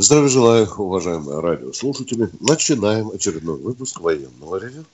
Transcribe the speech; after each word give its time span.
Здравия 0.00 0.28
желаю, 0.28 0.66
уважаемые 0.78 1.40
радиослушатели. 1.40 2.30
Начинаем 2.40 3.10
очередной 3.10 3.58
выпуск 3.58 4.00
военного 4.00 4.56
ревю. 4.56 4.86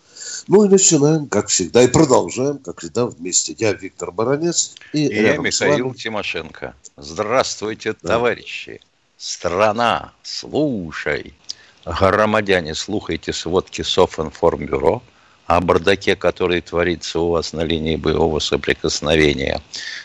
Ну 0.49 0.65
и 0.65 0.69
начинаем, 0.69 1.29
как 1.29 1.47
всегда, 1.47 1.85
и 1.85 1.87
продолжаем, 1.87 2.59
как 2.59 2.81
всегда, 2.81 3.07
вместе. 3.07 3.55
Я 3.57 3.73
Виктор 3.73 4.11
Баранец 4.11 4.75
и, 4.93 5.07
и 5.07 5.23
я 5.23 5.37
Михаил 5.37 5.95
Тимошенко. 5.95 6.75
Здравствуйте, 6.97 7.95
да. 8.03 8.15
товарищи. 8.15 8.81
Страна, 9.17 10.13
слушай. 10.25 11.35
Громадяне, 11.85 12.75
слухайте 12.75 13.33
сводки 13.33 13.83
Софинформбюро– 13.83 15.05
о 15.47 15.61
бардаке, 15.61 16.17
который 16.17 16.61
творится 16.63 17.21
у 17.21 17.29
вас 17.29 17.53
на 17.53 17.61
линии 17.61 17.95
боевого 17.95 18.41
соприкосновения. 18.41 19.63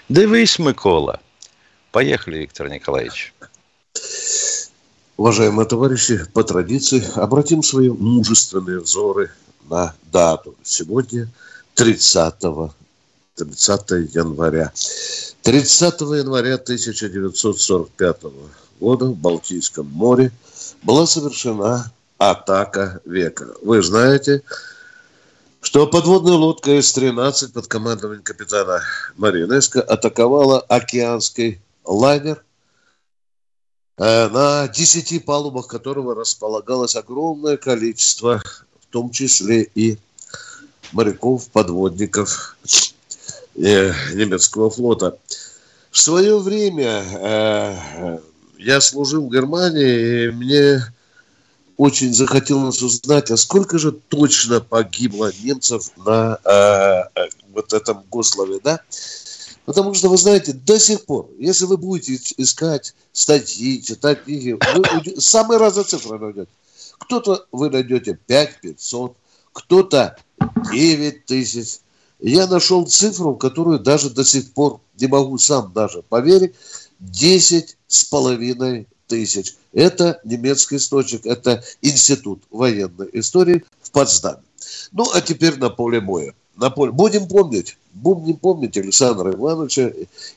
Дивись, 0.09 0.59
Микола. 0.59 1.20
Поехали, 1.91 2.38
Виктор 2.38 2.70
Николаевич. 2.70 3.34
Уважаемые 5.21 5.67
товарищи, 5.67 6.25
по 6.34 6.43
традиции 6.43 7.03
обратим 7.13 7.62
свои 7.62 7.89
мужественные 7.89 8.79
взоры 8.79 9.29
на 9.70 9.93
дату. 10.12 10.55
Сегодня 10.63 11.29
30, 11.76 12.34
30 13.35 13.91
января. 14.15 14.71
30 15.43 16.01
января 16.01 16.55
1945 16.55 18.21
года 18.79 19.05
в 19.05 19.15
Балтийском 19.15 19.85
море 19.85 20.31
была 20.81 21.05
совершена 21.05 21.91
атака 22.18 22.99
века. 23.05 23.46
Вы 23.62 23.84
знаете, 23.84 24.41
что 25.62 25.85
подводная 25.85 26.34
лодка 26.34 26.71
С-13 26.81 27.51
под 27.53 27.68
командованием 27.68 28.24
капитана 28.24 28.81
Маринеско 29.18 29.81
атаковала 29.81 30.62
океанский 30.62 31.62
лайнер, 31.85 32.43
на 34.02 34.68
десяти 34.68 35.20
палубах 35.20 35.68
которого 35.68 36.16
располагалось 36.16 36.96
огромное 36.96 37.57
количество, 37.57 38.41
в 38.80 38.85
том 38.91 39.12
числе 39.12 39.70
и 39.76 39.99
моряков, 40.91 41.49
подводников 41.49 42.58
э, 43.55 43.93
немецкого 44.13 44.70
флота. 44.70 45.18
В 45.91 45.99
свое 45.99 46.40
время 46.40 47.04
э, 47.04 48.20
я 48.58 48.82
служил 48.82 49.27
в 49.27 49.32
Германии, 49.32 50.27
и 50.27 50.32
мне 50.32 50.82
очень 51.77 52.13
захотелось 52.13 52.82
узнать, 52.82 53.32
а 53.32 53.38
сколько 53.38 53.80
же 53.80 53.91
точно 53.91 54.62
погибло 54.62 55.32
немцев 55.43 55.91
на 55.98 56.38
э, 56.43 57.20
э, 57.20 57.30
вот 57.54 57.74
этом 57.74 58.04
Гослове, 58.12 58.60
да? 58.63 58.82
Потому 59.65 59.93
что, 59.93 60.09
вы 60.09 60.17
знаете, 60.17 60.54
до 60.54 60.79
сих 60.79 61.05
пор, 61.05 61.29
если 61.37 61.65
вы 61.65 61.77
будете 61.77 62.20
искать 62.37 62.95
статьи, 63.13 63.81
читать 63.81 64.23
книги, 64.23 64.57
вы 64.75 65.22
самые 65.22 65.59
разные 65.59 65.85
цифры 65.85 66.18
найдете. 66.18 66.50
Кто-то 67.00 67.45
вы 67.51 67.69
найдете 67.69 68.18
5 68.28 68.62
500, 68.62 69.16
кто-то 69.53 70.18
9 70.72 71.25
тысяч. 71.25 71.79
Я 72.19 72.47
нашел 72.47 72.86
цифру, 72.86 73.36
которую 73.36 73.80
даже 73.80 74.09
до 74.09 74.24
сих 74.24 74.53
пор 74.53 74.80
не 75.00 75.08
могу 75.08 75.38
сам 75.38 75.72
даже 75.74 76.02
поверить. 76.03 76.53
10 77.00 77.78
с 77.88 78.03
половиной 78.06 78.88
тысяч. 79.07 79.56
Это 79.74 80.22
немецкий 80.24 80.78
источник, 80.78 81.25
это 81.25 81.63
Институт 81.81 82.44
военной 82.50 83.09
истории 83.13 83.63
в 83.81 83.91
Потсдаме. 83.91 84.44
Ну, 84.91 85.06
а 85.13 85.22
теперь 85.22 85.57
на 85.57 85.69
поле 85.69 86.00
боя. 86.00 86.34
На 86.62 86.70
поле. 86.70 86.92
Будем 86.92 87.28
помнить, 87.28 87.76
будем 87.92 88.38
помнить 88.38 88.78
Александра 88.78 89.32
Ивановича 89.32 89.92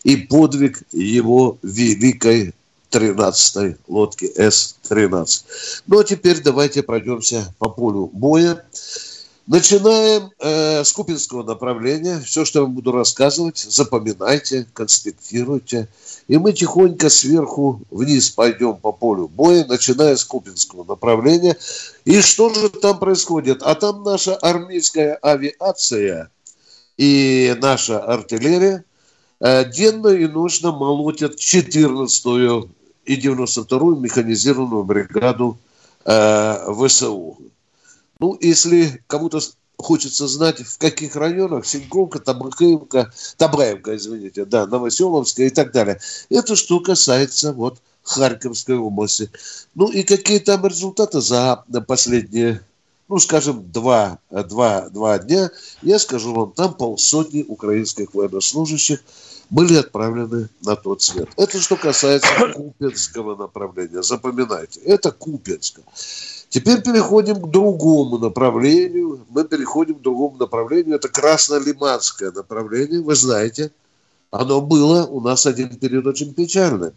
и 0.04 0.16
подвиг 0.16 0.82
его 0.90 1.58
великой 1.62 2.54
13-й 2.90 3.76
лодки 3.88 4.32
С-13. 4.34 5.44
Ну, 5.86 5.98
а 5.98 6.04
теперь 6.04 6.40
давайте 6.40 6.82
пройдемся 6.82 7.52
по 7.58 7.68
полю 7.68 8.08
боя. 8.10 8.64
Начинаем 9.46 10.30
э, 10.38 10.84
с 10.84 10.92
Купинского 10.92 11.42
направления. 11.42 12.18
Все, 12.20 12.46
что 12.46 12.60
я 12.60 12.62
вам 12.64 12.72
буду 12.72 12.92
рассказывать, 12.92 13.58
запоминайте, 13.58 14.66
конспектируйте. 14.72 15.86
И 16.28 16.38
мы 16.38 16.54
тихонько 16.54 17.10
сверху 17.10 17.82
вниз 17.90 18.30
пойдем 18.30 18.76
по 18.76 18.90
полю 18.90 19.28
боя, 19.28 19.66
начиная 19.66 20.16
с 20.16 20.24
Купинского 20.24 20.84
направления. 20.84 21.58
И 22.06 22.22
что 22.22 22.54
же 22.54 22.70
там 22.70 22.98
происходит? 22.98 23.62
А 23.62 23.74
там 23.74 24.02
наша 24.02 24.34
армейская 24.36 25.16
авиация 25.16 26.30
и 26.96 27.54
наша 27.60 28.00
артиллерия 28.00 28.82
э, 29.40 29.70
денно 29.70 30.08
и 30.08 30.26
ночно 30.26 30.72
молотят 30.72 31.34
14-ю 31.34 32.70
и 33.04 33.20
92-ю 33.20 33.96
механизированную 33.96 34.84
бригаду 34.84 35.58
э, 36.06 36.72
ВСУ. 36.72 37.36
Ну, 38.20 38.36
если 38.40 39.02
кому-то 39.06 39.40
хочется 39.76 40.28
знать, 40.28 40.60
в 40.60 40.78
каких 40.78 41.16
районах, 41.16 41.66
Синьковка, 41.66 42.20
Табакаевка, 42.20 43.12
Табаевка, 43.36 43.96
извините, 43.96 44.44
да, 44.44 44.66
Новоселовская 44.66 45.46
и 45.46 45.50
так 45.50 45.72
далее. 45.72 46.00
Это 46.30 46.56
что 46.56 46.80
касается 46.80 47.52
вот 47.52 47.78
Харьковской 48.02 48.76
области. 48.76 49.30
Ну 49.74 49.90
и 49.90 50.02
какие 50.02 50.38
там 50.38 50.64
результаты 50.66 51.20
за 51.20 51.64
последние, 51.86 52.60
ну, 53.08 53.18
скажем, 53.18 53.70
два, 53.72 54.18
два, 54.30 54.88
два 54.90 55.18
дня, 55.18 55.50
я 55.82 55.98
скажу 55.98 56.32
вам, 56.34 56.52
там 56.52 56.74
полсотни 56.74 57.42
украинских 57.42 58.14
военнослужащих 58.14 59.00
были 59.50 59.76
отправлены 59.76 60.48
на 60.62 60.76
тот 60.76 61.02
свет. 61.02 61.28
Это 61.36 61.60
что 61.60 61.76
касается 61.76 62.28
Купенского 62.54 63.36
направления. 63.36 64.02
Запоминайте, 64.02 64.80
это 64.80 65.10
Купенска. 65.12 65.82
Теперь 66.54 66.82
переходим 66.82 67.42
к 67.42 67.50
другому 67.50 68.16
направлению. 68.16 69.26
Мы 69.28 69.42
переходим 69.42 69.96
к 69.96 70.02
другому 70.02 70.36
направлению. 70.36 70.94
Это 70.94 71.08
краснолиманское 71.08 72.30
направление. 72.30 73.00
Вы 73.00 73.16
знаете, 73.16 73.72
оно 74.30 74.60
было 74.60 75.04
у 75.04 75.20
нас 75.20 75.46
один 75.46 75.74
период 75.74 76.06
очень 76.06 76.32
печальный. 76.32 76.92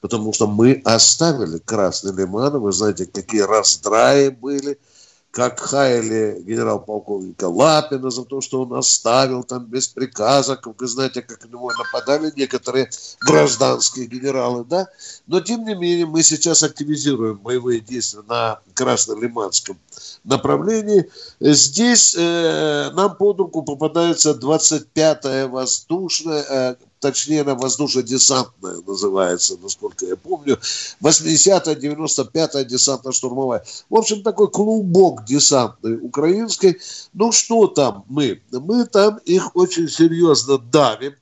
Потому 0.00 0.32
что 0.32 0.46
мы 0.46 0.80
оставили 0.86 1.58
Красный 1.58 2.14
Лиман. 2.14 2.58
Вы 2.58 2.72
знаете, 2.72 3.04
какие 3.04 3.42
раздраи 3.42 4.30
были– 4.30 4.78
как 5.34 5.58
хаяли 5.58 6.40
генерал-полковника 6.46 7.48
Лапина 7.48 8.10
за 8.10 8.24
то, 8.24 8.40
что 8.40 8.62
он 8.62 8.72
оставил 8.74 9.42
там 9.42 9.64
без 9.64 9.88
приказа, 9.88 10.54
как 10.54 10.80
вы 10.80 10.86
знаете, 10.86 11.22
как 11.22 11.44
на 11.44 11.48
него 11.48 11.72
нападали 11.72 12.32
некоторые 12.36 12.88
гражданские 13.20 14.06
генералы, 14.06 14.64
да. 14.64 14.86
Но, 15.26 15.40
тем 15.40 15.64
не 15.64 15.74
менее, 15.74 16.06
мы 16.06 16.22
сейчас 16.22 16.62
активизируем 16.62 17.38
боевые 17.38 17.80
действия 17.80 18.22
на 18.28 18.60
Краснолиманском 18.74 19.76
направлении. 20.22 21.10
Здесь 21.40 22.14
э, 22.16 22.90
нам 22.92 23.16
под 23.16 23.38
руку 23.38 23.62
попадается 23.62 24.38
25-я 24.40 25.48
воздушная, 25.48 26.44
э, 26.48 26.76
точнее, 27.04 27.42
она 27.42 27.54
воздушно-десантная 27.54 28.80
называется, 28.86 29.58
насколько 29.62 30.06
я 30.06 30.16
помню. 30.16 30.58
80-я, 31.02 31.74
95-я 31.74 32.64
десантно-штурмовая. 32.64 33.62
В 33.90 33.94
общем, 33.94 34.22
такой 34.22 34.50
клубок 34.50 35.26
десантный 35.26 35.98
украинской. 35.98 36.80
Ну, 37.12 37.30
что 37.30 37.66
там 37.66 38.06
мы? 38.08 38.40
Мы 38.50 38.86
там 38.86 39.18
их 39.26 39.54
очень 39.54 39.90
серьезно 39.90 40.56
давим 40.56 41.12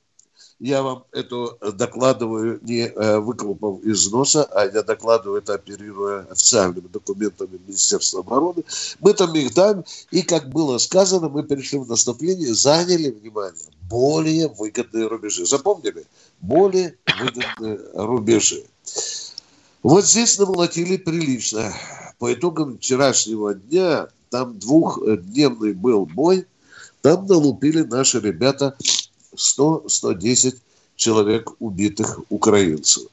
я 0.62 0.82
вам 0.82 1.04
это 1.10 1.56
докладываю 1.72 2.60
не 2.62 2.86
э, 2.86 3.18
выколупав 3.18 3.80
из 3.82 4.12
носа, 4.12 4.44
а 4.44 4.64
я 4.64 4.84
докладываю 4.84 5.38
это, 5.38 5.54
оперируя 5.54 6.24
официальными 6.30 6.86
документами 6.86 7.58
Министерства 7.66 8.20
обороны. 8.20 8.62
Мы 9.00 9.12
там 9.12 9.34
их 9.34 9.52
даем, 9.54 9.84
и, 10.12 10.22
как 10.22 10.50
было 10.50 10.78
сказано, 10.78 11.28
мы 11.28 11.42
перешли 11.42 11.80
в 11.80 11.88
наступление, 11.88 12.54
заняли, 12.54 13.10
внимание, 13.10 13.64
более 13.90 14.48
выгодные 14.48 15.08
рубежи. 15.08 15.44
Запомнили? 15.46 16.06
Более 16.40 16.96
выгодные 17.20 17.80
рубежи. 17.94 18.64
Вот 19.82 20.04
здесь 20.04 20.38
намолотили 20.38 20.96
прилично. 20.96 21.74
По 22.20 22.32
итогам 22.32 22.78
вчерашнего 22.78 23.54
дня, 23.54 24.06
там 24.30 24.60
двухдневный 24.60 25.72
был 25.72 26.06
бой, 26.06 26.46
там 27.00 27.26
налупили 27.26 27.82
наши 27.82 28.20
ребята 28.20 28.76
100-110 29.34 30.60
человек 30.96 31.50
убитых 31.58 32.20
украинцев. 32.28 33.04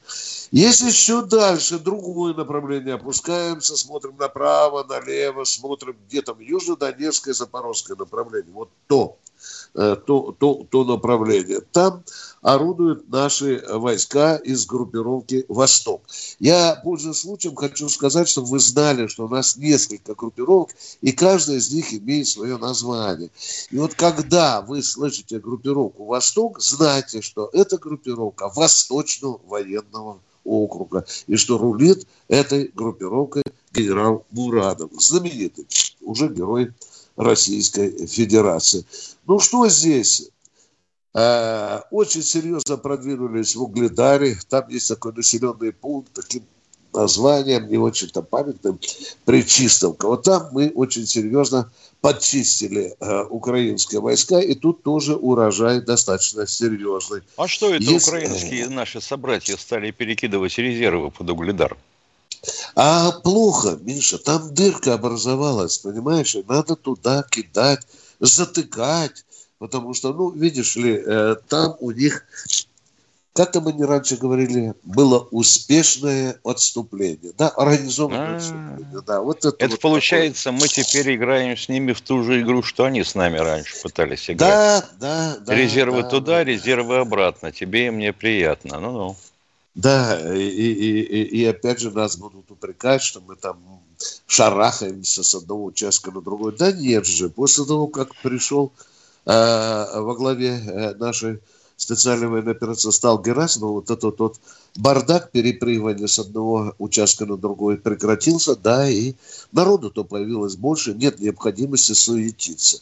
Если 0.52 0.88
еще 0.88 1.22
дальше 1.24 1.80
другое 1.80 2.34
направление 2.34 2.96
опускаемся, 2.96 3.78
смотрим 3.78 4.16
направо, 4.18 4.84
налево, 4.84 5.44
смотрим 5.44 5.96
где 6.08 6.22
там 6.22 6.40
южно-донецкое, 6.40 7.34
запорожское 7.34 7.96
направление, 7.96 8.52
вот 8.54 8.70
то, 8.88 9.18
то, 9.74 10.36
то, 10.38 10.66
то 10.70 10.84
направление. 10.84 11.62
Там 11.72 12.04
орудуют 12.42 13.10
наши 13.10 13.64
войска 13.70 14.38
из 14.38 14.66
группировки 14.66 15.46
«Восток». 15.48 16.02
Я, 16.40 16.80
пользуясь 16.84 17.18
случаем, 17.18 17.56
хочу 17.56 17.90
сказать, 17.90 18.30
чтобы 18.30 18.48
вы 18.48 18.60
знали, 18.60 19.08
что 19.08 19.26
у 19.26 19.30
нас 19.30 19.58
несколько 19.58 20.16
группировок, 20.16 20.70
и 21.02 21.12
каждая 21.12 21.58
из 21.58 21.72
них 21.72 21.94
имеет 21.94 22.28
свое 22.28 22.58
название. 22.58 23.30
И 23.72 23.78
вот 23.78 23.94
когда 23.96 24.62
вы 24.62 24.82
слышите 24.82 25.40
группировку 25.40 26.06
«Восток», 26.06 26.62
знайте, 26.62 27.22
что 27.22 27.50
это 27.54 27.78
группировка 27.78 28.50
Восточного 28.56 29.40
военного 29.48 30.20
округа, 30.44 31.06
и 31.28 31.36
что 31.36 31.58
рулит 31.58 32.08
этой 32.28 32.72
группировкой 32.74 33.44
генерал 33.74 34.26
Мурадов, 34.32 34.92
знаменитый, 35.00 35.68
уже 36.02 36.30
герой 36.30 36.74
Российской 37.20 38.08
Федерации. 38.08 38.86
Ну 39.28 39.40
что 39.40 39.68
здесь? 39.68 40.30
Э, 41.14 41.82
очень 41.92 42.24
серьезно 42.24 42.78
продвинулись 42.78 43.56
в 43.58 43.62
Угледаре. 43.62 44.38
Там 44.48 44.70
есть 44.70 44.88
такой 44.88 45.12
населенный 45.12 45.74
пункт, 45.74 46.14
таким 46.14 46.44
названием, 46.94 47.70
не 47.70 47.78
очень-то 47.78 48.22
памятным, 48.22 48.80
Причистовка. 49.26 50.08
Вот 50.08 50.24
там 50.24 50.48
мы 50.54 50.70
очень 50.70 51.06
серьезно 51.06 51.70
подчистили 52.00 52.96
э, 53.00 53.24
украинские 53.30 54.00
войска, 54.00 54.40
и 54.40 54.56
тут 54.56 54.84
тоже 54.84 55.16
урожай 55.16 55.82
достаточно 55.82 56.48
серьезный. 56.48 57.22
А 57.36 57.50
что 57.50 57.76
это 57.76 57.84
Есть... 57.84 58.08
украинские 58.08 58.70
наши 58.70 59.02
собратья 59.02 59.58
стали 59.58 59.92
перекидывать 59.92 60.58
резервы 60.58 61.12
под 61.12 61.30
Угледар? 61.30 61.78
А 62.76 63.12
плохо, 63.12 63.78
Миша, 63.82 64.18
там 64.18 64.54
дырка 64.54 64.94
образовалась, 64.94 65.78
понимаешь, 65.78 66.36
и 66.36 66.44
надо 66.48 66.76
туда 66.76 67.24
кидать, 67.30 67.86
затыкать, 68.20 69.26
потому 69.58 69.94
что, 69.94 70.14
ну, 70.14 70.30
видишь 70.32 70.76
ли, 70.76 71.02
э, 71.06 71.36
там 71.48 71.76
у 71.80 71.92
них 71.92 72.26
как 73.40 73.54
там 73.54 73.68
они 73.68 73.86
раньше 73.86 74.18
говорили, 74.18 74.74
было 74.84 75.20
успешное 75.32 76.38
отступление, 76.44 77.32
да, 77.38 77.48
организованное 77.48 78.34
а. 78.34 78.36
отступление, 78.36 79.02
да. 79.08 79.22
Вот 79.22 79.46
это 79.46 79.56
это 79.60 79.70
вот 79.70 79.80
получается, 79.80 80.46
такое. 80.46 80.60
мы 80.60 80.68
теперь 80.68 81.16
играем 81.16 81.56
с 81.56 81.70
ними 81.70 81.94
в 81.94 82.02
ту 82.02 82.24
же 82.24 82.42
игру, 82.42 82.64
что 82.64 82.84
они 82.86 83.02
с 83.02 83.16
нами 83.16 83.38
раньше 83.38 83.82
пытались 83.82 84.30
играть. 84.30 84.50
Да, 84.50 84.86
да, 85.00 85.38
да. 85.40 85.56
Резервы 85.56 86.04
да, 86.04 86.10
туда, 86.10 86.32
да. 86.32 86.44
резервы 86.44 86.98
обратно. 86.98 87.54
Тебе 87.54 87.88
и 87.88 87.90
мне 87.92 88.12
приятно, 88.12 88.80
ну-ну. 88.80 89.16
Да, 89.76 90.36
и, 90.36 90.42
и, 90.42 91.02
и, 91.02 91.24
и 91.42 91.46
опять 91.46 91.80
же 91.80 91.92
нас 91.92 92.18
будут 92.18 92.52
упрекать, 92.52 93.02
что 93.02 93.22
мы 93.22 93.36
там 93.36 93.60
шарахаемся 94.28 95.24
с 95.24 95.36
одного 95.36 95.66
участка 95.66 96.12
на 96.12 96.22
другой. 96.22 96.56
Да 96.58 96.72
нет 96.72 97.06
же, 97.06 97.30
после 97.30 97.66
того, 97.66 97.88
как 97.88 98.16
пришел 98.16 98.72
э, 99.26 99.32
во 99.32 100.16
главе 100.16 100.60
э, 100.60 100.96
нашей 100.96 101.40
специальной 101.78 102.28
военной 102.28 102.52
операции 102.52 102.90
стал 102.90 103.22
Герасимов, 103.22 103.72
вот 103.72 103.90
этот 103.90 104.20
вот 104.20 104.40
бардак 104.76 105.32
перепрыгивания 105.32 106.08
с 106.08 106.20
одного 106.20 106.74
участка 106.78 107.26
на 107.26 107.38
другой 107.38 107.78
прекратился, 107.78 108.56
да, 108.56 108.90
и 108.90 109.14
народу-то 109.52 110.04
появилось 110.04 110.56
больше, 110.56 110.94
нет 110.94 111.20
необходимости 111.20 111.94
суетиться. 111.94 112.82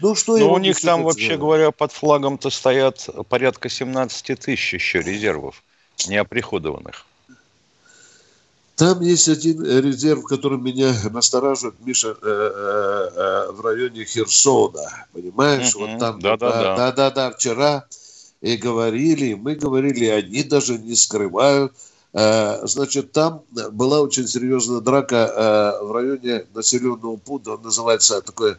Ну, 0.00 0.14
что 0.14 0.36
Но 0.36 0.52
у 0.52 0.58
них 0.58 0.80
там, 0.80 1.04
вообще 1.04 1.36
говоря, 1.36 1.70
под 1.70 1.92
флагом-то 1.92 2.50
стоят 2.50 3.08
порядка 3.28 3.68
17 3.68 4.38
тысяч 4.40 4.74
еще 4.74 5.00
резервов 5.00 5.62
неоприходованных. 6.06 7.06
Там 8.76 9.00
есть 9.02 9.28
один 9.28 9.62
резерв, 9.64 10.24
который 10.24 10.58
меня 10.58 10.92
настораживает, 11.10 11.76
Миша, 11.84 12.08
э, 12.08 12.14
э, 12.22 13.10
э, 13.14 13.52
в 13.52 13.60
районе 13.64 14.04
Херсона. 14.04 15.06
Понимаешь? 15.12 15.74
Вот 15.74 15.98
там. 15.98 16.20
Да, 16.20 16.36
да, 16.36 16.50
да. 16.50 16.76
Да, 16.76 16.92
да, 16.92 17.10
да. 17.10 17.30
Вчера 17.30 17.86
и 18.40 18.56
говорили, 18.56 19.34
мы 19.34 19.54
говорили, 19.54 20.06
они 20.06 20.42
даже 20.42 20.76
не 20.78 20.96
скрывают. 20.96 21.72
Э, 22.12 22.66
значит, 22.66 23.12
там 23.12 23.42
была 23.72 24.00
очень 24.00 24.26
серьезная 24.26 24.80
драка 24.80 25.16
э, 25.80 25.84
в 25.84 25.92
районе 25.92 26.44
населенного 26.52 27.16
пункта, 27.16 27.52
он 27.52 27.62
называется 27.62 28.20
такое 28.22 28.58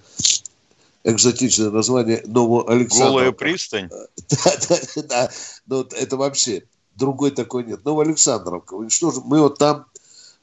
экзотичное 1.04 1.72
название 1.72 2.24
Новоалександровка. 2.26 3.12
Голая 3.12 3.32
пристань? 3.32 3.90
Да, 4.30 4.52
да, 4.70 5.02
да. 5.04 5.32
Но 5.68 5.88
это 5.92 6.18
вообще 6.18 6.64
другой 6.96 7.32
такой 7.32 7.64
нет. 7.64 7.84
Новоалександровка. 7.86 8.76
Мы 8.76 9.40
вот 9.40 9.58
там 9.58 9.86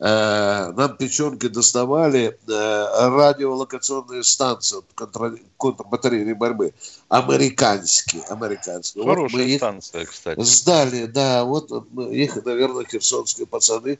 Э, 0.04 0.72
нам 0.72 0.96
печенки 0.96 1.46
доставали 1.46 2.36
э, 2.48 3.08
радиолокационные 3.08 4.24
станции 4.24 4.78
контр... 4.96 5.38
контрбатарейной 5.56 6.34
борьбы. 6.34 6.74
Американские. 7.08 8.22
американские. 8.24 9.04
Хорошая 9.04 9.46
вот 9.46 9.56
станция, 9.58 10.04
кстати. 10.06 10.40
Сдали, 10.42 11.04
да. 11.06 11.44
Вот 11.44 11.70
их, 12.10 12.44
наверное, 12.44 12.84
херсонские 12.84 13.46
пацаны 13.46 13.96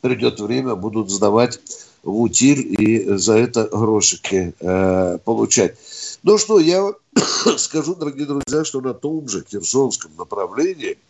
придет 0.00 0.40
время, 0.40 0.76
будут 0.76 1.10
сдавать 1.10 1.60
в 2.02 2.22
утиль 2.22 2.80
и 2.80 3.14
за 3.14 3.36
это 3.36 3.64
грошики 3.64 4.54
э, 4.58 5.18
получать. 5.26 5.76
Ну 6.22 6.38
что, 6.38 6.58
я 6.58 6.90
скажу, 7.58 7.94
дорогие 7.94 8.24
друзья, 8.24 8.64
что 8.64 8.80
на 8.80 8.94
том 8.94 9.28
же 9.28 9.44
Херсонском 9.46 10.12
направлении– 10.16 10.96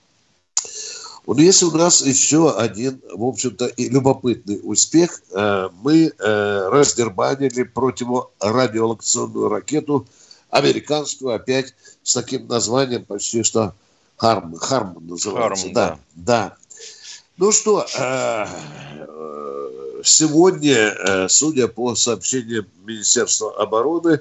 вот 1.26 1.38
если 1.38 1.65
у 1.65 1.71
нас 1.71 2.03
еще 2.03 2.55
один, 2.55 3.00
в 3.11 3.25
общем-то, 3.25 3.67
и 3.67 3.88
любопытный 3.88 4.61
успех, 4.62 5.23
э, 5.31 5.71
мы 5.82 6.12
э, 6.19 6.69
раздербанили 6.69 7.62
противорадиолокационную 7.62 9.49
ракету 9.49 10.06
американскую, 10.50 11.35
опять 11.35 11.75
с 12.03 12.12
таким 12.12 12.47
названием 12.47 13.06
почти 13.06 13.43
что 13.43 13.75
Харм, 14.17 14.55
Харм 14.56 14.99
называется. 15.00 15.65
Харм, 15.65 15.75
да, 15.75 15.99
да. 16.15 16.56
Ну 17.38 17.53
что, 17.53 17.87
э, 17.99 18.47
сегодня, 20.05 21.29
судя 21.29 21.69
по 21.69 21.94
сообщениям 21.94 22.67
Министерства 22.85 23.56
обороны, 23.56 24.20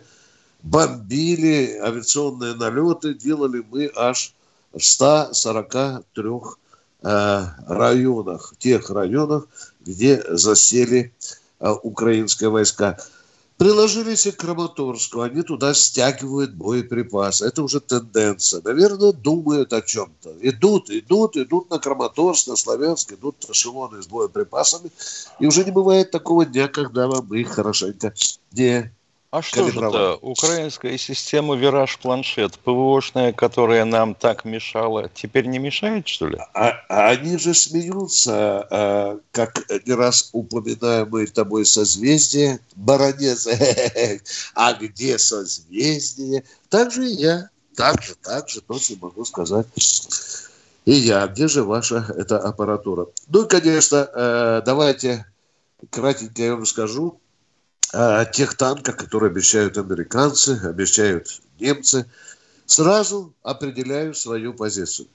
бомбили 0.63 1.77
авиационные 1.83 2.53
налеты, 2.53 3.13
делали 3.13 3.61
мы 3.69 3.91
аж 3.93 4.33
в 4.71 4.81
143 4.81 6.29
Э, 6.35 6.62
районах, 7.03 8.53
тех 8.57 8.89
районах, 8.89 9.47
где 9.81 10.23
засели 10.29 11.13
э, 11.59 11.71
украинские 11.83 12.49
войска. 12.49 12.97
Приложились 13.57 14.25
и 14.25 14.31
к 14.31 14.37
Краматорску, 14.37 15.21
они 15.21 15.43
туда 15.43 15.73
стягивают 15.73 16.53
боеприпасы. 16.53 17.45
Это 17.45 17.61
уже 17.61 17.79
тенденция. 17.79 18.61
Наверное, 18.63 19.13
думают 19.13 19.73
о 19.73 19.81
чем-то. 19.81 20.35
Идут, 20.41 20.89
идут, 20.89 21.37
идут 21.37 21.69
на 21.69 21.77
Краматорск, 21.77 22.47
на 22.47 22.55
Славянск, 22.55 23.13
идут 23.13 23.35
эшелоны 23.49 24.01
с 24.01 24.07
боеприпасами. 24.07 24.91
И 25.39 25.45
уже 25.45 25.63
не 25.63 25.71
бывает 25.71 26.09
такого 26.09 26.45
дня, 26.45 26.67
когда 26.67 27.07
вам 27.07 27.33
их 27.35 27.49
хорошенько 27.49 28.13
не 28.51 28.91
а 29.33 29.41
что 29.41 29.67
же 29.67 29.79
это? 29.79 30.15
Украинская 30.21 30.95
система 30.99 31.55
«Вираж 31.55 31.97
Планшет», 31.97 32.59
ПВОшная, 32.59 33.33
которая 33.33 33.83
нам 33.83 34.13
так 34.13 34.45
мешала, 34.45 35.09
теперь 35.11 35.47
не 35.47 35.57
мешает, 35.57 36.07
что 36.07 36.27
ли? 36.27 36.37
А, 36.53 36.73
а 36.87 37.09
они 37.09 37.39
же 37.39 37.55
смеются, 37.55 38.67
а, 38.69 39.19
как 39.31 39.65
не 39.87 39.93
раз 39.93 40.29
упоминаемые 40.33 41.25
тобой 41.25 41.65
созвездие, 41.65 42.59
баронец. 42.75 43.47
А 44.53 44.73
где 44.73 45.17
созвездие? 45.17 46.43
Так 46.69 46.91
же 46.91 47.09
и 47.09 47.15
я. 47.15 47.49
Так 47.75 48.03
же, 48.03 48.13
так 48.13 48.47
же, 48.49 48.61
точно 48.61 48.97
могу 49.01 49.25
сказать. 49.25 49.65
И 50.85 50.91
я. 50.91 51.25
Где 51.25 51.47
же 51.47 51.63
ваша 51.63 52.05
эта 52.15 52.37
аппаратура? 52.37 53.07
Ну, 53.29 53.47
конечно, 53.47 54.07
э, 54.13 54.61
давайте 54.63 55.25
кратенько 55.89 56.41
я 56.41 56.55
вам 56.55 56.67
скажу 56.67 57.19
о 57.93 58.25
тех 58.25 58.55
танках, 58.55 58.97
которые 58.97 59.29
обещают 59.29 59.77
американцы, 59.77 60.59
обещают 60.63 61.41
немцы, 61.59 62.09
сразу 62.65 63.33
определяю 63.43 64.15
свою 64.15 64.53
позицию. 64.55 65.07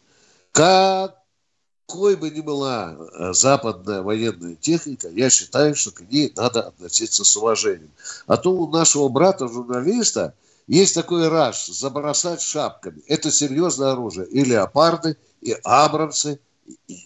Какой 0.52 2.16
бы 2.16 2.30
ни 2.30 2.40
была 2.40 2.96
э, 2.96 3.32
западная 3.32 4.02
военная 4.02 4.54
техника, 4.54 5.08
я 5.08 5.28
считаю, 5.28 5.74
что 5.74 5.90
к 5.90 6.02
ней 6.02 6.32
надо 6.36 6.68
относиться 6.68 7.24
с 7.24 7.36
уважением. 7.36 7.90
А 8.28 8.36
то 8.36 8.52
у 8.52 8.70
нашего 8.70 9.08
брата-журналиста 9.08 10.34
есть 10.68 10.94
такой 10.94 11.28
раш– 11.28 11.66
забросать 11.68 12.42
шапками. 12.42 13.02
Это 13.08 13.32
серьезное 13.32 13.92
оружие. 13.92 14.28
И 14.28 14.44
леопарды, 14.44 15.16
и 15.40 15.56
абрамсы– 15.64 16.38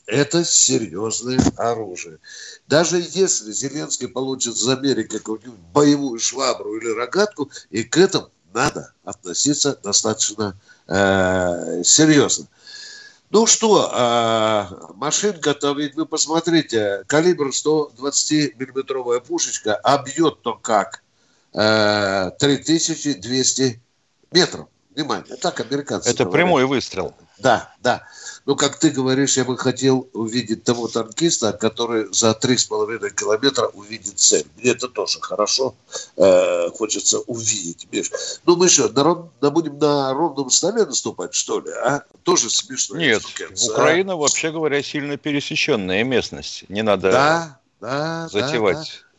это 0.07 0.45
серьезное 0.45 1.41
оружие. 1.57 2.19
Даже 2.67 2.99
если 2.99 3.53
Зеленский 3.53 4.09
получит 4.09 4.55
из 4.55 4.69
Америки 4.69 5.19
какую-нибудь 5.19 5.59
боевую 5.73 6.19
швабру 6.19 6.77
или 6.77 6.91
рогатку, 6.91 7.51
и 7.71 7.83
к 7.83 7.97
этому 7.97 8.31
надо 8.53 8.93
относиться 9.05 9.79
достаточно 9.83 10.59
э, 10.87 11.83
серьезно. 11.85 12.49
Ну 13.31 13.47
что, 13.47 13.89
а, 13.91 14.91
машинка-то, 14.95 15.73
ведь 15.73 15.95
вы 15.95 16.05
посмотрите, 16.05 17.03
калибр 17.07 17.49
120-миллиметровая 17.49 19.21
пушечка, 19.21 19.75
а 19.75 20.03
бьет-то 20.03 20.53
как? 20.57 21.03
А, 21.55 22.29
3200 22.33 23.81
метров. 24.33 24.69
Внимание, 24.95 25.37
так 25.37 25.61
американцы 25.61 26.11
Это 26.11 26.25
говорят. 26.25 26.33
прямой 26.33 26.67
выстрел. 26.67 27.15
Да, 27.39 27.73
да. 27.81 28.03
Ну, 28.45 28.57
как 28.57 28.79
ты 28.79 28.91
говоришь, 28.91 29.37
я 29.37 29.45
бы 29.45 29.57
хотел 29.57 30.09
увидеть 30.13 30.65
того 30.65 30.87
танкиста, 30.87 31.53
который 31.53 32.13
за 32.13 32.35
три 32.35 32.57
с 32.57 32.65
половиной 32.65 33.11
километра 33.11 33.69
увидит 33.69 34.19
цель. 34.19 34.47
Мне 34.57 34.73
это 34.73 34.89
тоже 34.89 35.21
хорошо 35.21 35.75
э, 36.17 36.71
хочется 36.71 37.21
увидеть, 37.21 37.89
Миш. 37.91 38.11
Ну, 38.45 38.57
мы 38.57 38.69
что, 38.69 38.89
на, 38.89 39.03
ров... 39.03 39.29
на 39.41 39.51
будем 39.51 39.79
на 39.79 40.13
ровном 40.13 40.51
столе 40.51 40.85
наступать, 40.85 41.35
что 41.35 41.61
ли, 41.61 41.71
а? 41.71 42.03
Тоже 42.23 42.51
смешно. 42.51 42.97
Нет, 42.97 43.23
Украина, 43.71 44.13
а? 44.13 44.17
вообще 44.17 44.53
говоря, 44.53 44.83
сильно 44.83 45.17
пересеченная 45.17 46.05
местность. 46.05 46.65
Не 46.69 46.83
надо 46.83 47.13
да, 47.13 47.61
да, 47.81 48.29
затевать. 48.29 48.77
Да, 48.77 48.83
да. 48.83 49.12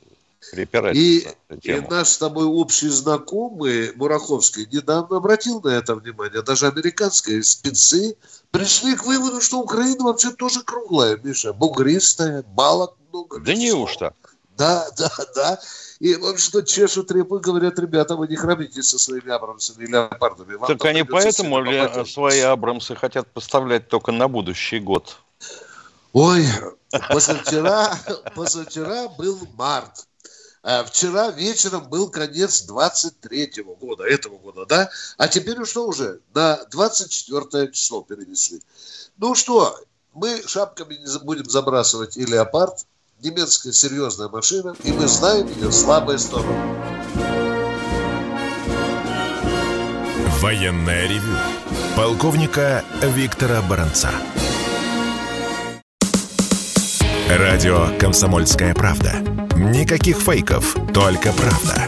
И, 0.93 1.27
и 1.61 1.79
наш 1.89 2.09
с 2.09 2.17
тобой 2.17 2.45
общий 2.45 2.89
знакомый 2.89 3.93
Мураховский 3.95 4.67
недавно 4.71 5.17
обратил 5.17 5.61
на 5.61 5.69
это 5.69 5.95
внимание. 5.95 6.41
Даже 6.41 6.67
американские 6.67 7.43
спецы 7.43 8.15
пришли 8.51 8.95
к 8.95 9.05
выводу, 9.05 9.41
что 9.41 9.59
Украина 9.59 10.03
вообще 10.03 10.31
тоже 10.31 10.61
круглая, 10.63 11.17
Миша, 11.23 11.53
бугристая, 11.53 12.43
мало 12.55 12.95
много. 13.11 13.39
Да 13.39 13.53
неужто? 13.53 14.13
Да, 14.57 14.87
да, 14.97 15.09
да. 15.35 15.59
И 15.99 16.15
вот 16.15 16.39
что 16.39 16.61
чешут 16.61 17.11
репы, 17.11 17.39
говорят, 17.39 17.79
ребята, 17.79 18.15
вы 18.15 18.27
не 18.27 18.35
храбритесь 18.35 18.89
со 18.89 18.99
своими 18.99 19.31
абрамсами 19.31 19.85
и 19.85 19.87
леопардами. 19.87 20.55
Вам 20.55 20.67
так 20.67 20.85
они 20.85 21.03
поэтому 21.03 21.61
ли 21.63 22.05
свои 22.05 22.41
абрамсы 22.41 22.95
хотят 22.95 23.31
поставлять 23.31 23.87
только 23.87 24.11
на 24.11 24.27
будущий 24.27 24.79
год? 24.79 25.17
Ой, 26.13 26.45
позавчера, 27.09 27.97
позавчера 28.35 29.07
был 29.07 29.39
март. 29.55 30.05
А 30.63 30.85
вчера 30.85 31.29
вечером 31.29 31.89
был 31.89 32.09
конец 32.09 32.65
23-го 32.69 33.75
года, 33.75 34.05
этого 34.05 34.37
года, 34.37 34.65
да? 34.65 34.89
А 35.17 35.27
теперь 35.27 35.63
что 35.65 35.85
уже? 35.85 36.21
На 36.33 36.63
24 36.71 37.71
число 37.73 38.01
перенесли. 38.01 38.61
Ну 39.17 39.35
что, 39.35 39.77
мы 40.13 40.41
шапками 40.47 40.95
не 40.95 41.19
будем 41.19 41.49
забрасывать 41.49 42.15
и 42.15 42.25
леопард, 42.25 42.85
немецкая 43.21 43.73
серьезная 43.73 44.29
машина, 44.29 44.73
и 44.85 44.93
мы 44.93 45.07
знаем 45.07 45.47
ее 45.47 45.69
слабые 45.69 46.17
стороны. 46.17 46.55
Военная 50.39 51.07
ревю. 51.07 51.37
Полковника 51.97 52.85
Виктора 53.01 53.61
Баранца. 53.63 54.11
Радио 57.29 57.97
«Комсомольская 57.99 58.73
правда». 58.73 59.42
Никаких 59.55 60.17
фейков, 60.17 60.75
только 60.93 61.31
правда. 61.33 61.85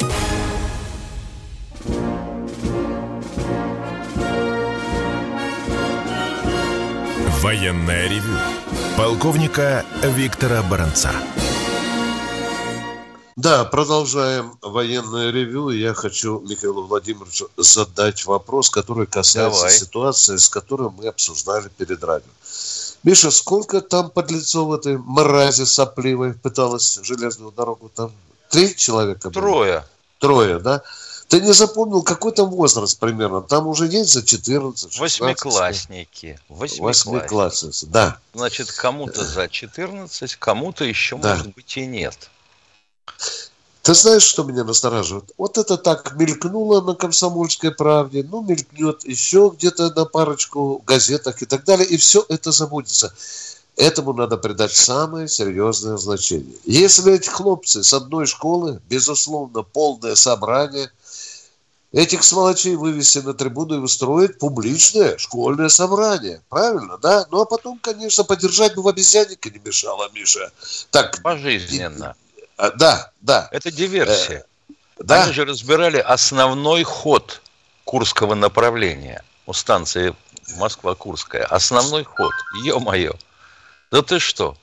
Военная 7.41 8.07
ревю. 8.07 8.37
Полковника 8.97 9.83
Виктора 10.03 10.61
Баранца. 10.63 11.11
Да, 13.35 13.65
продолжаем 13.65 14.57
военное 14.61 15.31
ревю. 15.31 15.69
Я 15.69 15.93
хочу 15.93 16.39
Михаилу 16.41 16.85
Владимировичу 16.87 17.49
задать 17.57 18.25
вопрос, 18.25 18.69
который 18.69 19.07
касается 19.07 19.61
Давай. 19.61 19.73
ситуации, 19.73 20.37
с 20.37 20.47
которой 20.47 20.89
мы 20.89 21.07
обсуждали 21.07 21.69
перед 21.77 22.03
радио. 22.03 22.29
Миша, 23.05 23.29
сколько 23.29 23.81
там 23.81 24.09
подлецов 24.09 24.73
этой 24.73 24.97
мрази 24.97 25.63
сопливой 25.63 26.33
пыталась 26.33 26.99
железную 27.03 27.51
дорогу 27.51 27.87
там? 27.87 28.11
Три 28.49 28.75
человека? 28.75 29.29
Было? 29.29 29.41
Трое. 29.41 29.85
Трое, 30.17 30.59
да? 30.59 30.81
Ты 31.27 31.39
не 31.39 31.53
запомнил, 31.53 32.01
какой 32.01 32.31
там 32.31 32.49
возраст 32.49 32.99
примерно? 32.99 33.41
Там 33.41 33.67
уже 33.67 33.85
есть 33.85 34.11
за 34.11 34.25
14 34.25 34.91
16 34.91 35.19
Восьмиклассники. 35.21 36.39
Восьмиклассницы, 36.49 37.85
да. 37.85 38.17
Значит, 38.33 38.71
кому-то 38.71 39.23
за 39.23 39.49
14, 39.49 40.35
кому-то 40.37 40.83
еще, 40.83 41.17
да. 41.17 41.35
может 41.35 41.53
быть, 41.53 41.77
и 41.77 41.85
нет. 41.85 42.31
Ты 43.85 43.93
знаешь, 43.93 44.23
что 44.23 44.43
меня 44.43 44.63
настораживает? 44.63 45.31
Вот 45.37 45.59
это 45.59 45.77
так 45.77 46.15
мелькнуло 46.15 46.81
на 46.81 46.95
«Комсомольской 46.95 47.69
правде», 47.69 48.25
ну, 48.27 48.41
мелькнет 48.41 49.05
еще 49.05 49.53
где-то 49.55 49.93
на 49.93 50.05
парочку 50.05 50.81
газетах 50.87 51.43
и 51.43 51.45
так 51.45 51.65
далее, 51.65 51.87
и 51.87 51.97
все 51.97 52.25
это 52.27 52.51
забудется. 52.51 53.13
Этому 53.75 54.13
надо 54.13 54.37
придать 54.37 54.73
самое 54.73 55.27
серьезное 55.27 55.97
значение. 55.97 56.55
Если 56.65 57.13
эти 57.13 57.29
хлопцы 57.29 57.83
с 57.83 57.93
одной 57.93 58.25
школы, 58.25 58.81
безусловно, 58.89 59.61
полное 59.61 60.15
собрание, 60.15 60.89
этих 61.91 62.23
сволочей 62.23 62.73
вывести 62.73 63.19
на 63.19 63.35
трибуну 63.35 63.75
и 63.75 63.83
устроить 63.83 64.39
публичное 64.39 65.19
школьное 65.19 65.69
собрание. 65.69 66.41
Правильно, 66.49 66.97
да? 66.97 67.27
Ну, 67.29 67.41
а 67.41 67.45
потом, 67.45 67.77
конечно, 67.77 68.23
поддержать 68.23 68.73
бы 68.73 68.81
в 68.81 68.87
обезьяннике 68.87 69.51
не 69.51 69.61
мешало, 69.63 70.09
Миша. 70.11 70.51
Так, 70.89 71.21
Пожизненно. 71.21 72.15
А, 72.57 72.71
да, 72.71 73.11
да. 73.21 73.49
Это 73.51 73.71
диверсия. 73.71 74.45
Э, 74.69 74.73
да. 74.99 75.23
Они 75.23 75.33
же 75.33 75.45
разбирали 75.45 75.97
основной 75.97 76.83
ход 76.83 77.41
Курского 77.83 78.33
направления 78.35 79.23
у 79.45 79.53
станции 79.53 80.15
Москва-Курская. 80.57 81.45
Основной 81.45 82.03
ход. 82.03 82.31
Ё-моё. 82.63 83.13
Да 83.91 84.01
ты 84.01 84.19
что? 84.19 84.57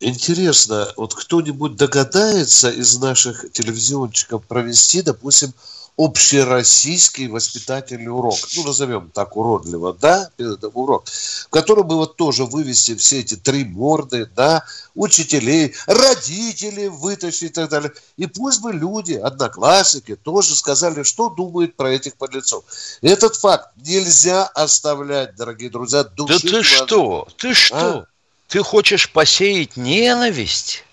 Интересно, 0.00 0.92
вот 0.96 1.14
кто-нибудь 1.14 1.76
догадается 1.76 2.70
из 2.70 2.98
наших 2.98 3.52
телевизионщиков 3.52 4.44
провести, 4.44 5.02
допустим, 5.02 5.54
общероссийский 5.96 7.28
воспитательный 7.28 8.10
урок, 8.10 8.38
ну, 8.56 8.64
назовем 8.64 9.10
так 9.10 9.36
уродливо, 9.36 9.92
да, 9.92 10.30
урок, 10.72 11.06
в 11.06 11.48
котором 11.50 11.86
бы 11.86 11.96
вот 11.96 12.16
тоже 12.16 12.44
вывести 12.44 12.96
все 12.96 13.20
эти 13.20 13.36
три 13.36 13.64
морды, 13.64 14.26
да, 14.34 14.64
учителей, 14.94 15.74
родителей 15.86 16.88
вытащить 16.88 17.42
и 17.42 17.48
так 17.48 17.68
далее. 17.68 17.92
И 18.16 18.26
пусть 18.26 18.62
бы 18.62 18.72
люди, 18.72 19.14
одноклассники, 19.14 20.16
тоже 20.16 20.54
сказали, 20.56 21.02
что 21.02 21.28
думают 21.28 21.76
про 21.76 21.92
этих 21.92 22.16
подлецов. 22.16 22.64
Этот 23.02 23.36
факт 23.36 23.68
нельзя 23.76 24.46
оставлять, 24.46 25.36
дорогие 25.36 25.68
друзья. 25.70 26.04
Да 26.04 26.38
ты 26.38 26.62
что? 26.62 27.28
Ты 27.36 27.52
что? 27.54 27.76
А? 27.76 28.06
Ты 28.48 28.62
хочешь 28.62 29.10
посеять 29.10 29.76
ненависть? 29.76 30.84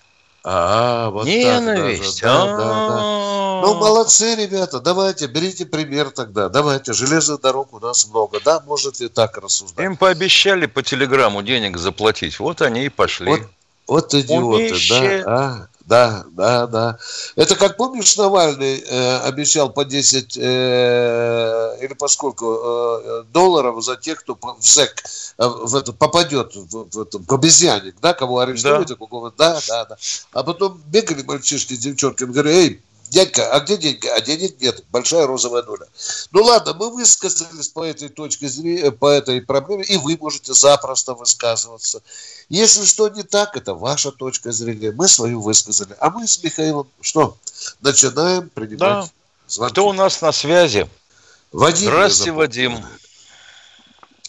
А, 0.42 1.10
вот 1.10 1.26
Ненависть. 1.26 2.20
Так 2.20 2.30
даже. 2.30 2.56
Да, 2.56 2.56
да, 2.56 2.88
да. 2.88 3.60
Ну, 3.62 3.74
молодцы, 3.74 4.34
ребята. 4.36 4.80
Давайте, 4.80 5.26
берите 5.26 5.66
пример 5.66 6.10
тогда. 6.10 6.48
Давайте, 6.48 6.92
железных 6.92 7.40
дорог 7.40 7.74
у 7.74 7.78
нас 7.78 8.06
много. 8.08 8.40
Да, 8.42 8.60
можете 8.66 9.08
так 9.08 9.36
рассуждать. 9.36 9.84
Им 9.84 9.96
пообещали 9.96 10.66
по 10.66 10.82
телеграмму 10.82 11.42
денег 11.42 11.76
заплатить. 11.76 12.38
Вот 12.40 12.62
они 12.62 12.86
и 12.86 12.88
пошли. 12.88 13.30
Вот, 13.30 13.42
вот 13.86 14.14
идиоты, 14.14 14.70
Умеще... 14.70 15.22
да. 15.24 15.32
А, 15.32 15.68
да, 15.90 16.24
да, 16.30 16.66
да. 16.68 16.98
Это 17.34 17.56
как 17.56 17.76
помнишь, 17.76 18.16
Навальный 18.16 18.78
э, 18.78 19.18
обещал 19.22 19.70
по 19.70 19.84
10 19.84 20.38
э, 20.40 21.78
или 21.80 21.94
по 21.94 22.06
сколько 22.06 22.44
э, 22.46 23.24
долларов 23.32 23.82
за 23.82 23.96
тех, 23.96 24.20
кто 24.20 24.38
в 24.40 24.64
ЗЭК 24.64 25.02
э, 25.38 25.44
в 25.44 25.74
это, 25.74 25.92
попадет 25.92 26.54
в, 26.54 26.64
в, 26.64 27.04
в, 27.04 27.26
в 27.26 27.34
обезьянник, 27.34 27.96
да, 28.00 28.14
кого 28.14 28.38
арестуют, 28.38 28.86
да. 28.86 28.94
какого 28.94 29.32
да, 29.36 29.58
да, 29.66 29.84
да. 29.86 29.96
А 30.32 30.44
потом 30.44 30.80
бегали 30.86 31.24
мальчишки, 31.24 31.74
девчонки, 31.74 32.22
говорю, 32.22 32.50
эй, 32.50 32.80
Дядька, 33.10 33.50
а 33.50 33.58
где 33.58 33.76
деньги? 33.76 34.06
А 34.06 34.20
денег 34.20 34.60
нет. 34.60 34.84
Большая 34.90 35.26
розовая 35.26 35.64
нуля. 35.64 35.86
Ну 36.30 36.44
ладно, 36.44 36.74
мы 36.74 36.90
высказались 36.90 37.68
по 37.68 37.84
этой 37.84 38.08
точке 38.08 38.46
зрения, 38.46 38.92
по 38.92 39.10
этой 39.10 39.42
проблеме, 39.42 39.82
и 39.82 39.96
вы 39.96 40.16
можете 40.16 40.54
запросто 40.54 41.14
высказываться. 41.14 42.02
Если 42.48 42.84
что 42.84 43.08
не 43.08 43.24
так, 43.24 43.56
это 43.56 43.74
ваша 43.74 44.12
точка 44.12 44.52
зрения. 44.52 44.92
Мы 44.92 45.08
свою 45.08 45.40
высказали. 45.40 45.96
А 45.98 46.10
мы 46.10 46.28
с 46.28 46.40
Михаилом 46.42 46.88
что? 47.00 47.36
Начинаем 47.80 48.48
принимать 48.48 48.78
да. 48.78 49.08
звонки. 49.48 49.72
Кто 49.72 49.88
у 49.88 49.92
нас 49.92 50.20
на 50.22 50.30
связи? 50.30 50.88
Вадим. 51.50 51.88
Здравствуйте, 51.88 52.30
Вадим. 52.30 52.76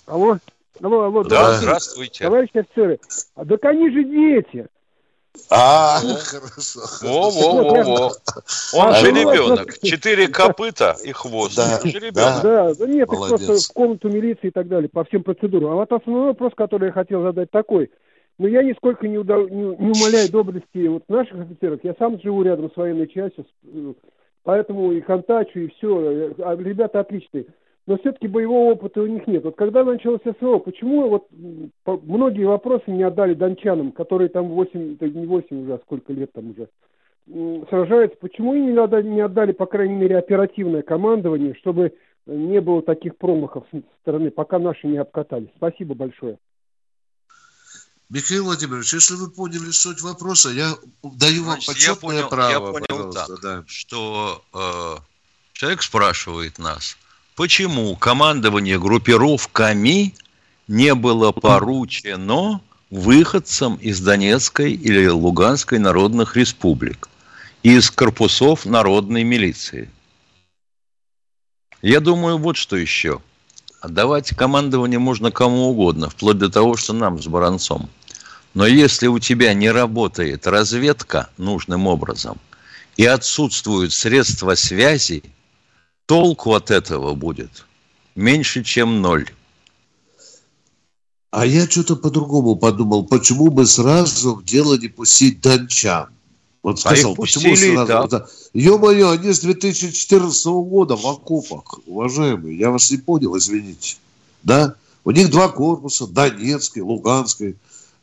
Алло. 0.08 0.40
Алло, 0.82 1.04
алло. 1.04 1.24
Да, 1.24 1.54
здравствуйте. 1.54 2.24
Товарищи 2.24 2.58
офицеры, 2.58 3.00
а 3.36 3.46
так 3.46 3.64
они 3.66 3.92
же 3.92 4.04
дети. 4.04 4.68
А, 5.50 6.00
хорошо. 6.00 6.80
Во-во-во-во. 7.02 8.12
Он 8.74 8.88
а, 8.88 8.94
же 8.94 9.12
ребенок. 9.12 9.78
Четыре 9.84 10.28
копыта 10.28 10.96
и 11.04 11.12
хвост. 11.12 11.56
Да, 11.56 11.80
да, 12.14 12.42
да, 12.42 12.74
да 12.74 12.88
нет, 12.88 13.08
просто 13.08 13.56
в 13.56 13.74
комнату 13.74 14.10
милиции 14.10 14.48
и 14.48 14.52
так 14.52 14.68
далее, 14.68 14.90
по 14.90 15.04
всем 15.04 15.24
процедурам. 15.24 15.72
А 15.72 15.76
вот 15.76 15.92
основной 15.92 16.28
вопрос, 16.28 16.54
который 16.56 16.88
я 16.88 16.92
хотел 16.92 17.22
задать 17.22 17.52
такой. 17.52 17.92
Ну, 18.38 18.48
я 18.48 18.64
нисколько 18.64 19.08
не, 19.08 19.18
удав... 19.18 19.50
не, 19.50 19.62
не 19.62 19.92
умоляю 19.92 20.32
доблести 20.32 20.88
вот 20.88 21.04
наших 21.10 21.40
офицеров. 21.40 21.80
Я 21.84 21.96
сам 22.00 22.20
живу 22.22 22.44
рядом 22.44 22.72
с 22.72 22.76
военной 22.76 23.08
частью, 23.08 23.46
поэтому 24.44 24.92
и 24.94 25.02
контачу, 25.02 25.60
и 25.60 25.68
все. 25.68 26.34
А 26.40 26.56
ребята 26.56 27.02
отличные. 27.02 27.46
Но 27.88 27.98
все-таки 27.98 28.28
боевого 28.28 28.72
опыта 28.72 29.02
у 29.02 29.08
них 29.08 29.26
нет. 29.28 29.44
Вот 29.44 29.56
когда 29.56 29.84
началось 29.84 30.22
СВО, 30.22 30.60
почему 30.60 31.10
вот 31.10 31.28
многие 31.86 32.46
вопросы 32.46 32.92
не 32.92 33.04
отдали 33.04 33.34
дончанам, 33.34 33.92
которые 33.92 34.30
там 34.30 34.50
8, 34.50 34.96
это 34.96 35.10
не 35.10 35.26
8 35.26 35.64
уже, 35.64 35.74
а 35.74 35.80
сколько 35.80 36.14
лет 36.14 36.32
там 36.32 36.52
уже, 36.52 36.70
сражаются, 37.70 38.18
почему 38.20 38.54
им 38.54 38.72
не 38.72 38.78
отдали, 38.78 39.08
не 39.08 39.22
отдали, 39.22 39.52
по 39.52 39.66
крайней 39.66 39.96
мере, 39.96 40.18
оперативное 40.18 40.82
командование, 40.82 41.56
чтобы 41.56 41.94
не 42.26 42.62
было 42.62 42.82
таких 42.82 43.18
промахов 43.18 43.66
с 43.72 43.82
стороны, 44.02 44.32
пока 44.32 44.60
наши 44.60 44.88
не 44.88 44.98
обкатались. 44.98 45.50
Спасибо 45.58 45.96
большое. 45.96 46.38
Михаил 48.10 48.44
Владимирович, 48.44 48.94
если 48.94 49.16
вы 49.16 49.30
поняли 49.30 49.72
суть 49.72 50.02
вопроса, 50.02 50.50
я 50.50 50.74
даю 51.02 51.44
вам 51.44 51.62
Значит, 51.62 51.68
почетное 51.68 52.18
я 52.18 52.24
понял, 52.24 52.30
право. 52.30 52.52
Я 52.52 52.86
понял 52.86 53.14
так, 53.14 53.30
да. 53.42 53.64
что 53.68 54.44
э, 54.54 54.96
человек 55.54 55.82
спрашивает 55.82 56.60
нас, 56.60 56.98
почему 57.36 57.96
командование 57.96 58.80
группировками 58.80 60.14
не 60.68 60.96
было 60.96 61.32
поручено 61.32 62.62
выходцам 62.90 63.76
из 63.76 64.00
Донецкой 64.02 64.74
или 64.74 65.08
Луганской 65.08 65.80
народных 65.80 66.36
республик, 66.36 67.10
из 67.64 67.90
корпусов 67.92 68.66
народной 68.66 69.24
милиции. 69.24 69.90
Я 71.82 72.00
думаю, 72.00 72.38
вот 72.38 72.58
что 72.58 72.76
еще. 72.76 73.22
Отдавать 73.80 74.36
командование 74.36 75.00
можно 75.00 75.32
кому 75.32 75.70
угодно, 75.70 76.10
вплоть 76.10 76.38
до 76.38 76.50
того, 76.50 76.76
что 76.78 76.94
нам 76.94 77.22
с 77.22 77.28
Баранцом– 77.28 77.90
но 78.54 78.66
если 78.68 79.08
у 79.08 79.20
тебя 79.20 79.54
не 79.54 79.72
работает 79.72 80.46
разведка 80.48 81.30
нужным 81.38 81.88
образом 81.88 82.38
и 82.98 83.06
отсутствуют 83.06 83.94
средства 83.94 84.56
связи, 84.56 85.24
толку 86.06 86.54
от 86.54 86.72
этого 86.72 87.14
будет 87.16 87.66
меньше, 88.16 88.64
чем 88.64 89.02
ноль. 89.02 89.30
А 91.32 91.46
я 91.46 91.66
что-то 91.68 91.96
по-другому 91.96 92.58
подумал, 92.58 93.06
почему 93.06 93.50
бы 93.50 93.66
сразу 93.66 94.36
в 94.36 94.44
дело 94.44 94.78
не 94.78 94.90
пустить 94.90 95.40
дончан? 95.42 96.10
Вот 96.62 96.78
а 96.78 96.80
сказал, 96.80 97.14
а 97.14 97.16
почему 97.16 97.56
сразу? 97.56 98.08
Да. 98.10 98.28
Ё-моё, 98.54 99.12
они 99.12 99.32
с 99.32 99.40
2014 99.40 100.46
года 100.46 100.98
в 100.98 101.08
окопах, 101.08 101.80
уважаемые, 101.88 102.58
я 102.58 102.70
вас 102.70 102.92
не 102.92 102.98
понял, 102.98 103.38
извините. 103.38 103.96
Да? 104.44 104.76
У 105.04 105.12
них 105.12 105.32
два 105.32 105.48
корпуса, 105.48 106.06
Донецкий, 106.06 106.82
Луганский. 106.82 107.56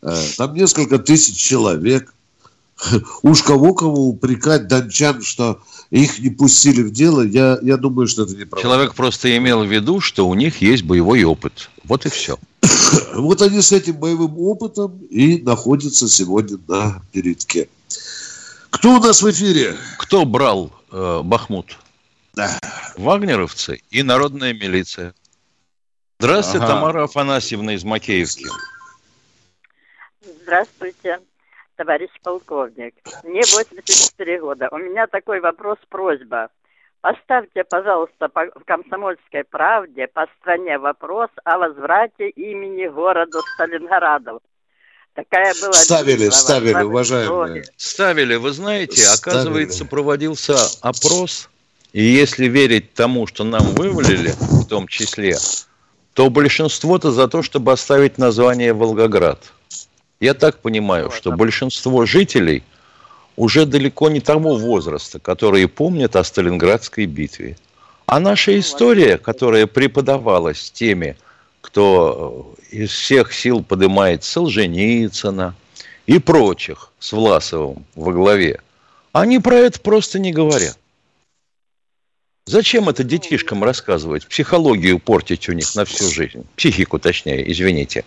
Э, 0.03 0.17
там 0.37 0.55
несколько 0.55 0.99
тысяч 0.99 1.37
человек. 1.37 2.15
Уж 3.23 3.43
кого-кого 3.43 4.09
упрекать 4.09 4.69
дончан, 4.69 5.23
что 5.23 5.61
их 5.91 6.19
не 6.21 6.31
пустили 6.31 6.83
в 6.83 6.93
дело, 6.93 7.23
я, 7.23 7.59
я 7.63 7.77
думаю, 7.77 8.07
что 8.07 8.23
это 8.23 8.37
неправда. 8.37 8.63
Человек 8.63 8.95
просто 8.95 9.37
имел 9.37 9.65
в 9.65 9.73
виду, 9.73 10.01
что 10.01 10.29
у 10.29 10.35
них 10.35 10.61
есть 10.61 10.85
боевой 10.85 11.25
опыт. 11.25 11.71
Вот 11.85 12.07
и 12.07 12.09
все. 12.09 12.39
Вот 13.15 13.43
они 13.43 13.61
с 13.61 13.73
этим 13.73 13.97
боевым 13.97 14.39
опытом 14.39 14.99
и 15.11 15.43
находятся 15.43 16.09
сегодня 16.09 16.59
на 16.69 17.03
передке. 17.13 17.69
Кто 18.71 18.97
у 18.97 19.01
нас 19.01 19.23
в 19.23 19.31
эфире? 19.31 19.77
Кто 19.99 20.25
брал 20.25 20.73
э, 20.93 21.21
Бахмут? 21.25 21.79
Да. 22.35 22.59
Вагнеровцы 22.97 23.83
и 23.91 24.03
народная 24.03 24.53
милиция. 24.53 25.15
Здравствуйте, 26.21 26.65
ага. 26.65 26.75
Тамара 26.75 27.05
Афанасьевна 27.05 27.75
из 27.75 27.85
Макеевки. 27.85 28.47
Здравствуйте, 30.43 31.21
товарищ 31.79 32.11
полковник. 32.23 32.95
Мне 33.23 33.41
84 33.41 34.41
года. 34.41 34.69
У 34.73 34.79
меня 34.79 35.07
такой 35.07 35.41
вопрос, 35.41 35.79
просьба. 35.89 36.51
Поставьте, 37.01 37.63
пожалуйста, 37.63 38.29
в 38.35 38.65
«Комсомольской 38.65 39.45
правде» 39.45 40.09
по 40.09 40.27
стране 40.41 40.79
вопрос 40.79 41.31
о 41.45 41.59
возврате 41.59 42.31
имени 42.31 42.89
города 42.89 43.39
Сталинградов. 43.55 44.41
Такая 45.15 45.55
была 45.61 45.73
ставили, 45.73 46.25
битва, 46.25 46.31
ставили, 46.31 46.83
уважаемые. 46.83 47.65
Ставили, 47.77 48.35
вы 48.35 48.51
знаете, 48.51 48.97
ставили. 48.97 49.37
оказывается, 49.37 49.85
проводился 49.85 50.57
опрос, 50.83 51.49
и 51.93 52.03
если 52.03 52.47
верить 52.47 52.95
тому, 52.95 53.29
что 53.29 53.45
нам 53.45 53.63
вывалили, 53.75 54.33
в 54.41 54.67
том 54.67 54.89
числе, 54.89 55.37
то 56.15 56.29
большинство-то 56.31 57.13
за 57.13 57.29
то, 57.29 57.43
чтобы 57.43 57.73
оставить 57.73 58.19
название 58.19 58.73
Волгоград. 58.73 59.53
Я 60.21 60.35
так 60.35 60.59
понимаю, 60.59 61.11
что 61.11 61.31
большинство 61.31 62.05
жителей 62.05 62.65
уже 63.37 63.67
далеко 63.67 64.11
не 64.11 64.21
того 64.21 64.57
возраста, 64.57 65.21
которые 65.21 65.69
помнят 65.69 66.17
о 66.17 66.25
Сталинградской 66.25 67.07
битве. 67.07 67.57
А 68.07 68.19
наша 68.19 68.59
история, 68.59 69.17
которая 69.17 69.67
преподавалась 69.67 70.71
теми, 70.73 71.17
кто 71.61 72.57
э, 72.71 72.77
из 72.77 72.91
всех 72.91 73.33
сил 73.33 73.63
поднимает 73.63 74.25
Солженицына 74.25 75.55
и 76.07 76.19
прочих 76.19 76.91
с 76.99 77.13
Власовым 77.13 77.85
во 77.95 78.13
главе, 78.13 78.61
они 79.13 79.39
про 79.39 79.57
это 79.57 79.79
просто 79.81 80.19
не 80.19 80.33
говорят. 80.33 80.79
Зачем 82.47 82.89
это 82.89 83.05
ну, 83.05 83.11
детишкам 83.11 83.63
рассказывать? 83.63 84.27
Психологию 84.27 84.99
портить 84.99 85.49
у 85.49 85.53
них 85.53 85.75
на 85.77 85.85
всю 85.85 86.11
жизнь. 86.11 86.45
Психику, 86.57 86.99
точнее, 86.99 87.51
извините 87.53 88.05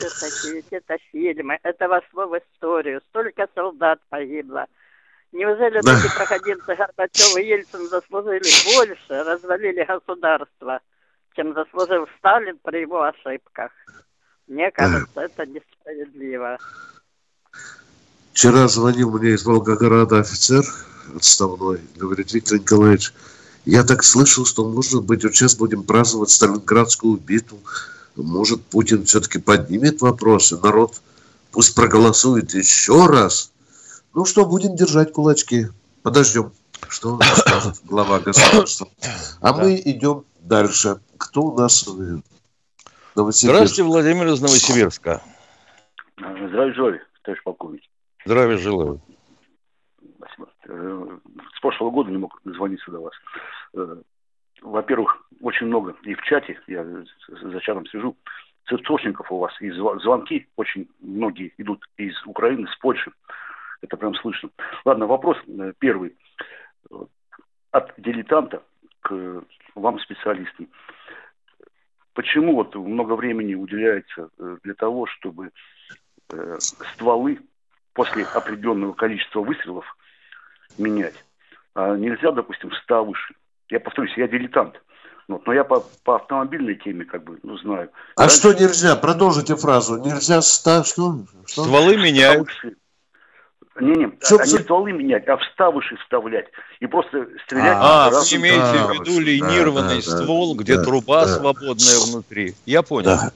это, 0.00 0.76
это 0.76 0.98
фильмы, 1.10 1.58
это 1.62 1.88
вошло 1.88 2.26
в 2.26 2.38
историю. 2.38 3.00
Столько 3.10 3.48
солдат 3.54 4.00
погибло. 4.08 4.66
Неужели 5.32 5.80
да. 5.82 5.98
эти 5.98 6.14
проходимцы 6.14 6.76
Горбачев 6.76 7.36
и 7.36 7.44
Ельцин 7.44 7.88
заслужили 7.88 8.76
больше, 8.76 9.22
развалили 9.24 9.84
государство, 9.84 10.80
чем 11.34 11.54
заслужил 11.54 12.06
Сталин 12.18 12.58
при 12.62 12.82
его 12.82 13.02
ошибках? 13.02 13.72
Мне 14.46 14.70
кажется, 14.70 15.20
это 15.20 15.46
несправедливо. 15.46 16.58
Вчера 18.32 18.68
звонил 18.68 19.10
мне 19.18 19.30
из 19.30 19.44
Волгограда 19.44 20.20
офицер 20.20 20.64
отставной, 21.16 21.80
говорит, 21.96 22.32
Виктор 22.32 22.58
Николаевич, 22.58 23.12
я 23.64 23.82
так 23.82 24.04
слышал, 24.04 24.44
что, 24.44 24.68
может 24.68 25.04
быть, 25.04 25.24
вот 25.24 25.34
сейчас 25.34 25.56
будем 25.56 25.82
праздновать 25.82 26.30
Сталинградскую 26.30 27.16
битву 27.16 27.58
может, 28.22 28.64
Путин 28.66 29.04
все-таки 29.04 29.38
поднимет 29.38 30.00
вопросы, 30.00 30.58
народ 30.58 31.00
пусть 31.50 31.74
проголосует 31.74 32.52
еще 32.54 33.06
раз. 33.06 33.52
Ну 34.14 34.24
что, 34.24 34.44
будем 34.44 34.76
держать 34.76 35.12
кулачки. 35.12 35.66
Подождем, 36.02 36.52
что 36.88 37.18
скажет 37.36 37.80
глава 37.84 38.20
государства. 38.20 38.88
А 39.40 39.52
да. 39.52 39.62
мы 39.62 39.80
идем 39.84 40.24
дальше. 40.40 41.00
Кто 41.16 41.42
у 41.42 41.58
нас? 41.58 41.88
Здравствуйте, 43.14 43.82
Владимир 43.82 44.26
из 44.28 44.40
Новосибирска. 44.40 45.22
Здравия 46.16 46.74
желаю, 46.74 47.00
товарищ 47.22 47.42
полковник. 47.42 47.82
Здравия 48.24 48.58
желаю. 48.58 49.00
Спасибо. 50.16 50.48
Э, 50.68 51.18
с 51.56 51.60
прошлого 51.60 51.90
года 51.90 52.10
не 52.10 52.18
мог 52.18 52.40
звониться 52.44 52.90
до 52.90 53.00
вас. 53.00 53.12
Во-первых, 54.64 55.22
очень 55.42 55.66
много 55.66 55.94
и 56.04 56.14
в 56.14 56.22
чате, 56.22 56.58
я 56.66 56.84
за 57.28 57.60
чатом 57.60 57.86
сижу, 57.86 58.16
цирцошников 58.66 59.30
у 59.30 59.38
вас, 59.38 59.52
и 59.60 59.70
звонки 59.70 60.48
очень 60.56 60.88
многие 61.00 61.52
идут 61.58 61.84
из 61.98 62.14
Украины, 62.24 62.66
с 62.68 62.76
Польши. 62.78 63.12
Это 63.82 63.98
прям 63.98 64.14
слышно. 64.14 64.48
Ладно, 64.86 65.06
вопрос 65.06 65.36
э, 65.46 65.74
первый. 65.78 66.16
От 67.72 67.92
дилетанта 67.98 68.62
к 69.02 69.42
вам, 69.74 69.98
специалистам. 69.98 70.68
Почему 72.14 72.54
вот 72.54 72.74
много 72.74 73.16
времени 73.16 73.54
уделяется 73.54 74.30
э, 74.38 74.56
для 74.62 74.72
того, 74.72 75.04
чтобы 75.04 75.50
э, 76.32 76.56
стволы 76.58 77.38
после 77.92 78.24
определенного 78.24 78.94
количества 78.94 79.40
выстрелов 79.40 79.84
менять? 80.78 81.22
А 81.74 81.96
нельзя, 81.98 82.32
допустим, 82.32 82.72
100 82.72 83.04
выше 83.04 83.34
я 83.70 83.80
повторюсь, 83.80 84.12
я 84.16 84.28
дилетант. 84.28 84.74
Вот, 85.26 85.46
но 85.46 85.54
я 85.54 85.64
по, 85.64 85.80
по 86.04 86.16
автомобильной 86.16 86.74
теме 86.74 87.04
как 87.04 87.24
бы, 87.24 87.38
ну, 87.42 87.56
знаю. 87.56 87.90
А 88.16 88.22
Раньше... 88.22 88.36
что 88.36 88.52
нельзя? 88.52 88.94
Продолжите 88.94 89.56
фразу. 89.56 89.96
Нельзя 89.96 90.42
ста... 90.42 90.84
что? 90.84 91.20
что? 91.46 91.62
Стволы 91.64 91.96
меняют. 91.96 92.48
Не-не, 93.80 94.12
что, 94.20 94.36
они 94.36 94.50
стволы 94.50 94.92
менять, 94.92 95.26
а 95.26 95.36
вставыши 95.36 95.96
вставлять. 95.96 96.46
И 96.78 96.86
просто 96.86 97.26
стрелять. 97.44 97.76
А, 97.76 98.10
вы 98.10 98.16
имеете 98.16 98.60
в 98.60 98.92
виду 98.92 99.18
линированный 99.18 99.96
да, 99.96 100.02
ствол, 100.02 100.54
да, 100.54 100.62
где 100.62 100.76
да, 100.76 100.84
труба 100.84 101.24
да. 101.24 101.32
свободная 101.32 101.98
внутри. 102.06 102.54
Я 102.66 102.82
понял. 102.82 103.06
Да. 103.06 103.32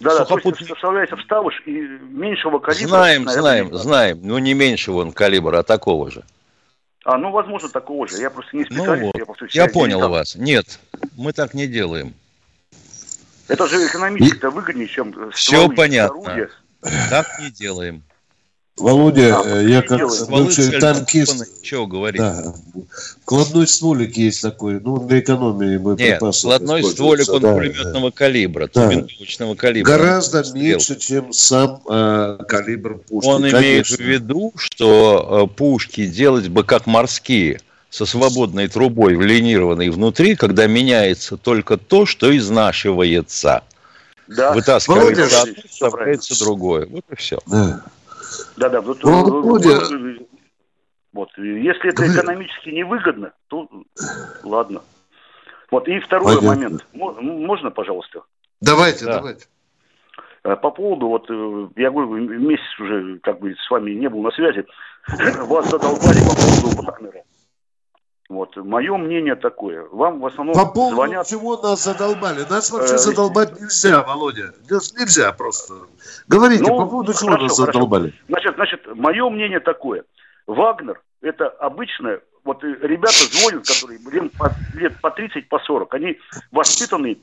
Да, 0.00 0.18
да, 0.18 0.24
Сухопут... 0.24 0.54
то 0.56 0.64
есть 0.64 0.74
вставляется 0.74 1.16
вставыш 1.16 1.62
и 1.66 1.72
меньшего 1.72 2.58
калибра. 2.58 2.88
Знаем, 2.88 3.24
наверное, 3.24 3.42
знаем, 3.42 3.74
знаем. 3.74 4.20
Но 4.22 4.38
не 4.38 4.54
меньшего 4.54 5.02
он 5.02 5.12
калибра, 5.12 5.58
а 5.58 5.62
такого 5.62 6.10
же. 6.10 6.24
А, 7.04 7.16
ну, 7.16 7.30
возможно, 7.30 7.68
такого 7.68 8.06
же. 8.06 8.18
Я 8.18 8.30
просто 8.30 8.56
не 8.56 8.66
ну 8.68 8.76
специалист. 8.76 9.00
Ну 9.00 9.06
вот. 9.06 9.18
Я, 9.18 9.26
повторюсь, 9.26 9.54
я 9.54 9.68
понял 9.68 10.08
вас. 10.08 10.34
Нет, 10.34 10.78
мы 11.16 11.32
так 11.32 11.54
не 11.54 11.66
делаем. 11.66 12.14
Это 13.48 13.66
же 13.66 13.84
экономически-то 13.86 14.50
выгоднее, 14.50 14.86
чем 14.86 15.32
Все 15.32 15.68
понятно. 15.70 16.48
Так 17.10 17.26
не 17.40 17.50
делаем. 17.50 18.02
Володя, 18.80 19.40
а, 19.44 19.60
я 19.60 19.82
как 19.82 20.00
бывший 20.28 20.80
танкист... 20.80 21.62
Чего 21.62 21.86
говорить? 21.86 22.20
Да. 22.20 22.54
Вкладной 23.22 23.66
стволик 23.66 24.16
есть 24.16 24.40
такой, 24.42 24.80
ну, 24.80 24.98
для 25.06 25.20
экономии 25.20 25.76
боеприпасов. 25.76 26.44
Нет, 26.50 26.62
вкладной 26.62 26.84
стволик, 26.84 27.28
он 27.28 27.42
да, 27.42 27.52
пулеметного 27.52 28.10
да. 28.10 28.16
калибра, 28.16 28.70
да. 28.72 28.86
винтовочного 28.88 29.54
калибра. 29.54 29.90
Гораздо 29.90 30.44
меньше, 30.54 30.96
чем 30.96 31.32
сам 31.32 31.82
э, 31.88 32.38
калибр 32.48 32.98
пушки. 32.98 33.28
Он 33.28 33.42
Конечно. 33.42 33.58
имеет 33.58 33.86
в 33.86 34.00
виду, 34.00 34.52
что 34.56 35.48
э, 35.52 35.56
пушки 35.56 36.06
делать 36.06 36.48
бы 36.48 36.64
как 36.64 36.86
морские, 36.86 37.60
со 37.90 38.06
свободной 38.06 38.68
трубой, 38.68 39.16
влинированной 39.16 39.90
внутри, 39.90 40.36
когда 40.36 40.66
меняется 40.66 41.36
только 41.36 41.76
то, 41.76 42.06
что 42.06 42.34
изнашивается. 42.36 43.62
Да. 44.28 44.52
Вытаскивается 44.52 45.42
одно, 45.42 45.54
вставляется 45.68 46.38
другое. 46.38 46.86
Вот 46.86 47.04
и 47.10 47.16
все. 47.16 47.38
Да. 47.46 47.82
Да, 48.56 48.68
да. 48.68 48.80
Вот, 48.80 49.02
Володя... 49.02 49.80
вот, 51.12 51.28
если 51.36 51.88
это 51.90 52.12
экономически 52.12 52.70
невыгодно, 52.70 53.32
то 53.48 53.68
ладно. 54.42 54.82
Вот, 55.70 55.86
и 55.88 56.00
второй 56.00 56.36
Понятно. 56.36 56.48
момент. 56.48 56.86
Можно, 56.92 57.70
пожалуйста? 57.70 58.22
Давайте, 58.60 59.04
да. 59.04 59.16
давайте. 59.16 59.46
Э, 60.42 60.56
по 60.56 60.70
поводу, 60.70 61.08
вот, 61.08 61.26
э, 61.30 61.68
я 61.76 61.90
говорю, 61.90 62.16
месяц 62.16 62.80
уже, 62.80 63.18
как 63.18 63.40
бы, 63.40 63.54
с 63.54 63.70
вами 63.70 63.92
не 63.92 64.08
был 64.08 64.22
на 64.22 64.30
связи, 64.32 64.66
вас 65.46 65.68
задолбали 65.70 66.18
по 66.20 66.34
поводу 66.34 66.82
Вагнера. 66.82 67.22
Вот, 68.30 68.56
мое 68.58 68.96
мнение 68.96 69.34
такое. 69.34 69.88
Вам 69.90 70.20
в 70.20 70.26
основном 70.26 70.54
По 70.54 70.64
поводу 70.64 70.94
звонят... 70.94 71.26
чего 71.26 71.60
нас 71.60 71.82
задолбали? 71.82 72.48
Нас 72.48 72.70
вообще 72.70 72.94
э, 72.94 72.98
задолбать 72.98 73.60
нельзя, 73.60 74.04
Володя. 74.04 74.54
Нельзя 74.96 75.32
просто. 75.32 75.74
Говорите, 76.28 76.62
ну, 76.62 76.78
по 76.78 76.86
поводу 76.86 77.12
чего 77.12 77.32
хорошо, 77.32 77.42
нас 77.42 77.56
задолбали? 77.56 78.10
Хорошо. 78.10 78.24
Значит, 78.28 78.54
значит, 78.54 78.86
мое 78.94 79.28
мнение 79.30 79.58
такое. 79.58 80.04
Вагнер– 80.46 81.02
это 81.22 81.48
обычное... 81.48 82.20
Вот 82.44 82.62
ребята 82.62 83.12
звонят, 83.12 83.66
которые 83.66 83.98
лет 83.98 84.30
по, 84.38 84.52
лет 84.78 85.00
по 85.00 85.10
30, 85.10 85.48
по 85.48 85.58
40. 85.58 85.92
Они 85.94 86.16
воспитаны 86.52 87.18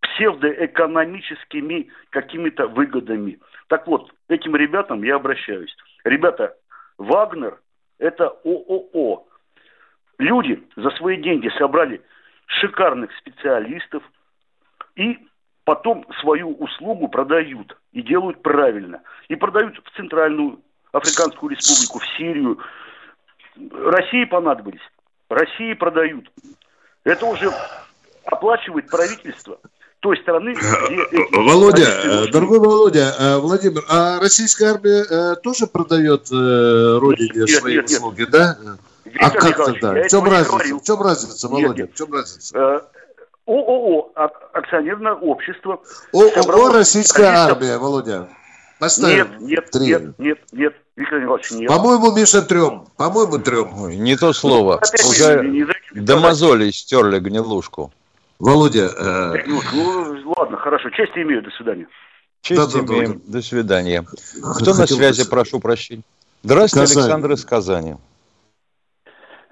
псевдоэкономическими 0.00 1.90
какими-то 2.10 2.66
выгодами. 2.66 3.38
Так 3.68 3.86
вот, 3.86 4.10
этим 4.26 4.56
ребятам 4.56 5.04
я 5.04 5.14
обращаюсь. 5.14 5.76
Ребята, 6.02 6.56
Вагнер– 6.98 7.60
это 7.98 8.30
ООО 8.44 9.27
Люди 10.18 10.62
за 10.76 10.90
свои 10.90 11.16
деньги 11.22 11.48
собрали 11.58 12.02
шикарных 12.46 13.10
специалистов 13.18 14.02
и 14.96 15.18
потом 15.64 16.06
свою 16.20 16.54
услугу 16.54 17.08
продают 17.08 17.76
и 17.92 18.02
делают 18.02 18.42
правильно. 18.42 19.02
И 19.28 19.36
продают 19.36 19.80
в 19.84 19.96
Центральную 19.96 20.60
Африканскую 20.92 21.50
Республику, 21.50 21.98
в 22.00 22.16
Сирию. 22.16 22.58
России 23.70 24.24
понадобились. 24.24 24.80
России 25.28 25.74
продают. 25.74 26.30
Это 27.04 27.26
уже 27.26 27.50
оплачивает 28.24 28.88
правительство 28.88 29.58
той 30.00 30.16
страны, 30.18 30.54
где 30.54 31.02
эти 31.02 31.36
Володя, 31.36 31.82
э, 31.82 32.26
дорогой 32.30 32.60
Володя, 32.60 33.14
э, 33.18 33.38
Владимир, 33.38 33.82
а 33.88 34.20
российская 34.20 34.66
армия 34.74 35.04
э, 35.04 35.36
тоже 35.42 35.66
продает 35.66 36.30
родине 36.30 37.30
нет, 37.34 37.50
свои 37.50 37.76
нет, 37.76 37.90
услуги, 37.90 38.20
нет. 38.20 38.30
да? 38.30 38.56
А 39.20 39.30
как 39.30 39.56
тогда? 39.56 39.94
В 39.94 40.08
чем 40.08 40.24
разница? 40.24 40.76
В 40.76 40.82
чем 40.82 41.02
разница, 41.02 41.48
Володя? 41.48 41.86
В 41.86 41.94
чем 41.94 42.12
разница? 42.12 42.84
ООО, 43.46 44.12
акционерное 44.52 45.14
общество. 45.14 45.80
ООО 46.12 46.72
«Российская 46.72 47.28
армия», 47.28 47.78
Володя. 47.78 48.28
Поставим. 48.78 49.38
Нет, 49.40 49.40
нет, 49.40 49.70
Три. 49.70 49.86
нет, 49.86 50.18
нет, 50.18 50.38
нет, 50.52 50.74
Виктор 50.94 51.20
Николаевич, 51.20 51.50
нет. 51.50 51.68
По-моему, 51.68 52.12
Миша, 52.12 52.42
трем. 52.42 52.86
По-моему, 52.96 53.38
трем. 53.38 53.82
Ой, 53.82 53.96
не 53.96 54.16
то 54.16 54.32
слово. 54.32 54.76
Опять 54.76 55.04
Уже 55.04 55.42
не, 55.42 55.62
не, 55.62 55.66
не 55.94 56.00
до 56.00 56.18
мозолей 56.18 56.72
стерли 56.72 57.18
гнилушку. 57.18 57.92
Володя... 58.38 58.88
Э... 58.96 59.42
Ну, 59.46 59.60
ну, 59.72 60.32
ладно, 60.36 60.58
хорошо. 60.58 60.90
Честь 60.90 61.12
имею. 61.16 61.42
До 61.42 61.50
свидания. 61.50 61.88
Честь 62.42 62.72
да, 62.72 62.78
имеем. 62.78 63.14
Да, 63.14 63.18
да. 63.26 63.32
До 63.32 63.42
свидания. 63.42 64.02
Кто 64.02 64.72
Хотел 64.72 64.76
на 64.76 64.86
связи, 64.86 65.24
бы... 65.24 65.30
прошу 65.30 65.58
прощения? 65.58 66.04
Здравствуйте, 66.44 66.86
Казань. 66.86 67.02
Александр 67.02 67.32
из 67.32 67.44
Казани. 67.44 67.96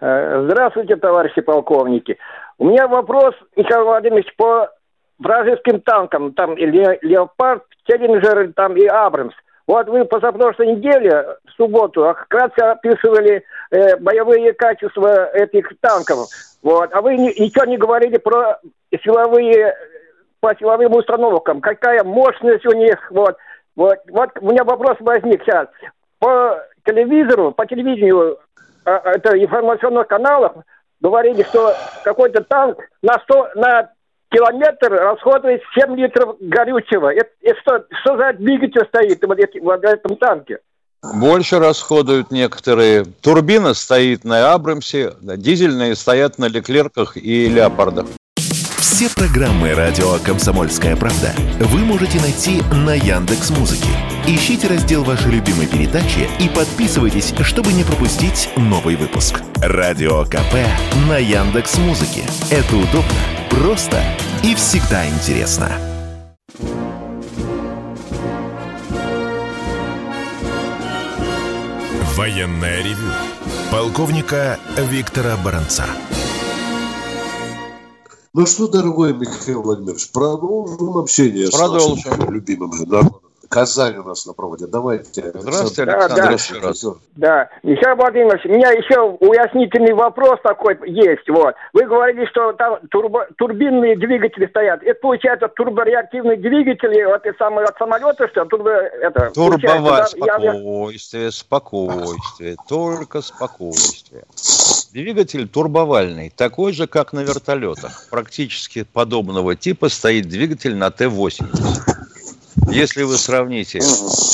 Э, 0.00 0.46
здравствуйте, 0.46 0.96
товарищи 0.96 1.40
полковники. 1.40 2.18
У 2.58 2.66
меня 2.66 2.86
вопрос, 2.86 3.34
Михаил 3.56 3.84
Владимирович, 3.84 4.34
по 4.36 4.70
вражеским 5.18 5.80
танкам. 5.80 6.32
Там 6.34 6.54
и 6.54 6.66
Леопард, 6.66 7.64
Челленджер, 7.86 8.52
там 8.54 8.76
и 8.76 8.84
Абрамс. 8.86 9.32
Вот 9.66 9.88
вы 9.88 10.04
позапрошлой 10.04 10.76
неделе, 10.76 11.26
в 11.46 11.52
субботу, 11.56 12.14
вкратце 12.22 12.60
описывали 12.60 13.42
э, 13.70 13.96
боевые 13.96 14.52
качества 14.52 15.26
этих 15.32 15.68
танков. 15.80 16.28
Вот. 16.62 16.92
А 16.92 17.00
вы 17.00 17.16
ни, 17.16 17.40
ничего 17.40 17.64
не 17.64 17.76
говорили 17.76 18.18
про 18.18 18.60
силовые, 19.02 19.74
по 20.40 20.54
силовым 20.56 20.92
установкам. 20.94 21.60
Какая 21.60 22.04
мощность 22.04 22.66
у 22.66 22.76
них. 22.76 23.10
Вот. 23.10 23.36
Вот, 23.74 23.98
вот 24.10 24.30
у 24.40 24.50
меня 24.50 24.64
вопрос 24.64 24.96
возник 25.00 25.42
сейчас. 25.42 25.68
По 26.18 26.62
телевизору, 26.84 27.52
по 27.52 27.66
телевидению 27.66 28.38
это 28.86 29.42
информационных 29.42 30.06
каналах 30.06 30.52
говорили, 31.00 31.42
что 31.42 31.74
какой-то 32.04 32.42
танк 32.44 32.78
на 33.02 33.18
100, 33.24 33.48
на 33.56 33.90
километр 34.30 34.92
расходует 34.92 35.62
7 35.74 35.96
литров 35.96 36.36
горючего. 36.40 37.12
Это, 37.12 37.30
это 37.42 37.60
что, 37.60 37.84
что 38.00 38.16
за 38.16 38.32
двигатель 38.34 38.86
стоит 38.88 39.22
в, 39.22 39.70
этом 39.70 40.16
танке? 40.16 40.58
Больше 41.20 41.58
расходуют 41.58 42.30
некоторые. 42.30 43.04
Турбина 43.04 43.74
стоит 43.74 44.24
на 44.24 44.52
Абрамсе, 44.52 45.12
дизельные 45.20 45.94
стоят 45.94 46.38
на 46.38 46.46
Леклерках 46.46 47.16
и 47.16 47.48
Леопардах. 47.48 48.06
Все 48.78 49.08
программы 49.14 49.74
радио 49.74 50.18
Комсомольская 50.24 50.96
правда 50.96 51.32
вы 51.60 51.80
можете 51.80 52.18
найти 52.18 52.62
на 52.72 52.94
Яндекс 52.94 53.50
Музыке. 53.50 53.90
Ищите 54.28 54.66
раздел 54.66 55.04
вашей 55.04 55.30
любимой 55.30 55.68
передачи 55.68 56.28
и 56.40 56.48
подписывайтесь, 56.48 57.32
чтобы 57.42 57.72
не 57.72 57.84
пропустить 57.84 58.48
новый 58.56 58.96
выпуск. 58.96 59.40
Радио 59.58 60.24
КП 60.24 60.66
на 61.08 61.18
Яндекс 61.18 61.78
Музыке. 61.78 62.24
Это 62.50 62.74
удобно, 62.74 63.14
просто 63.48 64.02
и 64.42 64.56
всегда 64.56 65.08
интересно. 65.08 65.70
Военная 72.16 72.82
ревю. 72.82 73.12
Полковника 73.70 74.58
Виктора 74.90 75.36
Баранца. 75.36 75.84
Ну 78.34 78.44
что, 78.44 78.66
дорогой 78.66 79.14
Михаил 79.14 79.62
Владимирович, 79.62 80.10
продолжим 80.10 80.98
общение 80.98 81.48
продолжим. 81.48 81.98
с 81.98 82.04
нашим 82.06 82.32
любимым 82.32 82.70
народом. 82.70 83.25
Казань 83.48 83.96
у 83.96 84.02
нас 84.02 84.26
на 84.26 84.32
проводе. 84.32 84.66
Давайте. 84.66 85.30
Здравствуйте, 85.34 85.82
Александр. 85.82 86.16
Да, 86.16 86.30
еще 86.30 86.58
раз. 86.58 86.86
Да. 87.16 87.48
Михаил 87.62 87.96
Владимирович, 87.96 88.44
у 88.44 88.48
меня 88.48 88.70
еще 88.70 89.00
уяснительный 89.20 89.92
вопрос 89.92 90.38
такой 90.42 90.78
есть. 90.86 91.28
Вот. 91.28 91.54
Вы 91.72 91.84
говорили, 91.84 92.26
что 92.26 92.52
там 92.52 92.78
турбо, 92.90 93.26
турбинные 93.36 93.96
двигатели 93.96 94.46
стоят. 94.46 94.82
Это 94.82 94.98
получается 95.00 95.48
турбореактивные 95.48 96.36
двигатели, 96.36 97.04
вот 97.04 97.24
и 97.26 97.32
самые 97.38 97.66
от 97.66 97.76
самолета, 97.78 98.28
что 98.28 98.44
турбо, 98.44 98.70
это, 98.70 99.30
Турбовать 99.34 100.08
спокойствие, 100.08 101.24
я... 101.24 101.30
спокойствие, 101.30 102.56
только 102.68 103.22
спокойствие. 103.22 104.24
Двигатель 104.92 105.48
турбовальный, 105.48 106.32
такой 106.34 106.72
же, 106.72 106.86
как 106.86 107.12
на 107.12 107.20
вертолетах. 107.20 108.08
Практически 108.10 108.84
подобного 108.84 109.54
типа 109.54 109.88
стоит 109.88 110.28
двигатель 110.28 110.74
на 110.76 110.90
Т-80. 110.90 112.05
Если 112.68 113.04
вы 113.04 113.16
сравните 113.16 113.80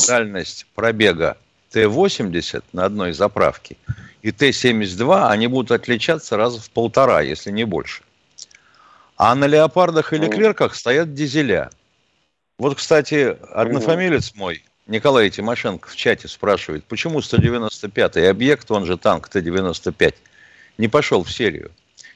дальность 0.08 0.66
пробега 0.74 1.36
Т-80 1.70 2.64
на 2.72 2.86
одной 2.86 3.12
заправке 3.12 3.76
и 4.22 4.32
Т-72, 4.32 5.28
они 5.28 5.46
будут 5.46 5.70
отличаться 5.70 6.36
раза 6.36 6.60
в 6.60 6.70
полтора, 6.70 7.20
если 7.20 7.50
не 7.50 7.64
больше. 7.64 8.02
А 9.16 9.34
на 9.34 9.46
леопардах 9.46 10.12
или 10.12 10.28
клерках 10.28 10.74
стоят 10.74 11.14
дизеля. 11.14 11.70
Вот, 12.58 12.76
кстати, 12.76 13.36
однофамилец 13.52 14.34
мой, 14.34 14.64
Николай 14.86 15.28
Тимошенко, 15.30 15.88
в 15.88 15.96
чате 15.96 16.26
спрашивает, 16.26 16.84
почему 16.84 17.20
195-й 17.20 18.28
объект, 18.28 18.70
он 18.70 18.86
же 18.86 18.96
танк 18.96 19.28
Т-95, 19.28 20.14
не 20.78 20.88
пошел 20.88 21.22
в 21.22 21.30
серию. 21.30 21.70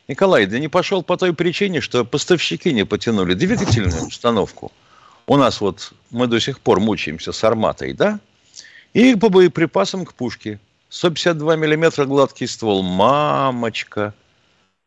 Николай, 0.09 0.47
да 0.47 0.59
не 0.59 0.69
пошел 0.69 1.03
по 1.03 1.17
той 1.17 1.35
причине, 1.35 1.81
что 1.81 2.05
поставщики 2.05 2.73
не 2.73 2.85
потянули 2.85 3.35
двигательную 3.35 4.07
установку– 4.07 4.73
у 5.27 5.37
нас 5.37 5.61
вот 5.61 5.93
мы 6.11 6.27
до 6.27 6.41
сих 6.41 6.61
пор 6.61 6.81
мучаемся 6.81 7.33
с 7.33 7.45
арматой, 7.45 7.93
да? 7.93 8.21
И 8.93 9.15
по 9.15 9.29
боеприпасам 9.29 10.05
к 10.05 10.15
пушке. 10.15 10.61
152 10.89 11.57
миллиметра 11.57 12.07
гладкий 12.07 12.47
ствол. 12.47 12.83
Мамочка. 12.83 14.15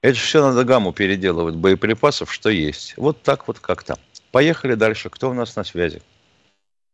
Это 0.01 0.17
все 0.17 0.41
надо 0.41 0.63
гамму 0.63 0.93
переделывать 0.93 1.55
боеприпасов, 1.55 2.33
что 2.33 2.49
есть. 2.49 2.93
Вот 2.97 3.21
так 3.21 3.47
вот 3.47 3.59
как-то. 3.59 3.97
Поехали 4.31 4.75
дальше. 4.75 5.09
Кто 5.09 5.29
у 5.29 5.33
нас 5.33 5.55
на 5.55 5.63
связи? 5.63 6.01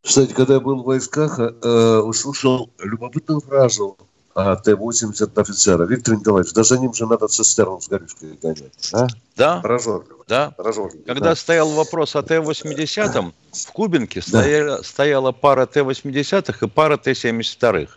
Кстати, 0.01 0.34
когда 0.34 0.55
я 0.55 0.60
был 0.60 0.81
в 0.81 0.86
войсках, 0.86 1.39
э, 1.39 1.97
услышал 1.99 2.69
любопытную 2.79 3.41
фразу 3.41 3.97
Т-80 4.35 5.39
офицера. 5.39 5.85
Виктор 5.85 6.15
Николаевич, 6.15 6.51
да 6.51 6.63
за 6.63 6.77
ним 6.77 6.93
же 6.93 7.07
надо 7.07 7.27
цистерну 7.27 7.79
с 7.79 7.87
горючкой 7.87 8.37
гонять. 8.41 8.89
А? 8.93 9.07
Да. 9.37 9.61
Прожорливо. 9.61 10.25
Да. 10.27 10.51
Прожорливо. 10.51 11.03
Когда 11.05 11.29
да. 11.29 11.35
стоял 11.35 11.69
вопрос 11.69 12.17
о 12.17 12.21
Т-80, 12.21 13.31
в 13.53 13.71
Кубинке 13.71 14.19
да. 14.19 14.27
стояла, 14.27 14.81
стояла 14.81 15.31
пара 15.31 15.65
Т-80 15.65 16.65
и 16.65 16.67
пара 16.67 16.97
Т-72. 16.97 17.87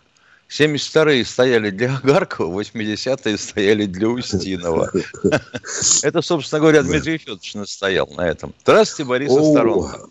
72-е 0.49 1.25
стояли 1.25 1.69
для 1.71 1.97
Агаркова, 1.97 2.61
80-е 2.61 3.37
стояли 3.37 3.85
для 3.85 4.07
Устинова. 4.07 4.91
Это, 6.03 6.21
собственно 6.21 6.61
говоря, 6.61 6.83
Дмитрий 6.83 7.17
Федорович 7.17 7.53
настоял 7.53 8.07
на 8.15 8.21
этом. 8.21 8.53
Здравствуйте, 8.63 9.09
Борис 9.09 9.31
Осторонко. 9.31 10.09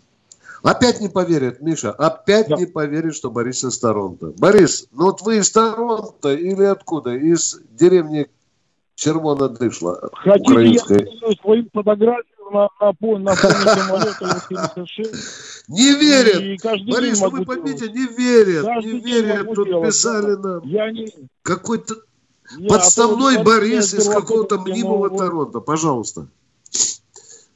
Опять 0.63 0.99
не 0.99 1.07
поверят, 1.07 1.61
Миша, 1.61 1.91
опять 1.91 2.49
да. 2.49 2.57
не 2.57 2.65
поверят, 2.65 3.15
что 3.15 3.31
Борис 3.31 3.63
из 3.63 3.77
Торонто. 3.79 4.33
Борис, 4.37 4.87
ну 4.91 5.05
вот 5.05 5.21
вы 5.21 5.37
из 5.37 5.51
Торонто 5.51 6.33
или 6.33 6.63
откуда? 6.63 7.15
Из 7.15 7.59
деревни 7.71 8.27
Червона 8.95 9.47
дышла. 9.47 10.09
Хотите, 10.13 10.51
украинской. 10.51 11.07
я 11.21 11.35
свою 11.41 11.69
фотографию 11.73 12.25
на, 12.51 12.67
на, 12.81 12.93
на, 12.99 13.19
на 13.19 13.35
самолета 13.35 14.41
76 14.49 15.69
Не 15.69 15.93
верят! 15.93 16.61
Борис, 16.91 17.21
вы 17.21 17.45
поймите, 17.45 17.89
не 17.89 18.07
верят, 18.07 18.65
каждый 18.65 18.93
не 18.93 18.99
верят. 18.99 19.53
Тут 19.53 19.67
делать, 19.67 19.87
писали 19.87 20.35
нам. 20.35 20.61
Я 20.63 20.91
не... 20.91 21.07
Какой-то 21.43 21.95
я, 22.57 22.67
подставной 22.67 23.41
Борис 23.43 23.93
из 23.93 24.09
какого-то 24.09 24.59
мнимого 24.59 25.09
Торонто. 25.09 25.61
Пожалуйста. 25.61 26.27